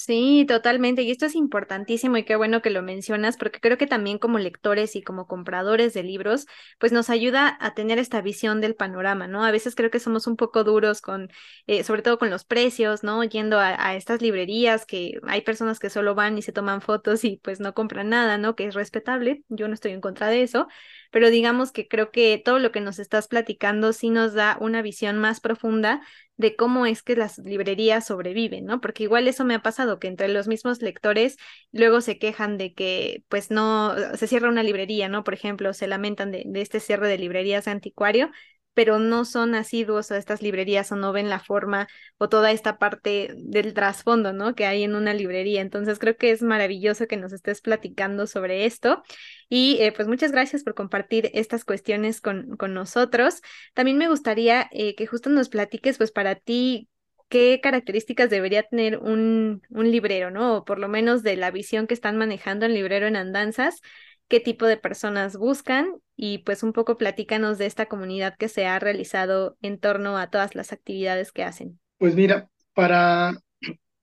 Sí, 0.02 0.46
totalmente. 0.48 1.02
Y 1.02 1.12
esto 1.12 1.26
es 1.26 1.36
importantísimo 1.36 2.16
y 2.16 2.24
qué 2.24 2.38
bueno 2.38 2.62
que 2.62 2.70
lo 2.70 2.82
mencionas, 2.82 3.36
porque 3.36 3.60
creo 3.60 3.78
que 3.78 3.86
también 3.86 4.18
como 4.18 4.40
lectores 4.40 4.96
y 4.96 5.02
como 5.04 5.28
compradores 5.28 5.94
de 5.94 6.04
libros, 6.04 6.46
pues 6.80 6.94
nos 6.94 7.10
ayuda 7.10 7.58
a 7.60 7.74
tener 7.74 8.00
esta 8.00 8.22
visión 8.22 8.62
del 8.62 8.76
panorama, 8.76 9.28
¿no? 9.28 9.44
A 9.44 9.52
veces 9.52 9.76
creo 9.76 9.92
que 9.92 10.00
somos 10.00 10.26
un 10.26 10.38
poco 10.38 10.64
duros 10.64 11.02
con, 11.02 11.30
eh, 11.68 11.84
sobre 11.84 12.02
todo 12.02 12.18
con 12.18 12.30
los 12.30 12.46
precios, 12.46 13.04
¿no? 13.04 13.26
Yendo 13.26 13.60
a, 13.60 13.76
a 13.90 13.96
estas 13.96 14.22
librerías 14.22 14.86
que 14.86 15.20
hay 15.28 15.42
personas 15.42 15.80
que 15.80 15.90
solo 15.90 16.16
van 16.16 16.38
y 16.38 16.44
se 16.44 16.54
toman 16.54 16.80
fotos 16.82 17.26
y 17.26 17.36
pues 17.44 17.60
no 17.60 17.74
compran 17.74 18.08
nada, 18.08 18.38
¿no? 18.38 18.56
Que 18.56 18.68
es 18.68 18.76
respetable. 18.76 19.44
Yo 19.50 19.68
no 19.68 19.74
estoy 19.74 19.92
en 19.92 20.00
contra 20.02 20.30
de 20.30 20.44
eso, 20.44 20.68
pero 21.12 21.30
digamos 21.30 21.72
que 21.74 21.90
creo 21.90 22.10
que 22.12 22.42
todo 22.44 22.60
lo 22.60 22.72
que 22.72 22.80
nos 22.82 23.00
estás 23.00 23.28
platicando 23.28 23.92
sí 23.92 24.10
nos 24.10 24.34
da 24.34 24.58
una 24.62 24.82
visión 24.82 25.18
más 25.18 25.42
profunda 25.42 26.02
de 26.40 26.56
cómo 26.56 26.86
es 26.86 27.04
que 27.04 27.18
las 27.18 27.38
librerías 27.40 28.08
sobreviven, 28.08 28.64
¿no? 28.66 28.80
Porque 28.80 29.04
igual 29.04 29.28
eso 29.28 29.44
me 29.44 29.56
ha 29.56 29.62
pasado, 29.62 30.00
que 30.00 30.08
entre 30.08 30.30
los 30.30 30.48
mismos 30.48 30.82
lectores 30.82 31.36
luego 31.74 32.00
se 32.00 32.18
quejan 32.18 32.58
de 32.58 32.74
que 32.74 33.26
pues 33.28 33.52
no, 33.52 33.94
se 34.16 34.26
cierra 34.26 34.48
una 34.48 34.64
librería, 34.64 35.10
¿no? 35.10 35.26
Por 35.26 35.34
ejemplo, 35.34 35.74
se 35.74 35.88
lamentan 35.88 36.32
de, 36.32 36.46
este 36.56 36.80
cierre 36.80 37.10
de 37.10 37.18
librerías 37.18 37.68
anticuario, 37.68 38.32
pero 38.74 39.00
no 39.00 39.26
son 39.26 39.56
asiduos 39.56 40.12
a 40.12 40.18
estas 40.18 40.42
librerías 40.42 40.92
o 40.92 40.96
no 40.96 41.12
ven 41.12 41.30
la 41.30 41.40
forma 41.40 41.88
o 42.18 42.30
toda 42.30 42.52
esta 42.52 42.78
parte 42.78 43.34
del 43.38 43.74
trasfondo, 43.74 44.32
¿no? 44.34 44.56
Que 44.56 44.66
hay 44.66 44.84
en 44.84 44.96
una 44.96 45.14
librería. 45.14 45.62
Entonces 45.62 46.00
creo 46.00 46.16
que 46.18 46.32
es 46.32 46.42
maravilloso 46.42 47.08
que 47.08 47.18
nos 47.18 47.34
estés 47.34 47.62
platicando 47.62 48.28
sobre 48.28 48.66
esto 48.66 49.04
y 49.50 49.78
eh, 49.82 49.92
pues 49.92 50.08
muchas 50.08 50.32
gracias 50.32 50.64
por 50.64 50.76
compartir 50.76 51.30
estas 51.34 51.66
cuestiones 51.66 52.22
con, 52.22 52.56
con 52.58 52.74
nosotros. 52.74 53.42
También 53.74 53.98
me 53.98 54.08
gustaría 54.10 54.70
eh, 54.72 54.96
que 54.96 55.08
justo 55.08 55.30
nos 55.30 55.50
platiques, 55.50 55.98
pues 55.98 56.12
para 56.12 56.36
ti, 56.36 56.90
qué 57.30 57.60
características 57.62 58.30
debería 58.30 58.64
tener 58.64 58.98
un, 58.98 59.62
un 59.70 59.92
librero, 59.92 60.32
¿no? 60.32 60.58
O 60.58 60.66
por 60.66 60.80
lo 60.80 60.88
menos 60.88 61.24
de 61.24 61.36
la 61.36 61.52
visión 61.52 61.88
que 61.88 61.94
están 61.94 62.18
manejando 62.18 62.66
el 62.66 62.74
librero 62.74 63.08
en 63.08 63.16
andanzas, 63.16 63.82
qué 64.30 64.40
tipo 64.40 64.66
de 64.66 64.78
personas 64.78 65.38
buscan 65.38 65.92
y 66.16 66.40
pues 66.40 66.64
un 66.64 66.74
poco 66.74 66.98
platícanos 66.98 67.58
de 67.58 67.66
esta 67.66 67.88
comunidad 67.88 68.36
que 68.38 68.48
se 68.48 68.66
ha 68.68 68.80
realizado 68.80 69.58
en 69.62 69.80
torno 69.80 70.18
a 70.18 70.30
todas 70.30 70.56
las 70.56 70.72
actividades 70.72 71.32
que 71.32 71.44
hacen. 71.44 71.80
Pues 71.98 72.16
mira, 72.16 72.50
para, 72.74 73.34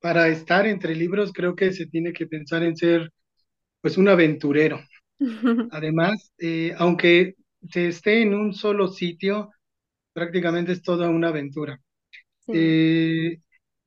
para 0.01 0.29
estar 0.29 0.67
entre 0.67 0.95
libros 0.95 1.33
creo 1.33 1.57
que 1.57 1.73
se 1.73 1.87
tiene 1.87 2.12
que 2.12 2.27
pensar 2.27 2.62
en 2.62 2.77
ser 2.77 3.12
pues 3.81 3.97
un 3.99 4.09
aventurero. 4.09 4.81
Además, 5.71 6.33
eh, 6.39 6.75
aunque 6.79 7.37
se 7.71 7.89
esté 7.89 8.23
en 8.23 8.35
un 8.35 8.53
solo 8.53 8.89
sitio, 8.89 9.51
prácticamente 10.12 10.73
es 10.73 10.83
toda 10.83 11.09
una 11.11 11.29
aventura. 11.29 11.81
Sí. 12.47 12.53
Eh, 12.55 13.41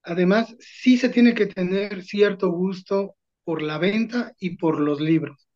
además, 0.03 0.55
sí 0.59 0.97
se 0.97 1.09
tiene 1.09 1.33
que 1.33 1.47
tener 1.47 2.03
cierto 2.03 2.51
gusto 2.51 3.15
por 3.43 3.61
la 3.61 3.77
venta 3.77 4.33
y 4.39 4.57
por 4.57 4.79
los 4.79 5.01
libros, 5.01 5.48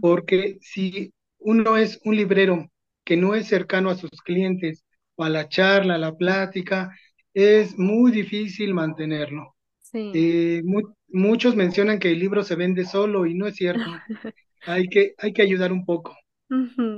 Porque 0.00 0.58
si 0.60 1.12
uno 1.38 1.76
es 1.76 2.00
un 2.04 2.16
librero 2.16 2.70
que 3.04 3.16
no 3.16 3.34
es 3.34 3.48
cercano 3.48 3.90
a 3.90 3.96
sus 3.96 4.10
clientes 4.24 4.84
o 5.16 5.24
a 5.24 5.28
la 5.30 5.48
charla, 5.48 5.94
a 5.96 5.98
la 5.98 6.16
plática, 6.16 6.96
es 7.34 7.78
muy 7.78 8.12
difícil 8.12 8.74
mantenerlo. 8.74 9.56
Sí. 9.80 10.12
Eh, 10.12 10.62
mu- 10.64 10.94
muchos 11.08 11.56
mencionan 11.56 11.98
que 11.98 12.12
el 12.12 12.18
libro 12.20 12.44
se 12.44 12.56
vende 12.56 12.84
solo 12.84 13.26
y 13.26 13.34
no 13.34 13.46
es 13.48 13.56
cierto. 13.56 13.92
Hay 14.64 14.88
que, 14.88 15.14
hay 15.18 15.32
que 15.34 15.42
ayudar 15.42 15.72
un 15.72 15.84
poco. 15.86 16.16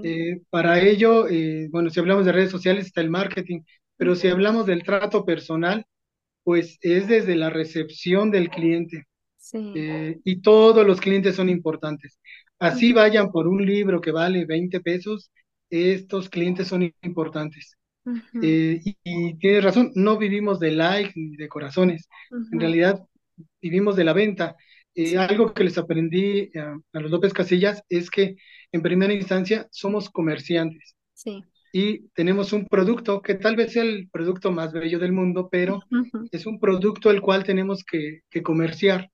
Eh, 0.02 0.42
para 0.50 0.80
ello, 0.80 1.28
eh, 1.28 1.68
bueno, 1.70 1.90
si 1.90 2.00
hablamos 2.00 2.24
de 2.26 2.32
redes 2.32 2.50
sociales 2.50 2.86
está 2.86 3.00
el 3.02 3.10
marketing, 3.10 3.62
pero 3.96 4.14
si 4.14 4.28
hablamos 4.28 4.66
del 4.66 4.82
trato 4.84 5.24
personal, 5.26 5.84
pues 6.44 6.78
es 6.82 7.08
desde 7.08 7.36
la 7.36 7.50
recepción 7.50 8.30
del 8.30 8.50
cliente 8.50 9.06
Sí. 9.50 9.72
eh, 9.74 10.20
y 10.24 10.40
todos 10.42 10.86
los 10.86 11.00
clientes 11.00 11.36
son 11.36 11.48
importantes. 11.48 12.18
Así 12.58 12.92
vayan 12.92 13.30
por 13.32 13.48
un 13.48 13.64
libro 13.64 14.00
que 14.00 14.12
vale 14.12 14.44
20 14.46 14.80
pesos, 14.80 15.30
estos 15.70 16.28
clientes 16.28 16.68
son 16.68 16.82
importantes. 17.02 17.76
Eh, 18.42 18.80
y, 18.84 18.96
y 19.04 19.34
tienes 19.38 19.64
razón, 19.64 19.92
no 19.94 20.18
vivimos 20.18 20.58
de 20.60 20.72
likes 20.72 21.12
ni 21.16 21.36
de 21.36 21.48
corazones, 21.48 22.08
en 22.52 22.60
realidad 22.60 23.00
vivimos 23.62 23.96
de 23.96 24.04
la 24.04 24.12
venta. 24.12 24.56
Eh, 24.94 25.10
Sí. 25.10 25.16
algo 25.16 25.54
que 25.54 25.64
les 25.64 25.78
aprendí 25.78 26.50
a, 26.58 26.76
a 26.92 27.00
los 27.00 27.10
López 27.12 27.32
Casillas 27.32 27.82
es 27.88 28.10
que 28.10 28.36
en 28.72 28.82
primera 28.82 29.12
instancia 29.14 29.68
somos 29.70 30.10
comerciantes 30.10 30.96
Sí. 31.14 31.42
y 31.72 32.08
tenemos 32.10 32.52
un 32.52 32.66
producto 32.66 33.22
que 33.22 33.34
tal 33.34 33.56
vez 33.56 33.72
sea 33.72 33.82
el 33.84 34.08
producto 34.10 34.50
más 34.52 34.72
bello 34.72 34.98
del 34.98 35.12
mundo, 35.12 35.48
pero 35.50 35.80
es 36.32 36.46
un 36.46 36.58
producto 36.60 37.10
el 37.10 37.20
cual 37.20 37.44
tenemos 37.44 37.84
que, 37.84 38.20
que 38.30 38.42
comerciar 38.42 39.10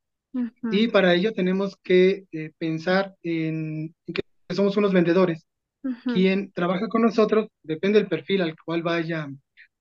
y 0.71 0.89
ujú, 0.89 0.89
para 0.89 1.15
ello 1.15 1.33
tenemos 1.33 1.77
que 1.83 2.25
eh, 2.33 2.53
pensar 2.59 3.15
en, 3.23 3.95
que 4.15 4.23
somos 4.55 4.77
unos 4.77 4.93
vendedores. 4.93 5.47
ujú, 5.85 6.13
Quien 6.13 6.53
trabaja 6.53 6.89
con 6.89 7.03
nosotros, 7.03 7.49
depende 7.63 7.99
del 8.01 8.09
perfil 8.09 8.43
al 8.43 8.57
cual 8.65 8.83
vaya 8.83 9.29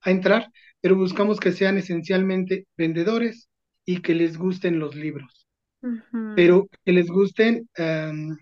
a 0.01 0.11
entrar, 0.11 0.49
pero 0.81 0.95
buscamos 0.95 1.39
que 1.39 1.51
sean 1.53 1.77
esencialmente 1.77 2.67
vendedores 2.77 3.49
y 3.85 4.01
que 4.01 4.15
les 4.15 4.37
gusten 4.37 4.79
los 4.79 4.95
libros, 4.95 5.47
ujú, 5.83 6.21
pero 6.33 6.67
que 6.85 6.91
les 6.93 7.07
gusten 7.07 7.69
um, 7.79 8.37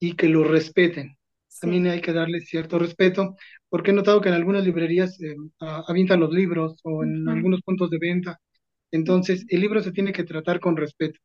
y 0.00 0.14
que 0.16 0.28
los 0.28 0.46
respeten. 0.48 1.16
También 1.60 1.86
Sí. 1.86 1.88
hay 1.88 2.00
que 2.00 2.12
darles 2.12 2.48
cierto 2.48 2.78
respeto, 2.78 3.36
porque 3.68 3.90
he 3.92 3.94
notado 3.94 4.20
que 4.20 4.28
en 4.30 4.36
algunas 4.36 4.64
librerías 4.64 5.20
eh, 5.22 5.36
avientan 5.60 6.20
los 6.20 6.32
libros 6.32 6.80
o 6.84 7.04
en 7.04 7.28
Ujú, 7.28 7.30
algunos 7.30 7.62
puntos 7.62 7.90
de 7.90 7.98
venta. 8.00 8.38
Entonces, 8.92 9.46
el 9.48 9.60
libro 9.62 9.82
se 9.82 9.92
tiene 9.92 10.12
que 10.12 10.24
tratar 10.24 10.60
con 10.60 10.76
respeto. 10.76 11.18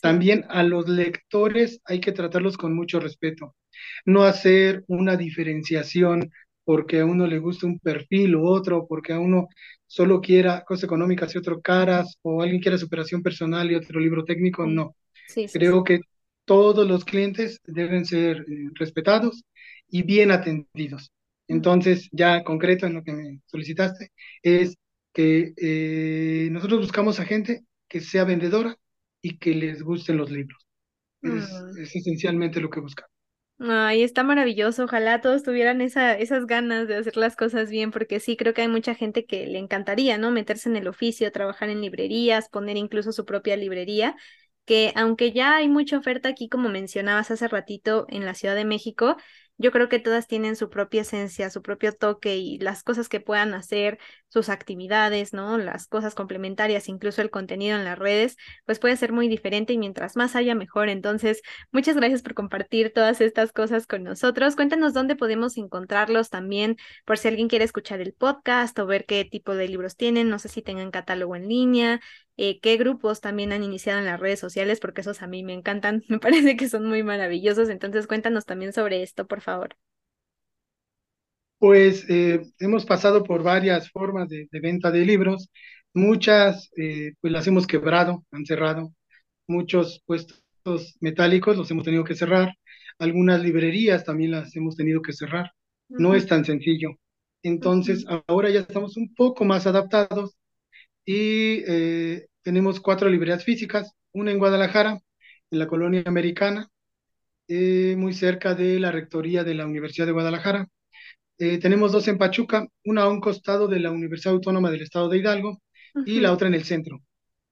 También 0.00 0.44
a 0.48 0.62
los 0.62 0.88
lectores 0.88 1.80
hay 1.84 2.00
que 2.00 2.12
tratarlos 2.12 2.56
con 2.56 2.74
mucho 2.74 3.00
respeto. 3.00 3.54
No 4.04 4.24
hacer 4.24 4.84
una 4.88 5.16
diferenciación 5.16 6.30
porque 6.64 7.00
a 7.00 7.06
uno 7.06 7.26
le 7.26 7.38
gusta 7.38 7.66
un 7.66 7.78
perfil 7.78 8.36
u 8.36 8.46
otro, 8.48 8.86
porque 8.88 9.12
a 9.12 9.20
uno 9.20 9.48
solo 9.86 10.20
quiera 10.20 10.64
cosas 10.64 10.84
económicas 10.84 11.34
y 11.34 11.38
otro 11.38 11.60
caras, 11.60 12.18
o 12.22 12.42
alguien 12.42 12.60
quiera 12.60 12.78
superación 12.78 13.22
personal 13.22 13.70
y 13.70 13.76
otro 13.76 14.00
libro 14.00 14.24
técnico, 14.24 14.66
no. 14.66 14.96
Sí, 15.26 15.48
sí, 15.48 15.62
sí. 15.64 15.68
Creo 15.68 15.84
que 15.84 16.00
todos 16.44 16.86
los 16.88 17.04
clientes 17.04 17.60
deben 17.64 18.04
ser 18.06 18.38
eh, 18.48 18.70
respetados 18.74 19.44
y 19.88 20.02
bien 20.02 20.30
atendidos. 20.30 21.10
Mm, 21.50 21.58
Entonces, 21.58 22.08
ya 22.12 22.42
concreto 22.44 22.86
en 22.86 22.94
lo 22.94 23.02
que 23.04 23.12
me 23.12 23.40
solicitaste, 23.46 24.10
es 24.42 24.76
que 25.12 25.54
eh, 25.56 26.48
nosotros 26.50 26.80
buscamos 26.80 27.20
a 27.20 27.24
gente 27.24 27.62
que 27.88 28.00
sea 28.00 28.24
vendedora 28.24 28.76
y 29.26 29.38
que 29.38 29.54
les 29.54 29.82
gusten 29.82 30.18
los 30.18 30.30
libros. 30.30 30.64
Es, 31.20 31.32
mm. 31.32 31.78
es 31.82 31.96
esencialmente 31.96 32.60
lo 32.60 32.70
que 32.70 32.80
buscamos. 32.80 33.10
Ay, 33.58 34.02
está 34.02 34.22
maravilloso. 34.22 34.84
Ojalá 34.84 35.20
todos 35.20 35.42
tuvieran 35.42 35.80
esa, 35.80 36.16
esas 36.16 36.46
ganas 36.46 36.86
de 36.86 36.96
hacer 36.96 37.16
las 37.16 37.36
cosas 37.36 37.70
bien, 37.70 37.90
porque 37.90 38.20
sí, 38.20 38.36
creo 38.36 38.54
que 38.54 38.62
hay 38.62 38.68
mucha 38.68 38.94
gente 38.94 39.24
que 39.24 39.46
le 39.46 39.58
encantaría, 39.58 40.18
¿no? 40.18 40.30
Meterse 40.30 40.68
en 40.68 40.76
el 40.76 40.86
oficio, 40.86 41.32
trabajar 41.32 41.70
en 41.70 41.80
librerías, 41.80 42.48
poner 42.50 42.76
incluso 42.76 43.12
su 43.12 43.24
propia 43.24 43.56
librería, 43.56 44.14
que 44.66 44.92
aunque 44.94 45.32
ya 45.32 45.56
hay 45.56 45.68
mucha 45.68 45.98
oferta 45.98 46.28
aquí, 46.28 46.48
como 46.48 46.68
mencionabas 46.68 47.30
hace 47.30 47.48
ratito, 47.48 48.06
en 48.10 48.26
la 48.26 48.34
Ciudad 48.34 48.54
de 48.54 48.64
México, 48.66 49.16
yo 49.58 49.72
creo 49.72 49.88
que 49.88 49.98
todas 49.98 50.26
tienen 50.28 50.54
su 50.54 50.68
propia 50.68 51.02
esencia, 51.02 51.50
su 51.50 51.62
propio 51.62 51.92
toque 51.94 52.36
y 52.36 52.58
las 52.58 52.82
cosas 52.82 53.08
que 53.08 53.20
puedan 53.20 53.54
hacer, 53.54 53.98
sus 54.28 54.48
actividades, 54.48 55.32
¿no? 55.32 55.58
Las 55.58 55.86
cosas 55.86 56.14
complementarias, 56.14 56.88
incluso 56.88 57.22
el 57.22 57.30
contenido 57.30 57.76
en 57.76 57.84
las 57.84 57.98
redes, 57.98 58.36
pues 58.64 58.78
puede 58.78 58.96
ser 58.96 59.12
muy 59.12 59.28
diferente 59.28 59.72
y 59.72 59.78
mientras 59.78 60.16
más 60.16 60.36
haya 60.36 60.54
mejor. 60.54 60.88
Entonces, 60.88 61.42
muchas 61.72 61.96
gracias 61.96 62.22
por 62.22 62.34
compartir 62.34 62.92
todas 62.92 63.20
estas 63.20 63.52
cosas 63.52 63.86
con 63.86 64.02
nosotros. 64.02 64.56
Cuéntanos 64.56 64.92
dónde 64.94 65.16
podemos 65.16 65.56
encontrarlos 65.56 66.30
también, 66.30 66.76
por 67.04 67.18
si 67.18 67.28
alguien 67.28 67.48
quiere 67.48 67.64
escuchar 67.64 68.00
el 68.00 68.12
podcast 68.12 68.78
o 68.78 68.86
ver 68.86 69.06
qué 69.06 69.24
tipo 69.24 69.54
de 69.54 69.68
libros 69.68 69.96
tienen, 69.96 70.28
no 70.28 70.38
sé 70.38 70.48
si 70.48 70.62
tengan 70.62 70.90
catálogo 70.90 71.36
en 71.36 71.48
línea, 71.48 72.00
eh, 72.36 72.60
qué 72.60 72.76
grupos 72.76 73.20
también 73.20 73.52
han 73.52 73.62
iniciado 73.62 73.98
en 73.98 74.06
las 74.06 74.20
redes 74.20 74.40
sociales, 74.40 74.80
porque 74.80 75.00
esos 75.02 75.22
a 75.22 75.26
mí 75.26 75.42
me 75.42 75.54
encantan, 75.54 76.02
me 76.08 76.18
parece 76.18 76.56
que 76.56 76.68
son 76.68 76.86
muy 76.86 77.02
maravillosos. 77.02 77.68
Entonces, 77.68 78.06
cuéntanos 78.06 78.44
también 78.44 78.72
sobre 78.72 79.02
esto, 79.02 79.26
por 79.26 79.40
favor. 79.40 79.76
Pues 81.58 82.04
eh, 82.10 82.42
hemos 82.58 82.84
pasado 82.86 83.24
por 83.24 83.42
varias 83.42 83.90
formas 83.90 84.28
de, 84.28 84.46
de 84.50 84.60
venta 84.60 84.90
de 84.90 85.04
libros, 85.06 85.50
muchas 85.94 86.70
eh, 86.76 87.12
pues 87.20 87.32
las 87.32 87.46
hemos 87.46 87.66
quebrado, 87.66 88.24
han 88.30 88.44
cerrado, 88.44 88.92
muchos 89.48 90.02
puestos 90.06 90.42
metálicos 91.00 91.56
los 91.56 91.70
hemos 91.70 91.84
tenido 91.84 92.04
que 92.04 92.14
cerrar, 92.16 92.54
algunas 92.98 93.42
librerías 93.42 94.04
también 94.04 94.32
las 94.32 94.56
hemos 94.56 94.76
tenido 94.76 95.02
que 95.02 95.12
cerrar, 95.14 95.52
no 95.96 96.14
es 96.14 96.26
tan 96.26 96.44
sencillo. 96.44 96.90
Entonces, 97.42 98.04
ahora 98.28 98.50
ya 98.50 98.60
estamos 98.60 98.96
un 98.96 99.14
poco 99.14 99.44
más 99.44 99.66
adaptados 99.66 100.36
y 101.06 101.62
eh, 101.68 102.26
tenemos 102.42 102.80
cuatro 102.80 103.08
librerías 103.10 103.44
físicas, 103.44 103.92
una 104.12 104.32
en 104.32 104.38
Guadalajara, 104.38 105.00
en 105.50 105.58
la 105.60 105.68
colonia 105.68 106.02
americana, 106.06 106.68
eh, 107.48 107.96
muy 107.98 108.14
cerca 108.14 108.54
de 108.54 108.80
la 108.80 108.92
rectoría 108.92 109.44
de 109.44 109.54
la 109.54 109.66
Universidad 109.66 110.06
de 110.06 110.12
Guadalajara. 110.12 110.68
Eh, 111.38 111.58
tenemos 111.58 111.92
dos 111.92 112.08
en 112.08 112.18
Pachuca, 112.18 112.66
una 112.84 113.02
a 113.02 113.08
un 113.08 113.20
costado 113.20 113.68
de 113.68 113.80
la 113.80 113.90
Universidad 113.90 114.34
Autónoma 114.34 114.70
del 114.70 114.82
Estado 114.82 115.08
de 115.08 115.18
Hidalgo 115.18 115.60
y 116.04 116.20
la 116.20 116.32
otra 116.32 116.48
en 116.48 116.54
el 116.54 116.64
centro, 116.64 117.00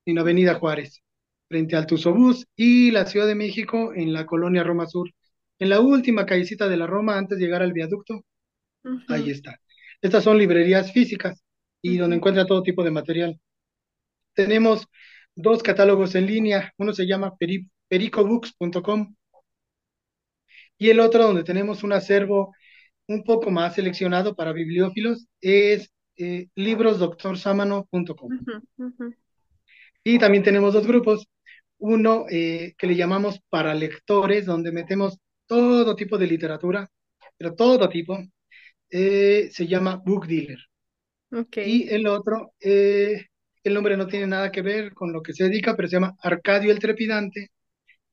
en 0.07 0.19
Avenida 0.19 0.55
Juárez, 0.55 1.03
frente 1.49 1.77
al 1.77 1.87
Tuzobús 1.87 2.47
y 2.57 2.91
la 2.93 3.07
Ciudad 3.07 3.27
de 3.27 3.35
México 3.35 3.93
en 3.95 4.13
la 4.13 4.27
colonia 4.27 4.63
Roma 4.65 4.87
Sur. 4.87 5.11
En 5.59 5.69
la 5.71 5.81
última 5.81 6.27
callecita 6.27 6.69
de 6.69 6.77
la 6.79 6.87
Roma, 6.87 7.19
antes 7.19 7.39
de 7.39 7.45
llegar 7.45 7.63
al 7.63 7.73
viaducto, 7.75 8.25
ahí 9.09 9.31
está. 9.31 9.59
Estas 10.03 10.25
son 10.25 10.39
librerías 10.39 10.93
físicas 10.93 11.43
y 11.83 11.99
donde 11.99 12.17
encuentra 12.17 12.47
todo 12.47 12.63
tipo 12.63 12.85
de 12.85 12.91
material. 12.93 13.41
Tenemos 14.35 14.87
dos 15.37 15.63
catálogos 15.63 16.15
en 16.15 16.27
línea, 16.27 16.73
uno 16.79 16.93
se 16.93 17.07
llama 17.07 17.35
peri- 17.39 17.69
pericobooks.com 17.89 19.15
y 20.79 20.91
el 20.91 21.01
otro 21.01 21.25
donde 21.25 21.45
tenemos 21.45 21.83
un 21.83 21.93
acervo 21.93 22.55
un 23.09 23.25
poco 23.25 23.51
más 23.51 23.75
seleccionado 23.75 24.35
para 24.35 24.53
bibliófilos 24.53 25.27
es 25.41 25.91
eh, 26.17 26.49
librosdoctorsamano.com. 26.55 28.31
Y 30.03 30.19
también 30.19 30.43
tenemos 30.43 30.75
dos 30.75 30.87
grupos, 30.87 31.27
uno 31.79 32.27
eh, 32.31 32.75
que 32.79 32.87
le 32.87 32.97
llamamos 32.97 33.41
para 33.49 33.75
lectores, 33.75 34.47
donde 34.47 34.73
metemos 34.73 35.19
todo 35.47 35.97
tipo 35.97 36.19
de 36.19 36.27
literatura, 36.27 36.89
pero 37.37 37.55
todo 37.55 37.89
tipo, 37.89 38.19
eh, 38.91 39.49
se 39.51 39.67
llama 39.67 39.97
Book 40.05 40.27
Dealer. 40.27 40.59
Y 41.57 41.89
el 41.89 42.07
otro, 42.07 42.53
eh, 42.61 43.27
el 43.65 43.75
nombre 43.75 43.97
no 43.97 44.07
tiene 44.07 44.27
nada 44.27 44.53
que 44.53 44.63
ver 44.63 44.95
con 44.95 45.13
lo 45.13 45.23
que 45.23 45.33
se 45.33 45.45
dedica, 45.45 45.75
pero 45.75 45.89
se 45.89 45.97
llama 45.97 46.15
Arcadio 46.23 46.71
el 46.71 46.79
Trepidante 46.79 47.51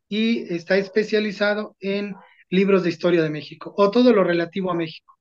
y 0.07 0.53
está 0.53 0.77
especializado 0.77 1.75
en 1.79 2.15
libros 2.52 2.84
de 2.84 2.91
historia 2.91 3.24
de 3.24 3.32
México 3.32 3.74
o 3.78 3.91
todo 3.91 4.14
lo 4.14 4.26
relativo 4.26 4.72
a 4.72 4.76
México, 4.76 5.16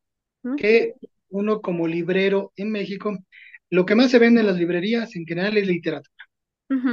que 0.57 0.95
uno 1.31 1.61
como 1.62 1.89
librero 1.89 2.53
en 2.57 2.72
México, 2.72 3.18
lo 3.70 3.87
que 3.87 3.97
más 3.97 4.11
se 4.12 4.18
vende 4.20 4.41
en 4.43 4.49
las 4.49 4.59
librerías 4.59 5.16
en 5.16 5.26
general 5.26 5.57
es 5.59 5.66
literatura, 5.68 6.26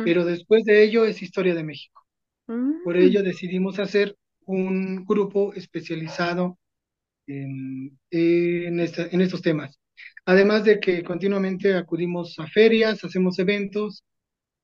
pero 0.04 0.26
después 0.26 0.64
de 0.66 0.84
ello 0.84 1.06
es 1.06 1.22
historia 1.24 1.56
de 1.56 1.64
México. 1.64 2.04
Por 2.84 2.98
mm. 2.98 2.98
ello 2.98 3.24
decidimos 3.24 3.80
hacer 3.80 4.18
un 4.46 5.06
grupo 5.06 5.54
especializado 5.54 6.58
en, 7.28 8.00
en, 8.12 8.80
esta- 8.80 9.08
en 9.12 9.22
estos 9.22 9.42
temas. 9.42 9.80
Además 10.26 10.64
de 10.66 10.80
que 10.80 11.04
continuamente 11.04 11.76
acudimos 11.76 12.40
a 12.40 12.48
ferias, 12.48 13.04
hacemos 13.04 13.40
eventos 13.40 14.04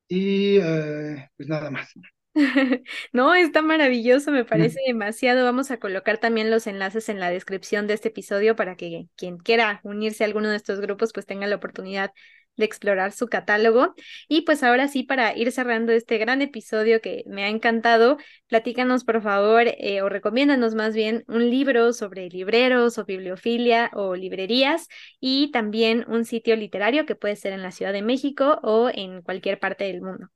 y 0.09 0.57
eh, 0.59 1.29
pues 1.37 1.49
nada 1.49 1.71
más. 1.71 1.89
No, 3.11 3.33
está 3.35 3.61
maravilloso, 3.61 4.31
me 4.31 4.45
parece 4.45 4.79
demasiado. 4.87 5.43
Vamos 5.45 5.71
a 5.71 5.77
colocar 5.79 6.17
también 6.17 6.49
los 6.49 6.67
enlaces 6.67 7.09
en 7.09 7.19
la 7.19 7.29
descripción 7.29 7.87
de 7.87 7.93
este 7.93 8.09
episodio 8.09 8.55
para 8.55 8.75
que 8.75 9.07
quien 9.15 9.37
quiera 9.37 9.81
unirse 9.83 10.23
a 10.23 10.27
alguno 10.27 10.49
de 10.49 10.55
estos 10.57 10.79
grupos 10.79 11.13
pues 11.13 11.25
tenga 11.25 11.47
la 11.47 11.55
oportunidad 11.57 12.11
de 12.55 12.65
explorar 12.65 13.11
su 13.11 13.27
catálogo. 13.27 13.93
Y 14.27 14.41
pues 14.41 14.63
ahora 14.63 14.87
sí, 14.87 15.03
para 15.03 15.35
ir 15.37 15.51
cerrando 15.51 15.91
este 15.91 16.17
gran 16.17 16.41
episodio 16.41 17.01
que 17.01 17.23
me 17.27 17.43
ha 17.43 17.49
encantado, 17.49 18.17
platícanos 18.47 19.03
por 19.03 19.21
favor 19.21 19.65
eh, 19.67 20.01
o 20.01 20.09
recomiéndanos 20.09 20.75
más 20.75 20.93
bien 20.95 21.23
un 21.27 21.49
libro 21.49 21.93
sobre 21.93 22.29
libreros 22.29 22.97
o 22.97 23.05
bibliofilia 23.05 23.89
o 23.93 24.15
librerías 24.15 24.87
y 25.19 25.51
también 25.51 26.05
un 26.07 26.25
sitio 26.25 26.55
literario 26.55 27.05
que 27.05 27.15
puede 27.15 27.35
ser 27.35 27.53
en 27.53 27.61
la 27.63 27.71
Ciudad 27.71 27.93
de 27.93 28.01
México 28.03 28.59
o 28.63 28.89
en 28.93 29.21
cualquier 29.21 29.59
parte 29.59 29.85
del 29.85 30.01
mundo. 30.01 30.29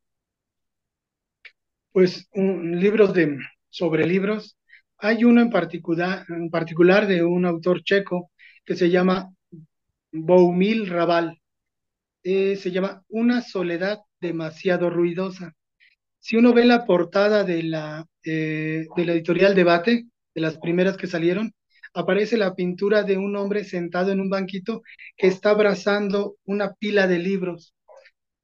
Pues 1.92 2.30
libros 2.34 3.14
de, 3.14 3.38
sobre 3.70 4.06
libros. 4.06 4.58
Hay 4.98 5.24
uno 5.24 5.42
en 5.42 5.50
particular, 5.50 6.26
en 6.30 6.50
particular 6.50 7.08
de 7.08 7.24
un 7.24 7.46
autor 7.46 7.84
checo 7.84 8.32
que 8.66 8.76
se 8.76 8.90
llama 8.90 9.32
Boumil 10.12 10.88
Raval. 10.88 11.40
Eh, 12.24 12.56
se 12.58 12.72
llama 12.72 13.04
Una 13.10 13.42
soledad 13.42 14.00
demasiado 14.20 14.90
ruidosa. 14.90 15.54
Si 16.20 16.36
uno 16.36 16.54
ve 16.54 16.66
la 16.66 16.86
portada 16.86 17.44
de 17.44 17.64
la, 17.64 18.06
eh, 18.26 18.86
editorial 18.98 19.56
Debate, 19.56 20.08
de 20.36 20.42
las 20.42 20.58
primeras 20.58 20.98
que 20.98 21.08
salieron, 21.08 21.54
aparece 21.94 22.38
la 22.38 22.56
pintura 22.56 23.04
de 23.04 23.18
un 23.18 23.36
hombre 23.36 23.64
sentado 23.64 24.12
en 24.12 24.20
un 24.20 24.30
banquito 24.30 24.84
que 25.16 25.28
está 25.28 25.52
abrazando 25.52 26.36
una 26.46 26.74
pila 26.74 27.08
de 27.08 27.20
libros. 27.20 27.74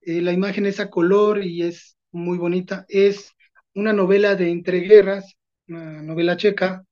Eh, 0.02 0.22
la 0.22 0.32
imagen 0.32 0.66
es 0.66 0.80
a 0.80 0.90
color 0.90 1.44
y 1.44 1.64
es 1.64 1.98
muy 2.14 2.38
bonita. 2.38 2.86
Es 2.90 3.32
una 3.76 3.94
novela 3.94 4.36
de 4.36 4.52
entreguerras, 4.52 5.36
una 5.68 6.02
novela 6.02 6.38
checa, 6.38 6.86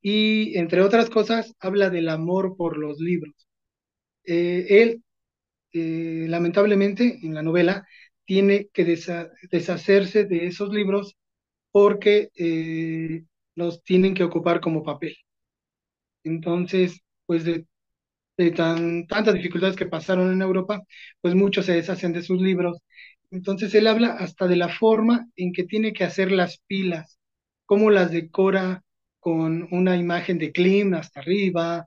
y 0.00 0.56
entre 0.58 0.82
otras 0.82 1.10
cosas 1.10 1.54
habla 1.60 1.90
del 1.90 2.08
amor 2.08 2.56
por 2.56 2.78
los 2.78 3.00
libros. 3.00 3.34
Eh, 4.24 4.66
él, 4.82 5.04
eh, 5.72 6.26
lamentablemente, 6.28 7.20
en 7.22 7.34
la 7.34 7.42
novela, 7.42 7.86
tiene 8.26 8.68
que 8.72 8.86
desha- 8.86 9.30
deshacerse 9.52 10.24
de 10.26 10.46
esos 10.48 10.70
libros 10.72 11.16
porque 11.72 12.30
eh, 12.36 13.24
los 13.56 13.82
tienen 13.84 14.14
que 14.14 14.24
ocupar 14.24 14.60
como 14.60 14.84
papel. 14.84 15.16
Entonces, 16.24 17.00
pues 17.26 17.44
de, 17.44 17.66
de 18.38 18.50
tan, 18.52 19.06
tantas 19.08 19.34
dificultades 19.34 19.76
que 19.76 19.86
pasaron 19.86 20.32
en 20.32 20.42
Europa, 20.42 20.82
pues 21.22 21.34
muchos 21.34 21.66
se 21.66 21.74
deshacen 21.74 22.12
de 22.12 22.22
sus 22.22 22.40
libros. 22.42 22.78
Entonces, 23.30 23.74
él 23.74 23.86
habla 23.88 24.08
hasta 24.14 24.46
de 24.48 24.56
la 24.56 24.68
forma 24.68 25.28
en 25.36 25.52
que 25.52 25.64
tiene 25.64 25.92
que 25.92 26.04
hacer 26.04 26.32
las 26.32 26.58
pilas, 26.66 27.18
cómo 27.66 27.90
las 27.90 28.10
decora 28.12 28.84
con 29.20 29.68
una 29.72 29.96
imagen 29.96 30.38
de 30.38 30.52
Klim 30.52 30.94
hasta 30.94 31.20
arriba, 31.20 31.86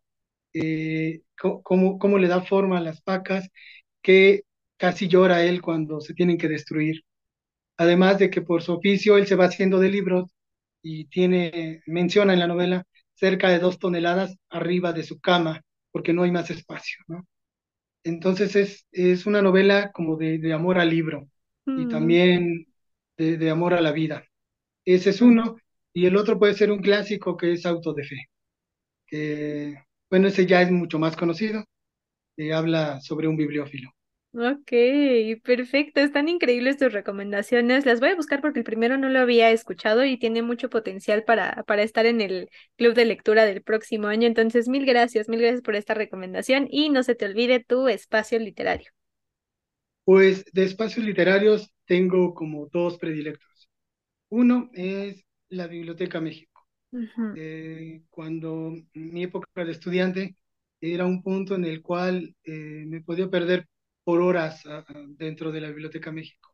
eh, 0.53 1.21
cómo, 1.63 1.99
cómo 1.99 2.17
le 2.19 2.27
da 2.27 2.41
forma 2.43 2.77
a 2.79 2.81
las 2.81 3.01
pacas, 3.01 3.49
que 4.01 4.43
casi 4.77 5.07
llora 5.07 5.43
él 5.45 5.61
cuando 5.61 6.01
se 6.01 6.13
tienen 6.13 6.37
que 6.37 6.49
destruir. 6.49 7.03
Además 7.77 8.19
de 8.19 8.29
que 8.31 8.41
por 8.43 8.63
su 8.63 8.73
oficio 8.73 9.17
él 9.17 9.27
se 9.27 9.35
va 9.35 9.45
haciendo 9.45 9.79
de 9.79 9.89
libros 9.89 10.31
y 10.83 11.07
tiene, 11.07 11.83
menciona 11.87 12.33
en 12.33 12.39
la 12.39 12.47
novela, 12.47 12.85
cerca 13.15 13.49
de 13.49 13.59
dos 13.59 13.79
toneladas 13.79 14.37
arriba 14.49 14.93
de 14.93 15.03
su 15.03 15.19
cama, 15.21 15.63
porque 15.91 16.13
no 16.13 16.23
hay 16.23 16.31
más 16.31 16.51
espacio, 16.51 16.99
¿no? 17.09 17.27
Entonces 18.03 18.55
es, 18.55 18.87
es 18.91 19.25
una 19.25 19.41
novela 19.41 19.91
como 19.91 20.17
de, 20.17 20.39
de 20.39 20.53
amor 20.53 20.79
al 20.79 20.89
libro 20.89 21.29
y 21.75 21.87
Mm, 21.87 21.87
también 21.87 22.67
de, 23.17 23.37
de 23.37 23.49
amor 23.49 23.73
a 23.73 23.81
la 23.81 23.91
vida. 23.91 24.25
Ese 24.85 25.11
es 25.11 25.21
uno, 25.21 25.57
y 25.93 26.05
el 26.07 26.17
otro 26.17 26.39
puede 26.39 26.53
ser 26.55 26.71
un 26.71 26.81
clásico 26.81 27.37
que 27.37 27.53
es 27.53 27.65
Auto 27.65 27.93
de 27.93 28.05
Fe, 28.05 28.17
que, 29.07 29.75
bueno, 30.09 30.27
ese 30.29 30.45
ya 30.47 30.61
es 30.61 30.71
mucho 30.71 30.99
más 30.99 31.17
conocido, 31.17 31.63
eh, 32.37 32.53
habla 32.53 33.01
sobre 33.01 33.27
un 33.27 33.37
bibliófilo. 33.37 33.91
Ok, 34.31 34.71
perfecto. 35.43 35.99
Están 36.01 36.29
increíbles 36.29 36.77
tus 36.77 36.93
recomendaciones. 36.93 37.85
Las 37.87 37.99
voy 37.99 38.09
a 38.09 38.15
buscar 38.15 38.41
porque 38.41 38.59
el 38.59 38.65
primero 38.65 38.95
no 38.97 39.09
lo 39.09 39.19
había 39.19 39.49
escuchado 39.49 40.05
y 40.05 40.17
tiene 40.19 40.43
mucho 40.43 40.69
potencial 40.69 41.23
para, 41.23 41.63
para 41.63 41.81
estar 41.81 42.05
en 42.05 42.21
el 42.21 42.49
club 42.77 42.93
de 42.93 43.05
lectura 43.05 43.45
del 43.45 43.63
próximo 43.63 44.07
año. 44.07 44.27
Entonces, 44.27 44.67
mil 44.69 44.85
gracias, 44.85 45.29
mil 45.29 45.41
gracias 45.41 45.61
por 45.63 45.75
esta 45.75 45.95
recomendación 45.95 46.67
y 46.69 46.89
no 46.89 47.01
se 47.03 47.15
te 47.15 47.25
olvide 47.25 47.59
tu 47.63 47.87
espacio 47.87 48.37
literario. 48.39 48.89
Pues 50.03 50.45
de 50.53 50.63
espacios 50.63 51.05
literarios 51.05 51.71
tengo 51.85 52.33
como 52.33 52.67
dos 52.67 52.97
predilectos. 52.97 53.69
Uno 54.29 54.69
es 54.73 55.25
la 55.49 55.67
Biblioteca 55.67 56.21
México. 56.21 56.67
Eh, 57.33 58.03
cuando 58.09 58.69
en 58.93 59.13
mi 59.13 59.23
época 59.23 59.65
de 59.65 59.71
estudiante 59.73 60.37
era 60.81 61.05
un 61.05 61.23
punto 61.23 61.55
en 61.55 61.65
el 61.65 61.81
cual 61.83 62.35
eh, 62.43 62.85
me 62.87 63.01
podía 63.01 63.29
perder 63.29 63.67
por 64.09 64.21
horas 64.21 64.65
ah, 64.65 64.83
ah, 64.87 65.03
dentro 65.19 65.51
de 65.51 65.61
la 65.61 65.67
Biblioteca 65.67 66.11
México. 66.11 66.51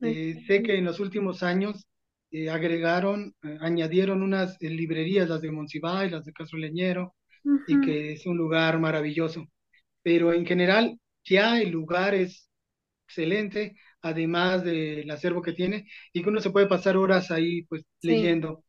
Eh, 0.00 0.42
sé 0.46 0.62
que 0.62 0.78
en 0.78 0.86
los 0.86 0.98
últimos 0.98 1.42
años 1.42 1.86
eh, 2.30 2.48
agregaron, 2.48 3.34
añadieron 3.60 4.22
unas 4.22 4.56
librerías, 4.62 5.28
las 5.28 5.42
de 5.42 5.50
Monsiváis, 5.50 6.10
las 6.10 6.24
de 6.24 6.32
Castro 6.32 6.58
Leñero, 6.58 7.14
y 7.68 7.78
que 7.82 8.14
es 8.14 8.24
un 8.24 8.38
lugar 8.38 8.78
maravilloso. 8.80 9.44
Pero 10.02 10.32
en 10.32 10.46
general, 10.46 10.98
ya 11.22 11.60
el 11.60 11.68
lugar 11.68 12.14
es 12.14 12.48
excelente, 13.06 13.76
además 14.00 14.64
del 14.64 15.10
acervo 15.10 15.42
que 15.42 15.52
tiene, 15.52 15.86
y 16.14 16.22
que 16.22 16.30
uno 16.30 16.40
se 16.40 16.48
puede 16.50 16.66
pasar 16.66 16.96
horas 16.96 17.30
ahí 17.30 17.64
pues 17.64 17.82
leyendo. 18.00 18.64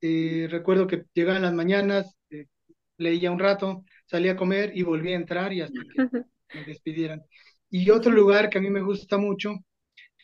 recuerdo 0.00 0.86
que 0.86 1.04
llegaba 1.12 1.36
en 1.36 1.42
las 1.42 1.52
mañanas, 1.52 2.16
leía 2.96 3.30
un 3.30 3.38
rato, 3.38 3.84
salía 4.06 4.32
a 4.32 4.36
comer 4.36 4.72
y 4.74 4.82
volvía 4.82 5.12
a 5.12 5.20
entrar 5.20 5.52
y 5.52 5.60
hasta 5.60 5.78
que 5.82 5.98
me 6.54 6.64
despidieran. 6.64 7.22
Y 7.78 7.90
otro 7.90 8.10
lugar 8.10 8.48
que 8.48 8.56
a 8.56 8.60
mí 8.62 8.70
me 8.70 8.80
gusta 8.80 9.18
mucho, 9.18 9.50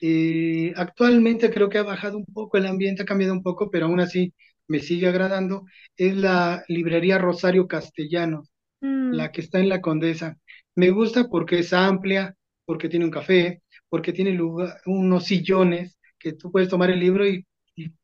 eh, 0.01 0.73
actualmente 0.75 1.51
creo 1.51 1.69
que 1.69 1.77
ha 1.77 1.83
bajado 1.83 2.17
un 2.17 2.25
poco 2.25 2.57
el 2.57 2.67
ambiente, 2.67 3.03
ha 3.03 3.05
cambiado 3.05 3.35
un 3.35 3.43
poco, 3.43 3.71
pero 3.71 3.87
aún 3.87 4.01
así 4.01 4.33
me 4.69 4.79
sigue 4.79 5.07
agradando, 5.07 5.67
es 5.99 6.17
la 6.17 6.65
librería 6.69 7.19
Rosario 7.19 7.69
Castellano, 7.69 8.45
mm. 8.81 9.13
la 9.13 9.33
que 9.33 9.43
está 9.43 9.59
en 9.61 9.69
la 9.69 9.83
Condesa. 9.83 10.39
Me 10.77 10.89
gusta 10.91 11.29
porque 11.29 11.59
es 11.59 11.75
amplia, 11.75 12.35
porque 12.65 12.89
tiene 12.89 13.05
un 13.05 13.11
café, 13.11 13.63
porque 13.91 14.15
tiene 14.15 14.31
lugar, 14.33 14.81
unos 14.87 15.25
sillones 15.27 15.99
que 16.19 16.33
tú 16.33 16.51
puedes 16.51 16.71
tomar 16.71 16.91
el 16.91 17.01
libro 17.01 17.29
y, 17.29 17.45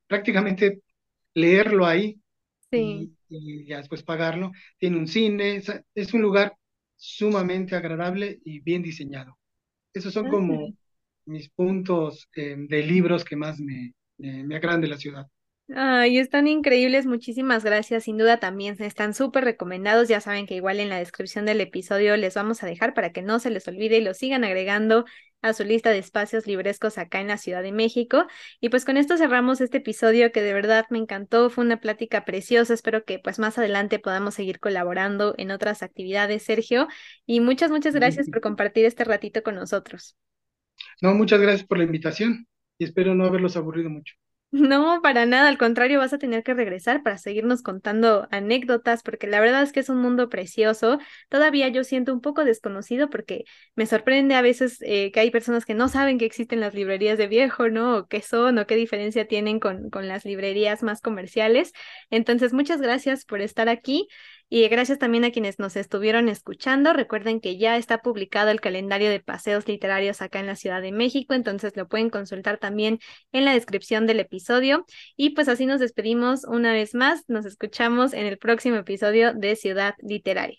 prácticamente 0.07 0.83
leerlo 1.35 1.87
ahí 1.87 2.21
y, 2.71 3.67
ya 3.67 3.79
después 3.79 4.03
pagarlo. 4.03 4.53
Tiene 4.79 4.99
un 4.99 5.07
cine, 5.09 5.63
es 5.95 6.15
un 6.15 6.21
lugar 6.21 6.55
sumamente 6.97 7.77
agradable 7.77 8.41
y 8.45 8.61
bien 8.61 8.83
diseñado. 8.83 9.38
Esos 9.99 10.15
son 10.15 10.29
como 10.29 10.73
mis 11.27 11.49
puntos 11.51 12.29
eh, 12.37 12.57
de 12.59 12.83
libros 12.83 13.25
que 13.25 13.37
más 13.37 13.59
me, 13.61 13.95
me 14.19 14.57
agradan 14.57 14.81
de 14.81 14.89
la 14.89 14.97
ciudad. 14.99 15.27
Ay, 15.75 16.19
están 16.19 16.49
increíbles, 16.49 17.05
muchísimas 17.05 17.63
gracias. 17.63 18.05
Sin 18.05 18.17
duda 18.17 18.41
también 18.41 18.77
están 18.83 19.13
súper 19.13 19.45
recomendados. 19.45 20.09
Ya 20.09 20.21
saben 20.21 20.47
que 20.47 20.55
igual 20.55 20.81
en 20.81 20.89
la 20.89 20.99
descripción 20.99 21.45
del 21.45 21.61
episodio 21.61 22.17
les 22.17 22.35
vamos 22.35 22.63
a 22.63 22.67
dejar 22.67 22.95
para 22.95 23.13
que 23.13 23.21
no 23.23 23.39
se 23.39 23.51
les 23.51 23.69
olvide 23.69 23.99
y 23.99 24.01
lo 24.03 24.15
sigan 24.15 24.45
agregando 24.45 25.05
a 25.43 25.53
su 25.53 25.65
lista 25.65 25.91
de 25.91 25.99
espacios 25.99 26.47
librescos 26.47 26.99
acá 26.99 27.21
en 27.21 27.29
la 27.29 27.39
Ciudad 27.39 27.63
de 27.63 27.73
México. 27.73 28.27
Y 28.61 28.69
pues 28.71 28.85
con 28.85 28.97
esto 28.97 29.17
cerramos 29.17 29.61
este 29.61 29.79
episodio 29.79 30.33
que 30.33 30.43
de 30.43 30.53
verdad 30.53 30.87
me 30.91 30.99
encantó, 30.99 31.51
fue 31.51 31.65
una 31.65 31.81
plática 31.81 32.25
preciosa. 32.25 32.75
Espero 32.75 33.05
que 33.05 33.19
pues 33.19 33.39
más 33.39 33.59
adelante 33.59 33.99
podamos 33.99 34.35
seguir 34.35 34.61
colaborando 34.61 35.35
en 35.39 35.51
otras 35.51 35.83
actividades, 35.83 36.43
Sergio. 36.43 36.89
Y 37.27 37.41
muchas, 37.41 37.71
muchas 37.71 37.95
gracias 37.95 38.29
por 38.29 38.41
compartir 38.41 38.85
este 38.85 39.05
ratito 39.05 39.43
con 39.43 39.55
nosotros. 39.55 40.17
No, 41.01 41.15
muchas 41.15 41.41
gracias 41.41 41.67
por 41.67 41.79
la 41.79 41.85
invitación 41.85 42.47
y 42.79 42.85
espero 42.85 43.15
no 43.15 43.25
haberlos 43.25 43.57
aburrido 43.57 43.91
mucho. 43.91 44.15
No, 44.51 45.03
para 45.03 45.27
nada, 45.27 45.47
al 45.49 45.59
contrario, 45.59 45.99
vas 45.99 46.15
a 46.15 46.19
tener 46.19 46.43
que 46.43 46.55
regresar 46.55 47.03
para 47.03 47.19
seguirnos 47.19 47.61
contando 47.61 48.27
anécdotas, 48.31 49.03
porque 49.03 49.27
la 49.27 49.41
verdad 49.41 49.63
es 49.63 49.73
que 49.73 49.81
es 49.81 49.91
un 49.91 49.99
mundo 50.01 50.31
precioso. 50.31 50.99
Todavía 51.29 51.69
yo 51.69 51.85
siento 51.85 52.15
un 52.15 52.23
poco 52.23 52.45
desconocido 52.45 53.11
porque 53.11 53.45
me 53.77 53.85
sorprende 53.85 54.35
a 54.37 54.41
veces 54.41 54.79
eh, 54.81 55.13
que 55.13 55.21
hay 55.21 55.31
personas 55.31 55.67
que 55.67 55.75
no 55.75 55.89
saben 55.89 56.17
que 56.19 56.25
existen 56.25 56.61
las 56.61 56.73
librerías 56.73 57.19
de 57.19 57.27
viejo, 57.27 57.69
¿no? 57.69 57.99
O 57.99 58.07
qué 58.09 58.23
son, 58.23 58.59
o 58.59 58.67
qué 58.67 58.77
diferencia 58.77 59.29
tienen 59.29 59.61
con, 59.61 59.91
con 59.91 60.09
las 60.09 60.25
librerías 60.25 60.83
más 60.83 61.03
comerciales. 61.03 61.73
Entonces, 62.09 62.55
muchas 62.55 62.81
gracias 62.81 63.27
por 63.27 63.43
estar 63.43 63.69
aquí. 63.69 64.09
Y 64.51 64.67
gracias 64.69 64.99
también 64.99 65.25
a 65.25 65.31
quienes 65.31 65.59
nos 65.59 65.77
estuvieron 65.77 66.29
escuchando. 66.29 66.95
Recuerden 66.95 67.41
que 67.41 67.59
ya 67.59 67.77
está 67.77 67.99
publicado 67.99 68.51
el 68.51 68.61
calendario 68.61 69.11
de 69.11 69.21
paseos 69.21 69.69
literarios 69.69 70.23
acá 70.23 70.41
en 70.41 70.47
la 70.47 70.57
Ciudad 70.57 70.81
de 70.81 70.93
México, 70.93 71.35
entonces 71.35 71.77
lo 71.77 71.87
pueden 71.87 72.09
consultar 72.09 72.59
también 72.59 72.99
en 73.33 73.45
la 73.45 73.53
descripción 73.53 74.07
del 74.07 74.21
episodio. 74.21 74.87
Y 75.17 75.31
pues 75.31 75.49
así 75.49 75.67
nos 75.67 75.81
despedimos 75.81 76.45
una 76.45 76.73
vez 76.73 76.95
más. 76.95 77.25
Nos 77.29 77.45
escuchamos 77.45 78.15
en 78.15 78.27
el 78.27 78.39
próximo 78.39 78.77
episodio 78.77 79.35
de 79.35 79.55
Ciudad 79.55 79.95
Literaria. 79.99 80.59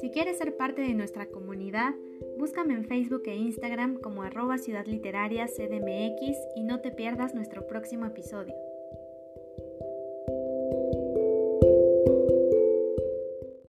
Si 0.00 0.10
quieres 0.10 0.38
ser 0.38 0.56
parte 0.56 0.82
de 0.82 0.94
nuestra 0.94 1.26
comunidad, 1.26 1.94
Búscame 2.36 2.74
en 2.74 2.84
Facebook 2.84 3.22
e 3.26 3.36
Instagram 3.36 4.00
como 4.00 4.22
arroba 4.22 4.58
Ciudad 4.58 4.86
Literaria 4.86 5.46
CDMX 5.46 6.36
y 6.56 6.64
no 6.64 6.80
te 6.80 6.90
pierdas 6.90 7.34
nuestro 7.34 7.66
próximo 7.66 8.06
episodio. 8.06 8.54